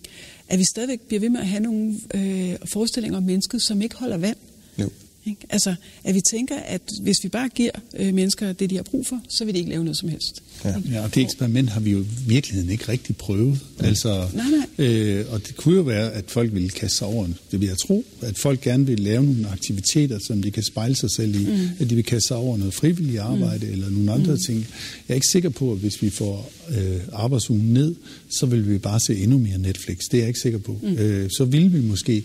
at 0.49 0.59
vi 0.59 0.65
stadigvæk 0.65 1.01
bliver 1.01 1.21
ved 1.21 1.29
med 1.29 1.41
at 1.41 1.47
have 1.47 1.63
nogle 1.63 1.95
øh, 2.15 2.55
forestillinger 2.65 3.17
om 3.17 3.23
mennesket, 3.23 3.63
som 3.63 3.83
ikke 3.83 3.97
holder 3.97 4.17
vand? 4.17 4.37
Jo. 4.79 4.89
Ikke? 5.27 5.41
Altså, 5.51 5.75
at 6.05 6.15
vi 6.15 6.21
tænker, 6.31 6.57
at 6.57 6.81
hvis 7.03 7.17
vi 7.23 7.29
bare 7.29 7.49
giver 7.49 7.71
øh, 7.97 8.15
mennesker 8.15 8.53
det, 8.53 8.71
de 8.71 8.77
har 8.77 8.83
brug 8.83 9.07
for, 9.07 9.21
så 9.29 9.45
vil 9.45 9.55
de 9.55 9.59
ikke 9.59 9.71
lave 9.71 9.85
noget 9.85 9.99
som 9.99 10.09
helst. 10.09 10.43
Ja, 10.65 10.75
ja 10.91 11.01
og 11.01 11.15
det 11.15 11.23
eksperiment 11.23 11.71
har 11.71 11.81
vi 11.81 11.91
jo 11.91 12.01
i 12.01 12.07
virkeligheden 12.27 12.71
ikke 12.71 12.89
rigtig 12.89 13.17
prøvet. 13.17 13.61
Ja. 13.81 13.87
Altså, 13.87 14.29
nej, 14.35 14.47
nej. 14.51 14.87
Øh, 14.87 15.25
og 15.33 15.47
det 15.47 15.57
kunne 15.57 15.77
jo 15.77 15.83
være, 15.83 16.13
at 16.13 16.25
folk 16.29 16.55
ville 16.55 16.71
kaste 16.71 16.97
sig 16.97 17.07
over, 17.07 17.27
det 17.51 17.61
vil 17.61 17.69
jeg 17.69 17.79
tro, 17.79 18.05
at 18.21 18.39
folk 18.39 18.61
gerne 18.61 18.87
vil 18.87 19.01
lave 19.01 19.25
nogle 19.25 19.49
aktiviteter, 19.49 20.19
som 20.27 20.43
de 20.43 20.51
kan 20.51 20.63
spejle 20.63 20.97
sig 20.97 21.11
selv 21.11 21.35
i, 21.35 21.45
mm. 21.45 21.69
at 21.79 21.91
de 21.91 21.95
vil 21.95 22.05
kaste 22.05 22.29
sig 22.29 22.37
over 22.37 22.57
noget 22.57 22.75
frivilligt 22.75 23.19
arbejde 23.19 23.67
mm. 23.67 23.73
eller 23.73 23.91
nogle 23.91 24.13
andre 24.13 24.33
mm. 24.33 24.41
ting. 24.47 24.59
Jeg 25.09 25.15
er 25.15 25.15
ikke 25.15 25.27
sikker 25.27 25.49
på, 25.49 25.73
at 25.73 25.79
hvis 25.79 26.03
vi 26.03 26.11
får 26.11 26.53
øh, 26.71 27.01
arbejdsugen 27.13 27.73
ned, 27.73 27.95
så 28.31 28.47
vil 28.47 28.71
vi 28.71 28.79
bare 28.79 29.01
se 29.01 29.17
endnu 29.17 29.39
mere 29.39 29.59
Netflix. 29.59 29.99
Det 30.11 30.15
er 30.15 30.19
jeg 30.19 30.29
ikke 30.29 30.41
sikker 30.41 30.59
på. 30.59 30.79
Mm. 30.83 30.93
Øh, 30.93 31.31
så 31.31 31.45
vil 31.45 31.73
vi 31.73 31.81
måske 31.81 32.25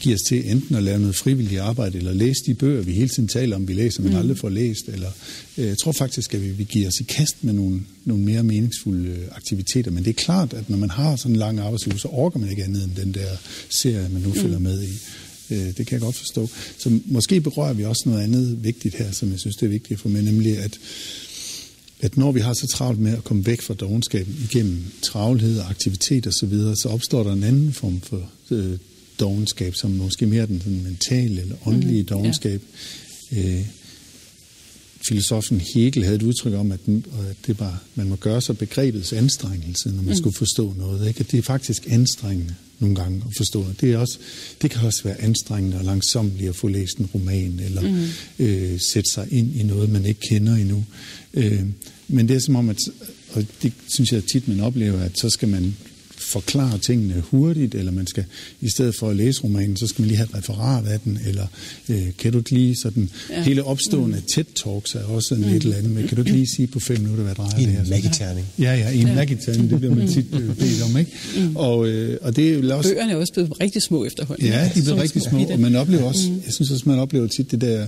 give 0.00 0.14
os 0.14 0.20
til 0.20 0.50
enten 0.50 0.76
at 0.76 0.82
lave 0.82 0.98
noget 0.98 1.16
frivilligt 1.16 1.60
arbejde, 1.60 1.98
eller 1.98 2.12
læse 2.12 2.40
de 2.46 2.54
bøger, 2.54 2.82
vi 2.82 2.92
hele 2.92 3.08
tiden 3.08 3.28
taler 3.28 3.56
om, 3.56 3.68
vi 3.68 3.72
læser, 3.72 4.02
men 4.02 4.12
mm. 4.12 4.18
aldrig 4.18 4.38
får 4.38 4.48
læst. 4.48 4.88
Eller, 4.88 5.10
øh, 5.58 5.66
jeg 5.66 5.78
tror 5.78 5.92
faktisk, 5.92 6.34
at 6.34 6.42
vi 6.42 6.50
vil 6.50 6.66
give 6.66 6.86
os 6.86 7.00
i 7.00 7.02
kast 7.02 7.44
med 7.44 7.52
nogle, 7.52 7.80
nogle 8.04 8.24
mere 8.24 8.42
meningsfulde 8.42 9.08
øh, 9.08 9.18
aktiviteter. 9.30 9.90
Men 9.90 10.04
det 10.04 10.10
er 10.10 10.24
klart, 10.24 10.52
at 10.52 10.70
når 10.70 10.76
man 10.76 10.90
har 10.90 11.16
sådan 11.16 11.32
en 11.32 11.38
lang 11.38 11.58
arbejdsuge, 11.58 11.98
så 11.98 12.08
orker 12.08 12.38
man 12.38 12.50
ikke 12.50 12.64
andet 12.64 12.84
end 12.84 12.94
den 12.96 13.14
der 13.14 13.28
serie, 13.68 14.08
man 14.12 14.22
nu 14.22 14.28
mm. 14.28 14.34
følger 14.34 14.58
med 14.58 14.82
i. 14.82 14.98
Øh, 15.50 15.66
det 15.66 15.86
kan 15.86 15.92
jeg 15.92 16.00
godt 16.00 16.16
forstå. 16.16 16.50
Så 16.78 16.98
måske 17.06 17.40
berører 17.40 17.72
vi 17.72 17.84
også 17.84 18.02
noget 18.06 18.22
andet 18.22 18.64
vigtigt 18.64 18.94
her, 18.94 19.12
som 19.12 19.30
jeg 19.30 19.40
synes, 19.40 19.56
det 19.56 19.66
er 19.66 19.70
vigtigt 19.70 20.00
for 20.00 20.08
mig, 20.08 20.22
nemlig 20.22 20.58
at 20.58 20.78
at 22.00 22.16
når 22.16 22.32
vi 22.32 22.40
har 22.40 22.52
så 22.52 22.66
travlt 22.66 23.00
med 23.00 23.12
at 23.12 23.24
komme 23.24 23.46
væk 23.46 23.62
fra 23.62 23.74
dogenskaben 23.74 24.36
igennem 24.50 24.84
travlhed 25.02 25.58
og 25.58 25.70
aktivitet 25.70 26.26
osv., 26.26 26.32
så, 26.32 26.46
videre, 26.46 26.76
så 26.76 26.88
opstår 26.88 27.22
der 27.22 27.32
en 27.32 27.42
anden 27.42 27.72
form 27.72 28.00
for 28.00 28.30
øh, 28.50 28.78
dogenskab, 29.20 29.74
som 29.74 29.90
måske 29.90 30.26
mere 30.26 30.46
den, 30.46 30.62
den 30.64 30.82
mentale 30.82 31.40
eller 31.40 31.56
åndelige 31.66 32.02
mm, 32.02 32.08
dogenskab. 32.08 32.62
Ja. 33.32 33.58
Øh, 33.58 33.66
filosofen 35.08 35.60
Hegel 35.60 36.04
havde 36.04 36.16
et 36.16 36.22
udtryk 36.22 36.52
om, 36.52 36.72
at, 36.72 36.80
at 37.30 37.36
det 37.46 37.56
bare, 37.56 37.78
man 37.94 38.08
må 38.08 38.16
gøre 38.16 38.40
sig 38.40 38.58
begrebets 38.58 39.12
anstrengelse, 39.12 39.88
når 39.88 40.02
man 40.02 40.04
mm. 40.04 40.16
skulle 40.16 40.36
forstå 40.36 40.74
noget. 40.78 41.08
Ikke? 41.08 41.20
At 41.20 41.30
det 41.30 41.38
er 41.38 41.42
faktisk 41.42 41.86
anstrengende 41.90 42.54
nogle 42.78 42.94
gange 42.94 43.22
at 43.26 43.36
forstå 43.36 43.60
noget. 43.60 43.80
Det, 43.80 43.92
er 43.92 43.98
også, 43.98 44.18
det 44.62 44.70
kan 44.70 44.86
også 44.86 45.00
være 45.04 45.20
anstrengende 45.20 45.76
og 45.76 45.84
langsomt 45.84 46.40
at 46.42 46.56
få 46.56 46.68
læst 46.68 46.98
en 46.98 47.06
roman, 47.06 47.60
eller 47.64 47.80
mm. 47.80 48.08
øh, 48.38 48.80
sætte 48.92 49.10
sig 49.14 49.28
ind 49.30 49.56
i 49.56 49.62
noget, 49.62 49.90
man 49.90 50.06
ikke 50.06 50.20
kender 50.20 50.54
endnu. 50.54 50.84
Øh, 51.34 51.62
men 52.08 52.28
det 52.28 52.36
er 52.36 52.40
som 52.40 52.56
om, 52.56 52.68
at, 52.68 52.78
og 53.32 53.44
det 53.62 53.72
synes 53.88 54.12
jeg 54.12 54.24
tit, 54.24 54.48
man 54.48 54.60
oplever, 54.60 55.00
at 55.00 55.18
så 55.18 55.30
skal 55.30 55.48
man 55.48 55.76
forklare 56.34 56.78
tingene 56.78 57.22
hurtigt, 57.30 57.74
eller 57.74 57.92
man 57.92 58.06
skal, 58.06 58.24
i 58.60 58.68
stedet 58.68 58.94
for 58.98 59.10
at 59.10 59.16
læse 59.16 59.44
romanen, 59.44 59.76
så 59.76 59.86
skal 59.86 60.02
man 60.02 60.08
lige 60.08 60.16
have 60.16 60.28
et 60.30 60.34
referat 60.34 60.86
af 60.86 61.00
den, 61.00 61.18
eller 61.26 61.46
øh, 61.88 62.06
kan 62.18 62.32
du 62.32 62.38
ikke 62.38 62.50
lige 62.50 62.76
sådan, 62.76 63.10
ja. 63.30 63.42
hele 63.42 63.64
opstående 63.64 64.16
mm. 64.16 64.22
TED-talks 64.32 64.98
er 64.98 65.04
også 65.04 65.34
en 65.34 65.40
mm. 65.40 65.52
lidt 65.52 65.64
eller 65.64 65.76
andet, 65.76 65.92
men 65.92 66.08
kan 66.08 66.16
du 66.16 66.22
ikke 66.22 66.32
lige 66.32 66.46
sige 66.56 66.66
på 66.66 66.80
fem 66.80 67.00
minutter, 67.00 67.24
hvad 67.24 67.34
drejer 67.34 67.56
det 67.56 67.66
her? 67.66 67.80
En 67.80 67.90
magiterning. 67.90 68.46
Ja, 68.58 68.74
ja, 68.74 68.90
en 68.90 69.06
ja. 69.06 69.14
magiterning, 69.14 69.70
det 69.70 69.78
bliver 69.78 69.94
man 69.94 70.08
tit 70.08 70.26
øh, 70.32 70.56
bedt 70.56 70.82
om, 70.82 70.98
ikke? 70.98 71.10
Mm. 71.36 71.56
Og, 71.56 71.88
øh, 71.88 72.18
og 72.22 72.36
det 72.36 72.48
er 72.48 72.54
jo 72.58 72.76
også... 72.76 72.90
Bøgerne 72.90 73.12
er 73.12 73.16
også 73.16 73.32
blevet 73.32 73.60
rigtig 73.60 73.82
små 73.82 74.04
efterhånden. 74.04 74.46
Ja, 74.46 74.70
de 74.74 74.78
er 74.78 74.84
blevet 74.84 75.00
rigtig 75.02 75.22
små, 75.22 75.38
og 75.38 75.60
man 75.60 75.76
oplever 75.76 76.04
også, 76.04 76.30
mm. 76.30 76.42
jeg 76.44 76.52
synes 76.52 76.70
også, 76.70 76.88
man 76.88 76.98
oplever 76.98 77.26
tit 77.26 77.50
det 77.50 77.60
der, 77.60 77.86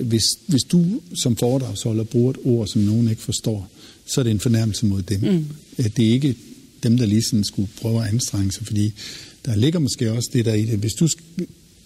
hvis, 0.00 0.24
hvis 0.46 0.62
du 0.62 0.84
som 1.14 1.36
foredragsholder 1.36 2.04
bruger 2.04 2.30
et 2.30 2.38
ord, 2.44 2.66
som 2.66 2.82
nogen 2.82 3.08
ikke 3.08 3.22
forstår, 3.22 3.68
så 4.06 4.20
er 4.20 4.22
det 4.22 4.30
en 4.30 4.40
fornærmelse 4.40 4.86
mod 4.86 5.02
dem. 5.02 5.20
Mm. 5.20 5.44
Det 5.76 6.08
er 6.08 6.12
ikke 6.12 6.34
dem, 6.84 6.98
der 6.98 7.06
lige 7.06 7.22
sådan 7.22 7.44
skulle 7.44 7.68
prøve 7.80 8.02
at 8.02 8.08
anstrenge 8.08 8.52
sig, 8.52 8.66
fordi 8.66 8.92
der 9.44 9.56
ligger 9.56 9.78
måske 9.78 10.12
også 10.12 10.30
det 10.32 10.44
der 10.44 10.54
i 10.54 10.64
det. 10.64 10.78
Hvis 10.78 10.92
du 10.92 11.08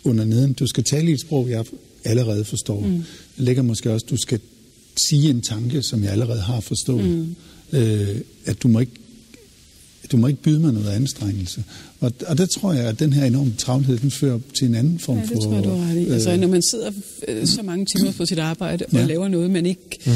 under 0.05 0.25
neden, 0.25 0.53
du 0.53 0.67
skal 0.67 0.85
tale 0.85 1.11
i 1.11 1.13
et 1.13 1.21
sprog, 1.21 1.51
jeg 1.51 1.65
allerede 2.05 2.45
forstår, 2.45 2.81
mm. 2.81 3.05
der 3.37 3.43
ligger 3.45 3.63
måske 3.63 3.93
også, 3.93 4.07
du 4.11 4.17
skal 4.17 4.41
sige 5.09 5.31
en 5.31 5.41
tanke, 5.41 5.83
som 5.83 6.05
jeg 6.05 6.13
allerede 6.13 6.41
har 6.41 6.61
forstået. 6.61 7.11
Mm. 7.11 7.37
Øh, 7.73 8.21
at 8.45 8.63
du 8.63 8.69
må 8.69 8.79
ikke 8.79 8.93
du 10.13 10.17
må 10.17 10.27
ikke 10.27 10.43
byde 10.43 10.61
mig 10.61 10.73
noget 10.73 10.91
anstrengelse. 10.91 11.65
Og, 12.01 12.13
og 12.27 12.39
der 12.39 12.47
tror 12.47 12.73
jeg, 12.73 12.85
at 12.85 12.99
den 12.99 13.13
her 13.13 13.25
enorme 13.25 13.55
travlhed, 13.59 13.99
den 13.99 14.11
fører 14.11 14.39
til 14.59 14.69
en 14.69 14.75
anden 14.75 14.99
form 14.99 15.27
for... 15.27 15.35
Ja, 15.35 15.35
det 15.35 15.43
tror 15.43 15.55
jeg, 15.55 15.65
du 15.65 15.69
har 15.69 15.91
ret 15.91 15.97
i. 15.97 16.05
Øh, 16.05 16.15
altså, 16.15 16.37
når 16.37 16.49
man 16.49 16.63
sidder 16.63 16.91
øh, 17.29 17.47
så 17.47 17.63
mange 17.63 17.87
timer 17.87 18.13
på 18.13 18.27
sit 18.27 18.39
arbejde 18.39 18.85
og 18.87 18.93
ja. 18.93 19.05
laver 19.05 19.29
noget, 19.29 19.51
man 19.51 19.67
ikke 19.67 19.99
mm. 20.07 20.13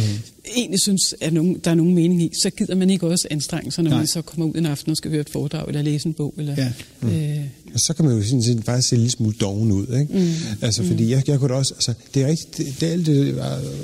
egentlig 0.56 0.80
synes, 0.80 1.14
at 1.20 1.32
nogen, 1.32 1.60
der 1.64 1.70
er 1.70 1.74
nogen 1.74 1.94
mening 1.94 2.22
i, 2.22 2.30
så 2.42 2.50
gider 2.50 2.74
man 2.74 2.90
ikke 2.90 3.06
også 3.06 3.28
anstrenge 3.30 3.72
sig, 3.72 3.84
når 3.84 3.90
Nej. 3.90 3.98
man 3.98 4.06
så 4.06 4.22
kommer 4.22 4.46
ud 4.46 4.54
en 4.54 4.66
aften 4.66 4.90
og 4.90 4.96
skal 4.96 5.10
høre 5.10 5.20
et 5.20 5.30
foredrag 5.30 5.68
eller 5.68 5.82
læse 5.82 6.06
en 6.06 6.14
bog. 6.14 6.34
Eller, 6.38 6.54
ja. 6.56 6.72
Mm. 7.00 7.08
Øh, 7.08 7.44
og 7.74 7.80
så 7.80 7.92
kan 7.94 8.04
man 8.04 8.16
jo 8.16 8.22
sådan 8.22 8.42
set 8.42 8.64
faktisk 8.64 8.88
se 8.88 8.96
lidt 8.96 9.12
smule 9.12 9.34
doven 9.40 9.72
ud. 9.72 9.86
Ikke? 10.00 10.18
Mm. 10.18 10.30
Altså, 10.60 10.82
fordi 10.84 11.04
mm. 11.04 11.10
jeg, 11.10 11.28
jeg 11.28 11.38
kunne 11.38 11.48
da 11.48 11.54
også... 11.54 11.74
Altså, 11.74 11.94
det 12.14 12.22
er 12.22 12.26
rigtigt... 12.26 12.56
Det, 12.56 12.80
det, 12.80 12.86
alt 12.86 13.06
det, 13.06 13.42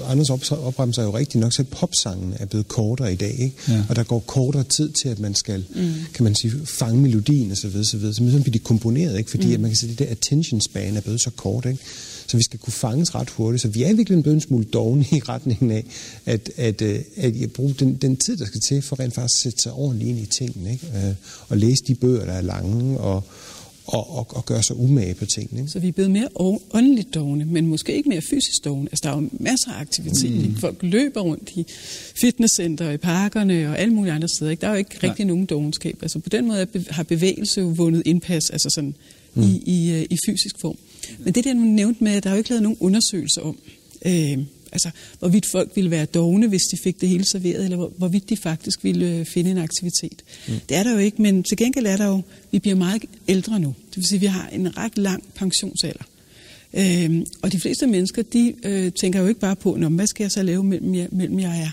Anders 0.08 0.30
op, 0.30 0.42
opremser 0.50 1.02
jo 1.02 1.16
rigtigt 1.16 1.40
nok, 1.40 1.52
så 1.52 1.64
popsangen 1.64 2.34
er 2.38 2.46
blevet 2.46 2.68
kortere 2.68 3.12
i 3.12 3.16
dag. 3.16 3.34
Ikke? 3.38 3.54
Ja. 3.68 3.84
Og 3.88 3.96
der 3.96 4.02
går 4.02 4.18
kortere 4.18 4.64
tid 4.64 4.88
til, 5.02 5.08
at 5.08 5.18
man 5.18 5.34
skal, 5.34 5.64
mm. 5.74 5.92
kan 6.14 6.24
man 6.24 6.34
sige, 6.34 6.52
fange 6.64 7.02
melodien 7.02 7.52
osv. 7.52 7.58
Så, 7.58 7.68
videre, 7.68 7.84
så, 7.88 7.96
videre. 7.96 8.14
så 8.14 8.20
bliver 8.20 8.52
de 8.52 8.58
komponeret, 8.58 9.18
ikke? 9.18 9.30
fordi 9.30 9.46
mm. 9.46 9.52
at 9.52 9.60
man 9.60 9.70
kan 9.70 9.76
sige, 9.76 9.92
at 9.92 9.98
det 9.98 10.06
der 10.06 10.12
attention 10.12 10.60
span 10.60 10.96
er 10.96 11.00
blevet 11.00 11.20
så 11.20 11.30
kort. 11.30 11.66
Ikke? 11.66 11.78
Så 12.26 12.36
vi 12.36 12.42
skal 12.42 12.58
kunne 12.58 12.72
fanges 12.72 13.14
ret 13.14 13.30
hurtigt. 13.30 13.62
Så 13.62 13.68
vi 13.68 13.82
er 13.82 13.94
virkelig 13.94 14.22
blevet 14.22 14.34
en 14.34 14.40
smule 14.40 14.64
dogne 14.64 15.04
i 15.12 15.20
retningen 15.28 15.70
af, 15.70 15.84
at, 16.26 16.50
at, 16.56 16.82
øh, 16.82 17.00
at, 17.16 17.36
at 17.42 17.52
bruge 17.52 17.74
den, 17.78 17.96
den 17.96 18.16
tid, 18.16 18.36
der 18.36 18.46
skal 18.46 18.60
til 18.60 18.82
for 18.82 19.00
rent 19.00 19.14
faktisk 19.14 19.38
at 19.38 19.42
sætte 19.42 19.62
sig 19.62 19.72
ordentligt 19.72 20.08
ind 20.10 20.18
i 20.18 20.26
tingene. 20.26 20.72
Ikke? 20.72 20.86
Øh, 20.96 21.14
og 21.48 21.56
læse 21.56 21.82
de 21.88 21.94
bøger, 21.94 22.24
der 22.24 22.32
er 22.32 22.40
lange, 22.40 22.98
og, 22.98 23.24
og, 23.88 24.16
og, 24.16 24.26
og 24.30 24.46
gøre 24.46 24.62
sig 24.62 24.76
umage 24.76 25.14
på 25.14 25.26
tingene. 25.26 25.60
Ikke? 25.60 25.72
Så 25.72 25.78
vi 25.78 25.88
er 25.88 25.92
blevet 25.92 26.10
mere 26.10 26.28
åndeligt 26.70 27.14
dogne, 27.14 27.44
men 27.44 27.66
måske 27.66 27.96
ikke 27.96 28.08
mere 28.08 28.20
fysisk 28.20 28.64
dogne. 28.64 28.88
Altså, 28.92 29.00
der 29.02 29.10
er 29.10 29.20
jo 29.20 29.28
masser 29.32 29.70
af 29.72 29.80
aktivitet. 29.80 30.48
Mm. 30.48 30.56
Folk 30.56 30.78
løber 30.82 31.20
rundt 31.20 31.50
i 31.54 31.66
fitnesscenter, 32.20 32.90
i 32.90 32.96
parkerne 32.96 33.68
og 33.68 33.78
alle 33.78 33.94
mulige 33.94 34.12
andre 34.12 34.28
steder. 34.28 34.50
Ikke? 34.50 34.60
Der 34.60 34.66
er 34.66 34.70
jo 34.70 34.78
ikke 34.78 34.98
Nej. 35.02 35.10
rigtig 35.10 35.26
nogen 35.26 35.46
dogenskab. 35.46 35.98
Altså, 36.02 36.18
på 36.18 36.28
den 36.28 36.46
måde 36.46 36.66
har 36.90 37.02
bevægelse 37.02 37.60
jo 37.60 37.66
vundet 37.66 38.02
indpas 38.06 38.50
altså 38.50 38.70
sådan, 38.74 38.94
mm. 39.34 39.42
i, 39.42 39.62
i, 39.66 39.92
øh, 39.92 40.06
i 40.10 40.18
fysisk 40.28 40.60
form. 40.60 40.76
Men 41.18 41.34
det 41.34 41.44
der, 41.44 41.52
du 41.52 41.58
nævnte 41.58 42.04
med, 42.04 42.12
at 42.12 42.24
der 42.24 42.30
er 42.30 42.34
jo 42.34 42.38
ikke 42.38 42.50
lavet 42.50 42.62
nogen 42.62 42.78
undersøgelser 42.80 43.40
om, 43.40 43.58
øh, 44.06 44.38
altså, 44.72 44.90
hvorvidt 45.18 45.46
folk 45.46 45.70
ville 45.74 45.90
være 45.90 46.04
dogne, 46.04 46.48
hvis 46.48 46.62
de 46.62 46.76
fik 46.82 47.00
det 47.00 47.08
hele 47.08 47.24
serveret, 47.24 47.64
eller 47.64 47.76
hvor, 47.76 47.92
hvorvidt 47.96 48.28
de 48.28 48.36
faktisk 48.36 48.84
ville 48.84 49.06
øh, 49.06 49.26
finde 49.26 49.50
en 49.50 49.58
aktivitet. 49.58 50.22
Mm. 50.48 50.54
Det 50.68 50.76
er 50.76 50.82
der 50.82 50.92
jo 50.92 50.98
ikke, 50.98 51.22
men 51.22 51.42
til 51.42 51.56
gengæld 51.56 51.86
er 51.86 51.96
der 51.96 52.06
jo, 52.06 52.22
vi 52.50 52.58
bliver 52.58 52.76
meget 52.76 53.04
ældre 53.28 53.60
nu. 53.60 53.74
Det 53.90 53.96
vil 53.96 54.04
sige, 54.04 54.16
at 54.16 54.20
vi 54.20 54.26
har 54.26 54.48
en 54.48 54.76
ret 54.76 54.98
lang 54.98 55.24
pensionsalder. 55.34 56.04
Øhm, 56.74 57.26
og 57.42 57.52
de 57.52 57.60
fleste 57.60 57.86
mennesker, 57.86 58.22
de 58.22 58.54
øh, 58.62 58.92
tænker 58.92 59.20
jo 59.20 59.26
ikke 59.26 59.40
bare 59.40 59.56
på, 59.56 59.74
hvad 59.74 60.06
skal 60.06 60.24
jeg 60.24 60.30
så 60.30 60.42
lave 60.42 60.64
mellem 60.64 60.94
jeg, 60.94 61.08
mellem 61.12 61.40
jeg 61.40 61.60
er 61.60 61.70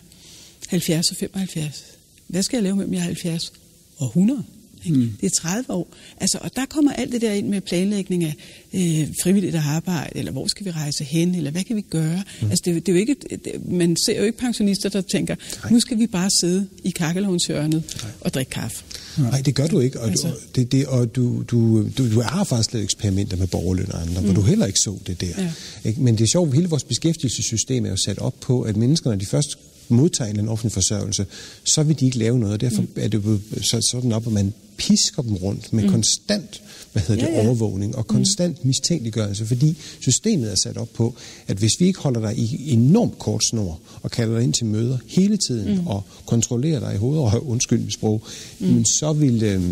70 0.67 1.11
og 1.11 1.17
75? 1.17 1.83
Hvad 2.27 2.43
skal 2.43 2.57
jeg 2.57 2.63
lave 2.63 2.75
mellem 2.75 2.93
jeg 2.93 2.99
er 2.99 3.03
70 3.03 3.53
og 3.97 4.07
100? 4.07 4.43
Mm. 4.89 5.11
Det 5.21 5.25
er 5.25 5.41
30 5.41 5.71
år. 5.71 5.87
Altså, 6.19 6.37
og 6.41 6.55
der 6.55 6.65
kommer 6.65 6.91
alt 6.91 7.11
det 7.11 7.21
der 7.21 7.31
ind 7.31 7.47
med 7.47 7.61
planlægning 7.61 8.23
af 8.23 8.35
øh, 8.73 9.07
frivilligt 9.23 9.55
arbejde, 9.55 10.19
eller 10.19 10.31
hvor 10.31 10.47
skal 10.47 10.65
vi 10.65 10.71
rejse 10.71 11.03
hen, 11.03 11.35
eller 11.35 11.51
hvad 11.51 11.63
kan 11.63 11.75
vi 11.75 11.81
gøre? 11.81 12.23
Mm. 12.41 12.49
Altså, 12.49 12.61
det, 12.65 12.75
det 12.75 12.89
er 12.89 12.93
jo 12.93 12.99
ikke, 12.99 13.15
det, 13.29 13.71
man 13.71 13.97
ser 14.05 14.17
jo 14.17 14.23
ikke 14.23 14.37
pensionister, 14.37 14.89
der 14.89 15.01
tænker, 15.01 15.35
Nej. 15.63 15.71
nu 15.71 15.79
skal 15.79 15.99
vi 15.99 16.07
bare 16.07 16.29
sidde 16.39 16.67
i 16.83 16.89
kakkelovnshjørnet 16.89 17.83
og 18.21 18.33
drikke 18.33 18.49
kaffe. 18.49 18.83
Nej, 19.17 19.41
det 19.41 19.55
gør 19.55 19.67
du 19.67 19.79
ikke. 19.79 19.99
Og, 19.99 20.09
altså. 20.09 20.27
du, 20.27 20.33
det, 20.55 20.71
det, 20.71 20.85
og 20.85 21.15
du, 21.15 21.43
du, 21.51 21.87
du, 21.97 22.11
du 22.11 22.21
har 22.21 22.43
faktisk 22.43 22.73
lavet 22.73 22.83
eksperimenter 22.83 23.37
med 23.37 23.47
borgerløn 23.47 23.91
og 23.91 24.01
andre, 24.01 24.21
mm. 24.21 24.25
hvor 24.25 24.33
du 24.33 24.41
heller 24.41 24.65
ikke 24.65 24.79
så 24.79 24.97
det 25.07 25.21
der. 25.21 25.27
Ja. 25.37 25.51
Ikke? 25.83 26.01
Men 26.01 26.17
det 26.17 26.23
er 26.23 26.27
sjovt, 26.27 26.53
hele 26.53 26.69
vores 26.69 26.83
beskæftigelsessystem 26.83 27.85
er 27.85 27.89
jo 27.89 27.97
sat 27.97 28.19
op 28.19 28.35
på, 28.41 28.61
at 28.61 28.77
mennesker, 28.77 29.09
når 29.09 29.17
de 29.17 29.25
først 29.25 29.57
modtager 29.89 30.39
en 30.39 30.49
offentlig 30.49 30.71
forsørgelse, 30.71 31.25
så 31.63 31.83
vil 31.83 31.99
de 31.99 32.05
ikke 32.05 32.17
lave 32.17 32.39
noget. 32.39 32.61
Derfor 32.61 32.81
mm. 32.81 32.87
er 32.95 33.07
det 33.07 33.25
jo 33.25 33.39
sådan 33.81 34.11
op, 34.11 34.27
at 34.27 34.33
man 34.33 34.53
pisker 34.77 35.21
dem 35.21 35.35
rundt 35.35 35.73
med 35.73 35.83
mm. 35.83 35.89
konstant 35.89 36.61
hvad 36.95 37.03
hedder 37.03 37.25
det, 37.25 37.31
ja, 37.31 37.41
ja. 37.41 37.47
overvågning 37.47 37.95
og 37.95 38.05
mm. 38.09 38.15
konstant 38.15 38.63
mm. 38.63 38.67
mistænkeliggørelse, 38.67 39.45
fordi 39.45 39.77
systemet 39.99 40.51
er 40.51 40.55
sat 40.55 40.77
op 40.77 40.89
på, 40.93 41.15
at 41.47 41.57
hvis 41.57 41.71
vi 41.79 41.85
ikke 41.85 41.99
holder 41.99 42.19
dig 42.19 42.37
i 42.37 42.73
enormt 42.73 43.19
kort 43.19 43.45
snor 43.45 43.79
og 44.01 44.11
kalder 44.11 44.35
dig 44.35 44.43
ind 44.43 44.53
til 44.53 44.65
møder 44.65 44.97
hele 45.07 45.37
tiden 45.37 45.75
mm. 45.75 45.87
og 45.87 46.03
kontrollerer 46.25 46.79
dig 46.79 46.93
i 46.93 46.97
hovedet 46.97 47.23
og 47.23 47.47
undskyld 47.53 47.79
med 47.79 47.91
sprog, 47.91 48.23
mm. 48.59 48.67
men 48.67 48.85
så 48.85 49.13
vil, 49.13 49.43
øh, 49.43 49.63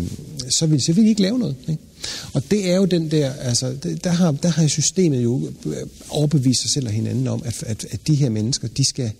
så, 0.58 0.66
vil, 0.66 0.82
så 0.82 0.92
vil 0.92 1.04
de 1.04 1.08
ikke 1.08 1.22
lave 1.22 1.38
noget. 1.38 1.56
Ikke? 1.68 1.82
Og 2.32 2.42
det 2.50 2.70
er 2.70 2.76
jo 2.76 2.84
den 2.84 3.10
der, 3.10 3.32
altså, 3.32 3.74
der 4.04 4.10
har, 4.10 4.32
der 4.32 4.48
har 4.48 4.66
systemet 4.66 5.24
jo 5.24 5.50
overbevist 6.08 6.60
sig 6.62 6.70
selv 6.70 6.86
og 6.86 6.92
hinanden 6.92 7.26
om, 7.26 7.42
at, 7.44 7.62
at, 7.62 7.86
at 7.90 8.06
de 8.06 8.14
her 8.14 8.28
mennesker, 8.28 8.68
de 8.68 8.84
skal, 8.84 9.12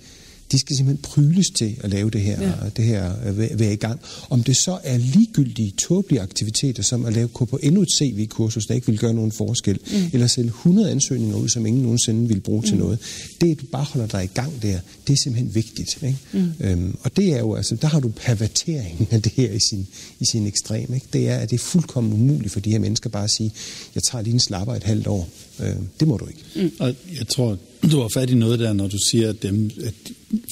de 0.53 0.59
skal 0.59 0.77
simpelthen 0.77 1.03
pryles 1.03 1.47
til 1.51 1.77
at 1.81 1.91
lave 1.91 2.11
det 2.11 2.21
her, 2.21 2.43
ja. 2.43 2.53
det 2.77 2.85
her 2.85 3.13
øh, 3.27 3.59
være 3.61 3.73
i 3.73 3.77
gang. 3.77 4.01
Om 4.31 4.43
det 4.43 4.57
så 4.57 4.79
er 4.83 4.97
ligegyldige, 4.97 5.71
tåbelige 5.71 6.21
aktiviteter, 6.21 6.83
som 6.83 7.07
at 7.07 7.13
lave, 7.13 7.29
endnu 7.63 7.83
et 7.83 7.89
CV-kursus, 7.99 8.67
der 8.67 8.75
ikke 8.75 8.87
vil 8.87 8.99
gøre 8.99 9.15
nogen 9.15 9.33
forskel, 9.33 9.79
mm. 9.93 10.11
eller 10.13 10.27
sælge 10.27 10.49
100 10.49 10.91
ansøgninger 10.91 11.37
ud, 11.37 11.49
som 11.49 11.67
ingen 11.67 11.83
nogensinde 11.83 12.29
vil 12.29 12.41
bruge 12.41 12.61
mm. 12.61 12.67
til 12.67 12.77
noget. 12.77 12.99
Det, 13.41 13.51
at 13.51 13.61
du 13.61 13.67
bare 13.73 13.85
holder 13.85 14.09
dig 14.09 14.25
i 14.25 14.31
gang 14.35 14.63
der, 14.63 14.79
det 15.07 15.13
er 15.13 15.17
simpelthen 15.17 15.55
vigtigt. 15.55 15.99
Ikke? 16.03 16.19
Mm. 16.33 16.53
Øhm, 16.61 16.97
og 17.03 17.17
det 17.17 17.33
er 17.33 17.39
jo, 17.39 17.55
altså, 17.55 17.77
der 17.77 17.89
har 17.89 18.01
du 18.01 18.09
perverteringen 18.09 19.09
af 19.11 19.23
det 19.23 19.33
her 19.33 19.51
i 19.51 19.61
sin, 19.71 19.87
i 20.21 20.25
sin 20.25 20.47
ekstrem. 20.47 20.95
Ikke? 20.95 21.07
Det 21.13 21.29
er, 21.29 21.37
at 21.37 21.51
det 21.51 21.57
er 21.57 21.65
fuldkommen 21.65 22.13
umuligt 22.13 22.53
for 22.53 22.61
de 22.61 22.71
her 22.71 22.79
mennesker 22.79 23.11
bare 23.11 23.25
at 23.25 23.31
sige, 23.31 23.53
jeg 23.95 24.03
tager 24.03 24.23
lige 24.23 24.35
en 24.35 24.41
slapper 24.41 24.75
et 24.75 24.85
halvt 24.85 25.07
år. 25.07 25.29
Øh, 25.61 25.77
det 26.01 26.09
må 26.09 26.17
du 26.17 26.27
ikke. 26.27 26.41
Mm. 26.57 26.73
Og 26.79 26.95
jeg 27.19 27.29
tror, 27.29 27.59
du 27.83 28.01
har 28.01 28.09
fat 28.15 28.31
i 28.31 28.35
noget 28.35 28.59
der, 28.59 28.73
når 28.73 28.89
du 28.89 28.99
siger, 29.11 29.29
at, 29.29 29.43
dem, 29.43 29.71
at 29.85 29.95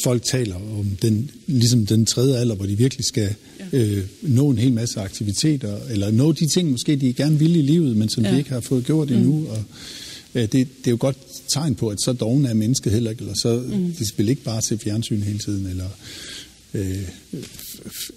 folk 0.04 0.22
taler 0.22 0.54
om 0.78 0.96
den, 1.02 1.30
ligesom 1.46 1.86
den 1.86 2.06
tredje 2.06 2.36
alder, 2.36 2.54
hvor 2.54 2.66
de 2.66 2.76
virkelig 2.76 3.04
skal 3.04 3.34
ja. 3.72 3.78
øh, 3.78 4.04
nå 4.22 4.50
en 4.50 4.58
hel 4.58 4.72
masse 4.72 5.00
aktiviteter, 5.00 5.78
eller 5.90 6.10
nå 6.10 6.32
de 6.32 6.46
ting, 6.46 6.70
måske 6.70 6.96
de 6.96 7.12
gerne 7.12 7.38
vil 7.38 7.56
i 7.56 7.62
livet, 7.62 7.96
men 7.96 8.08
som 8.08 8.24
ja. 8.24 8.32
de 8.32 8.38
ikke 8.38 8.50
har 8.50 8.60
fået 8.60 8.84
gjort 8.84 9.10
mm. 9.10 9.16
endnu. 9.16 9.46
Og, 9.48 9.64
øh, 10.34 10.42
det, 10.42 10.52
det 10.52 10.86
er 10.86 10.90
jo 10.90 10.96
godt 11.00 11.16
tegn 11.48 11.74
på, 11.74 11.88
at 11.88 11.98
så 12.04 12.12
doven 12.12 12.46
er 12.46 12.54
mennesket 12.54 12.92
heller 12.92 13.10
ikke, 13.10 13.20
eller 13.20 13.34
så 13.34 13.62
mm. 13.68 13.92
de 13.92 14.08
spiller 14.08 14.30
ikke 14.30 14.42
bare 14.42 14.60
til 14.60 14.78
fjernsyn 14.78 15.22
hele 15.22 15.38
tiden, 15.38 15.66
eller 15.66 15.88
øh, 16.74 17.08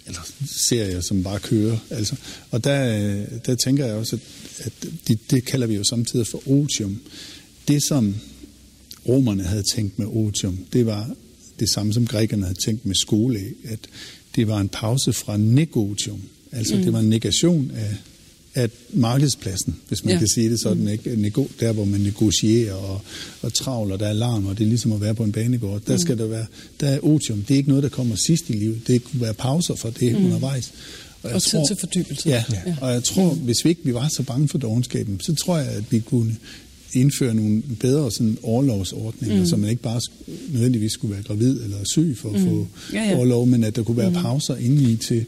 eller 0.05 0.27
serier, 0.47 1.01
som 1.01 1.23
bare 1.23 1.39
kører. 1.39 1.77
Altså. 1.89 2.15
Og 2.51 2.63
der, 2.63 3.25
der 3.45 3.55
tænker 3.55 3.85
jeg 3.85 3.95
også, 3.95 4.15
at, 4.15 4.21
at 4.59 4.71
det, 5.07 5.31
det 5.31 5.45
kalder 5.45 5.67
vi 5.67 5.75
jo 5.75 5.83
samtidig 5.83 6.27
for 6.27 6.49
otium. 6.49 6.99
Det, 7.67 7.83
som 7.83 8.15
romerne 9.07 9.43
havde 9.43 9.63
tænkt 9.75 9.99
med 9.99 10.07
otium, 10.07 10.59
det 10.73 10.85
var 10.85 11.15
det 11.59 11.69
samme, 11.69 11.93
som 11.93 12.07
grækerne 12.07 12.43
havde 12.43 12.59
tænkt 12.65 12.85
med 12.85 12.95
skole, 12.95 13.39
at 13.63 13.79
det 14.35 14.47
var 14.47 14.59
en 14.59 14.69
pause 14.69 15.13
fra 15.13 15.37
negotium. 15.37 16.21
Altså 16.51 16.75
mm. 16.75 16.83
det 16.83 16.93
var 16.93 16.99
en 16.99 17.09
negation 17.09 17.71
af, 17.75 17.95
at 18.53 18.71
markedspladsen, 18.93 19.75
hvis 19.87 20.05
man 20.05 20.13
Ja. 20.13 20.19
kan 20.19 20.27
sige 20.27 20.49
det 20.49 20.59
sådan, 20.59 20.83
mm. 20.83 20.87
ikke? 20.87 21.15
Nego, 21.15 21.47
der 21.59 21.71
hvor 21.71 21.85
man 21.85 21.99
negocierer 22.01 22.73
og, 22.73 23.01
og 23.41 23.53
travler, 23.53 23.97
der 23.97 24.05
er 24.05 24.09
alarm, 24.09 24.45
og 24.45 24.57
det 24.57 24.63
er 24.63 24.67
ligesom 24.67 24.91
at 24.91 25.01
være 25.01 25.15
på 25.15 25.23
en 25.23 25.31
banegård, 25.31 25.81
der 25.87 25.97
skal 25.97 26.17
der 26.17 26.25
være, 26.27 26.45
der 26.79 26.87
er 26.87 26.99
otium. 27.05 27.41
Det 27.41 27.53
er 27.53 27.57
ikke 27.57 27.69
noget, 27.69 27.83
der 27.83 27.89
kommer 27.89 28.15
sidst 28.15 28.49
i 28.49 28.53
livet. 28.53 28.87
Det 28.87 29.03
kunne 29.03 29.21
være 29.21 29.33
pauser 29.33 29.75
for 29.75 29.89
det 29.89 30.19
mm. 30.19 30.25
undervejs. 30.25 30.71
Og 31.33 31.43
tid 31.43 31.59
til 31.67 31.75
fordybelse. 31.79 32.29
Ja, 32.29 32.43
Ja. 32.53 32.75
og 32.81 32.91
jeg 32.91 33.03
tror, 33.03 33.29
hvis 33.33 33.65
vi 33.65 33.69
ikke 33.69 33.81
vi 33.83 33.93
var 33.93 34.07
så 34.07 34.23
bange 34.23 34.47
for 34.47 34.57
dogenskaben, 34.57 35.19
så 35.19 35.35
tror 35.35 35.57
jeg, 35.57 35.67
at 35.67 35.83
vi 35.89 35.99
kunne 35.99 36.35
indføre 36.93 37.33
nogle 37.33 37.61
bedre 37.79 38.11
sådan 38.11 38.37
overlovsordninger, 38.43 39.39
mm. 39.39 39.45
så 39.45 39.57
man 39.57 39.69
ikke 39.69 39.81
bare 39.81 40.01
nødvendigvis 40.49 40.91
skulle 40.91 41.13
være 41.13 41.23
gravid 41.23 41.61
eller 41.63 41.77
syg 41.91 42.15
for 42.17 42.29
at 42.29 42.41
mm. 42.41 42.47
få 42.47 42.67
Ja, 42.93 42.97
ja, 42.97 43.03
ja. 43.03 43.09
ja. 43.09 43.15
overlov, 43.17 43.45
men 43.47 43.63
at 43.63 43.75
der 43.75 43.83
kunne 43.83 43.97
være 43.97 44.09
mm. 44.09 44.15
pauser 44.15 44.55
indeni 44.55 44.95
til 44.95 45.25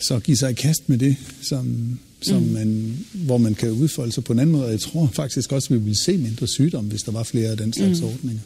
så 0.00 0.14
at 0.14 0.22
give 0.22 0.36
sig 0.36 0.50
i 0.50 0.54
kast 0.54 0.88
med 0.88 0.98
det, 0.98 1.16
som, 1.42 1.98
som 2.22 2.42
mm. 2.42 2.48
man, 2.48 2.98
hvor 3.12 3.38
man 3.38 3.54
kan 3.54 3.70
udfolde 3.70 4.12
sig 4.12 4.24
på 4.24 4.32
en 4.32 4.38
anden 4.38 4.52
måde. 4.52 4.64
Og 4.64 4.70
jeg 4.70 4.80
tror 4.80 5.10
faktisk 5.14 5.52
også, 5.52 5.66
at 5.74 5.80
vi 5.80 5.84
ville 5.84 5.98
se 5.98 6.16
mindre 6.16 6.48
sygdom, 6.48 6.84
hvis 6.84 7.02
der 7.02 7.12
var 7.12 7.22
flere 7.22 7.50
af 7.50 7.56
den 7.56 7.72
slags 7.72 8.00
mm. 8.00 8.06
ordninger. 8.06 8.40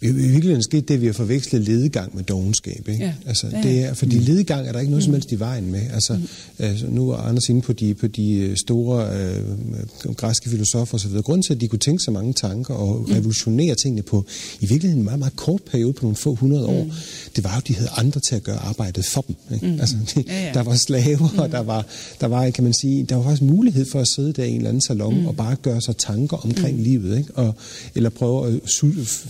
I, 0.00 0.10
virkeligheden 0.10 0.62
skete 0.62 0.80
det, 0.80 0.94
at 0.94 1.00
vi 1.00 1.06
har 1.06 1.12
forvekslet 1.12 1.62
ledegang 1.62 2.16
med 2.16 2.24
dogenskab. 2.24 2.88
Ikke? 2.88 3.04
Ja. 3.04 3.12
Altså, 3.26 3.46
det 3.62 3.84
er, 3.84 3.94
fordi 3.94 4.18
ledegang 4.18 4.68
er 4.68 4.72
der 4.72 4.80
ikke 4.80 4.90
noget 4.90 5.04
som 5.04 5.12
helst 5.12 5.32
i 5.32 5.38
vejen 5.38 5.70
med. 5.70 5.82
Altså, 5.94 6.18
altså, 6.58 6.86
nu 6.86 7.10
er 7.10 7.16
Anders 7.16 7.48
inde 7.48 7.62
på 7.62 7.72
de, 7.72 7.94
på 7.94 8.06
de 8.06 8.32
øh, 8.32 8.56
store 8.56 9.08
øh, 9.20 10.14
græske 10.16 10.50
filosofer 10.50 10.94
osv. 10.94 11.12
Grunden 11.12 11.42
til, 11.42 11.54
at 11.54 11.60
de 11.60 11.68
kunne 11.68 11.78
tænke 11.78 12.02
så 12.04 12.10
mange 12.10 12.32
tanker 12.32 12.74
og 12.74 13.10
revolutionere 13.10 13.74
tingene 13.74 14.02
på 14.02 14.24
i 14.60 14.66
virkeligheden 14.66 15.00
en 15.00 15.04
meget, 15.04 15.18
meget 15.18 15.36
kort 15.36 15.62
periode 15.62 15.92
på 15.92 16.02
nogle 16.02 16.16
få 16.16 16.34
hundrede 16.34 16.66
år, 16.66 16.86
det 17.36 17.44
var 17.44 17.52
jo, 17.52 17.56
at 17.58 17.68
de 17.68 17.74
havde 17.74 17.90
andre 17.96 18.20
til 18.20 18.34
at 18.34 18.42
gøre 18.42 18.58
arbejdet 18.58 19.04
for 19.04 19.20
dem. 19.20 19.36
Ikke? 19.54 19.76
Altså, 19.80 19.96
de, 20.14 20.24
Ja, 20.26 20.46
ja. 20.46 20.52
Der 20.52 20.62
var 20.62 20.74
slaver, 20.74 21.34
og 21.38 21.50
der 21.50 21.60
var, 21.60 21.86
der 22.20 22.26
var, 22.26 22.50
kan 22.50 22.64
man 22.64 22.74
sige, 22.74 23.04
der 23.04 23.16
var 23.16 23.22
faktisk 23.22 23.42
mulighed 23.42 23.86
for 23.92 24.00
at 24.00 24.08
sidde 24.08 24.32
der 24.32 24.44
i 24.44 24.50
en 24.50 24.56
eller 24.56 24.68
anden 24.68 24.80
salon 24.80 25.20
mm. 25.20 25.26
og 25.26 25.36
bare 25.36 25.56
gøre 25.56 25.80
sig 25.80 25.96
tanker 25.96 26.36
omkring 26.36 26.76
mm. 26.76 26.82
livet, 26.82 27.18
ikke? 27.18 27.34
Og, 27.34 27.54
eller 27.94 28.10
prøve 28.10 28.54
at 28.54 28.60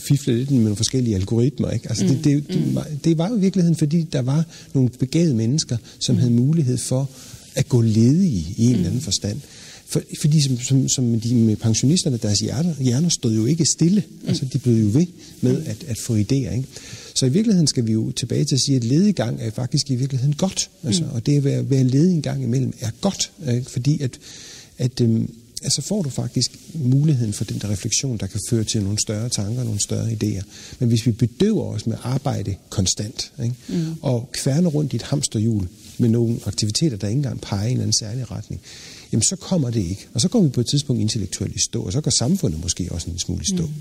fifle 0.09 0.37
lidt 0.39 0.51
med 0.59 0.65
nogle 0.65 0.77
forskellige 0.77 1.15
algoritmer. 1.15 1.71
Ikke? 1.71 1.89
Altså, 1.89 2.05
det, 2.05 2.25
det, 2.25 2.49
det, 2.49 2.75
var, 2.75 2.87
det 3.05 3.19
var 3.19 3.29
jo 3.29 3.37
i 3.37 3.41
virkeligheden, 3.41 3.77
fordi 3.77 4.03
der 4.03 4.23
var 4.23 4.45
nogle 4.75 4.91
begavede 4.99 5.35
mennesker, 5.35 5.77
som 5.99 6.15
mm. 6.15 6.19
havde 6.19 6.33
mulighed 6.33 6.79
for 6.79 7.11
at 7.55 7.69
gå 7.69 7.81
ledige 7.81 8.55
i 8.57 8.65
en 8.67 8.75
eller 8.75 8.87
anden 8.87 9.01
forstand. 9.01 9.41
For, 9.89 10.03
fordi 10.21 10.41
som, 10.41 10.59
som, 10.59 10.89
som 10.89 11.21
de 11.21 11.35
med 11.35 11.57
pensionisterne, 11.57 12.17
deres 12.17 12.41
hjerner, 12.41 12.75
hjerner 12.81 13.09
stod 13.09 13.35
jo 13.35 13.47
ikke 13.47 13.65
stille. 13.65 14.03
Altså, 14.29 14.45
de 14.53 14.59
blev 14.59 14.75
jo 14.75 14.91
ved 14.99 15.07
med 15.41 15.63
at, 15.67 15.85
at 15.89 15.99
få 15.99 16.17
idéer. 16.17 16.55
Ikke? 16.57 16.65
Så 17.15 17.27
i 17.27 17.29
virkeligheden 17.29 17.67
skal 17.67 17.87
vi 17.87 17.93
jo 17.93 18.11
tilbage 18.11 18.45
til 18.45 18.55
at 18.55 18.61
sige, 18.61 18.77
at 18.77 18.85
ledegang 18.85 19.39
er 19.41 19.51
faktisk 19.51 19.91
i 19.91 19.95
virkeligheden 19.95 20.35
godt. 20.35 20.71
Altså, 20.85 21.05
Og 21.13 21.27
det 21.27 21.37
at 21.37 21.45
være, 21.45 21.71
være 21.71 21.85
ledig 21.85 22.15
en 22.15 22.23
gang 22.23 22.43
imellem 22.43 22.73
er 22.81 22.91
godt, 23.01 23.31
ikke? 23.53 23.71
fordi 23.71 24.03
at, 24.03 24.19
at 24.79 25.01
øhm, 25.01 25.31
altså 25.67 25.83
får 25.83 26.03
du 26.03 26.11
faktisk 26.11 26.59
muligheden 26.75 27.33
for 27.33 27.45
den 27.45 27.59
der 27.59 27.71
refleksion, 27.71 28.17
der 28.17 28.27
kan 28.27 28.41
føre 28.51 28.64
til 28.64 28.83
nogle 28.83 28.99
større 28.99 29.29
tanker, 29.29 29.64
nogle 29.64 29.81
større 29.81 30.09
idéer. 30.12 30.43
Men 30.79 30.89
hvis 30.89 31.07
vi 31.07 31.12
bedøver 31.12 31.64
os 31.64 31.87
med 31.87 31.97
arbejde 32.03 32.55
konstant, 32.69 33.33
ikke? 33.45 33.55
Mm. 33.69 33.95
og 34.03 34.31
kværner 34.33 34.71
rundt 34.71 34.93
i 34.93 34.97
et 34.97 35.03
hamsterhjul 35.03 35.69
med 35.99 36.09
nogle 36.09 36.39
aktiviteter, 36.47 36.97
der 36.97 37.09
ikke 37.09 37.17
engang 37.17 37.41
peger 37.41 37.62
i 37.62 37.67
en 37.67 37.73
eller 37.73 37.83
anden 37.83 37.93
særlig 37.93 38.31
retning, 38.31 38.61
jamen 39.12 39.23
så 39.23 39.37
kommer 39.37 39.71
det 39.71 39.81
ikke. 39.81 40.07
Og 40.14 40.21
så 40.21 40.29
kommer 40.29 40.49
vi 40.49 40.53
på 40.53 40.61
et 40.61 40.67
tidspunkt 40.67 41.01
intellektuelt 41.01 41.57
i 41.57 41.59
stå, 41.59 41.83
og 41.83 41.93
så 41.93 42.01
går 42.01 42.11
samfundet 42.11 42.62
måske 42.62 42.89
også 42.91 43.11
en 43.11 43.19
smule 43.19 43.43
i 43.43 43.47
stå. 43.57 43.67
Mm. 43.67 43.73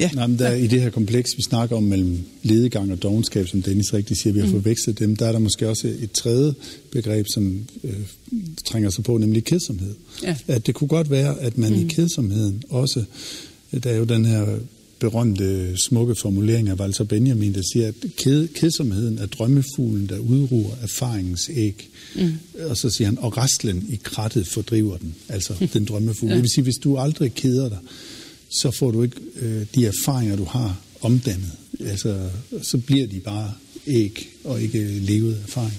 Ja. 0.00 0.10
Nej, 0.14 0.26
men 0.26 0.38
der, 0.38 0.52
i 0.52 0.66
det 0.66 0.82
her 0.82 0.90
kompleks, 0.90 1.36
vi 1.36 1.42
snakker 1.42 1.76
om 1.76 1.82
mellem 1.82 2.18
ledegang 2.42 2.92
og 2.92 3.02
dogenskab, 3.02 3.48
som 3.48 3.62
Dennis 3.62 3.94
rigtig 3.94 4.16
siger, 4.16 4.32
vi 4.32 4.40
har 4.40 4.46
mm. 4.46 4.52
forvekslet 4.52 4.98
dem, 4.98 5.16
der 5.16 5.26
er 5.26 5.32
der 5.32 5.38
måske 5.38 5.68
også 5.68 5.88
et 6.00 6.12
tredje 6.12 6.54
begreb, 6.90 7.26
som 7.28 7.60
øh, 7.84 7.92
trænger 8.64 8.90
sig 8.90 9.04
på, 9.04 9.18
nemlig 9.18 9.44
kedsomhed. 9.44 9.94
Ja. 10.22 10.36
At 10.48 10.66
det 10.66 10.74
kunne 10.74 10.88
godt 10.88 11.10
være, 11.10 11.40
at 11.40 11.58
man 11.58 11.72
mm. 11.72 11.80
i 11.80 11.84
kedsomheden 11.88 12.62
også, 12.68 13.04
der 13.84 13.90
er 13.90 13.96
jo 13.96 14.04
den 14.04 14.24
her 14.24 14.46
berømte, 15.00 15.76
smukke 15.88 16.14
formulering 16.14 16.68
af 16.68 16.74
Walter 16.74 17.04
Benjamin, 17.04 17.54
der 17.54 17.62
siger, 17.72 17.88
at 17.88 17.94
ked, 18.16 18.48
kedsomheden 18.48 19.18
er 19.18 19.26
drømmefuglen, 19.26 20.08
der 20.08 20.18
udruer 20.18 20.74
erfaringens 20.82 21.50
æg. 21.54 21.88
Mm. 22.16 22.32
Og 22.66 22.76
så 22.76 22.90
siger 22.90 23.08
han, 23.08 23.18
og 23.18 23.36
restlen 23.36 23.86
i 23.88 24.00
krattet 24.02 24.46
fordriver 24.46 24.96
den, 24.96 25.14
altså 25.28 25.54
mm. 25.60 25.68
den 25.68 25.84
drømmefugl. 25.84 26.30
Ja. 26.30 26.34
Det 26.34 26.42
vil 26.42 26.50
sige, 26.50 26.64
hvis 26.64 26.78
du 26.84 26.96
aldrig 26.96 27.34
keder 27.34 27.68
dig, 27.68 27.78
så 28.50 28.70
får 28.70 28.90
du 28.90 29.02
ikke 29.02 29.16
øh, 29.36 29.66
de 29.74 29.86
erfaringer, 29.86 30.36
du 30.36 30.44
har 30.44 30.80
omdannet. 31.00 31.50
Altså, 31.80 32.28
så 32.62 32.78
bliver 32.78 33.06
de 33.06 33.20
bare 33.20 33.52
æg 33.86 34.28
og 34.44 34.62
ikke 34.62 34.84
levet 34.84 35.42
erfaring. 35.42 35.78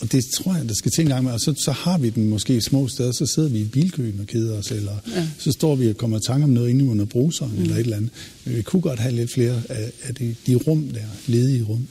Og, 0.00 0.12
det 0.12 0.24
tror 0.36 0.54
jeg, 0.54 0.68
der 0.68 0.74
skal 0.74 0.90
til 0.90 1.02
en 1.02 1.08
gang 1.08 1.24
med. 1.24 1.32
Og 1.32 1.40
så, 1.40 1.54
så 1.58 1.72
har 1.72 1.98
vi 1.98 2.10
den 2.10 2.28
måske 2.28 2.56
i 2.56 2.60
små 2.60 2.88
steder, 2.88 3.12
så 3.12 3.26
sidder 3.26 3.48
vi 3.48 3.60
i 3.60 3.64
bilkøen 3.64 4.20
og 4.20 4.26
keder 4.26 4.58
os, 4.58 4.70
eller 4.70 4.96
ja. 5.16 5.28
så 5.38 5.52
står 5.52 5.74
vi 5.74 5.88
og 5.88 5.96
kommer 5.96 6.18
i 6.18 6.20
tanke 6.26 6.44
om 6.44 6.50
noget 6.50 6.70
inde 6.70 6.84
under 6.84 7.04
bruseren, 7.04 7.52
mm. 7.56 7.62
eller 7.62 7.74
et 7.74 7.80
eller 7.80 7.96
andet. 7.96 8.10
Men 8.44 8.56
vi 8.56 8.62
kunne 8.62 8.82
godt 8.82 8.98
have 8.98 9.14
lidt 9.14 9.32
flere 9.32 9.62
af, 9.68 9.92
af 10.02 10.14
de, 10.14 10.34
de 10.46 10.54
rum 10.54 10.88
der, 10.94 11.00
ledige 11.26 11.62
rum. 11.62 11.86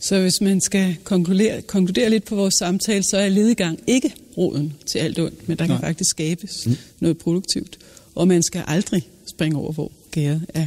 Så 0.00 0.20
hvis 0.20 0.40
man 0.40 0.60
skal 0.60 0.96
konkludere, 1.04 1.62
konkludere 1.62 2.10
lidt 2.10 2.24
på 2.24 2.34
vores 2.34 2.54
samtale, 2.58 3.02
så 3.02 3.16
er 3.16 3.28
ledegang 3.28 3.78
ikke 3.86 4.14
roden 4.36 4.72
til 4.86 4.98
alt 4.98 5.18
ondt, 5.18 5.48
men 5.48 5.58
der 5.58 5.66
kan 5.66 5.74
Nej. 5.74 5.80
faktisk 5.80 6.10
skabes 6.10 6.66
mm. 6.66 6.76
noget 7.00 7.18
produktivt. 7.18 7.78
Og 8.16 8.28
man 8.28 8.42
skal 8.42 8.64
aldrig 8.66 9.08
springe 9.34 9.58
over, 9.58 9.72
hvor 9.72 9.92
gæret 10.10 10.46
er 10.54 10.66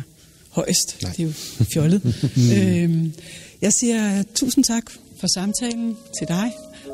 højst. 0.50 0.98
Nej. 1.02 1.12
Det 1.12 1.24
er 1.24 1.28
jo 1.28 1.34
fjollet. 1.74 2.02
øhm, 2.58 3.14
jeg 3.62 3.74
siger 3.74 4.24
tusind 4.36 4.64
tak 4.64 4.84
for 5.20 5.28
samtalen 5.34 5.98
til 6.20 6.28
dig, 6.28 6.52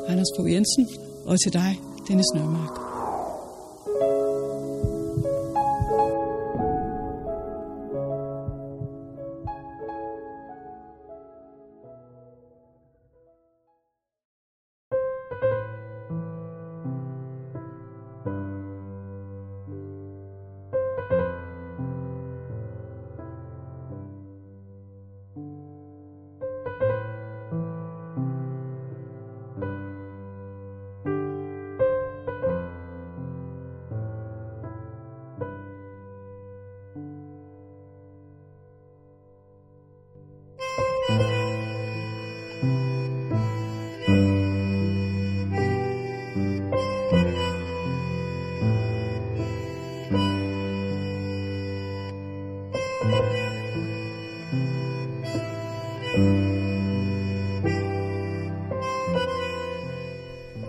Anders 0.08 0.28
Fogh 0.36 0.52
Jensen, 0.52 0.88
og 1.24 1.40
til 1.40 1.52
dig, 1.52 1.80
Dennis 2.08 2.26
Nørmark. 2.34 2.85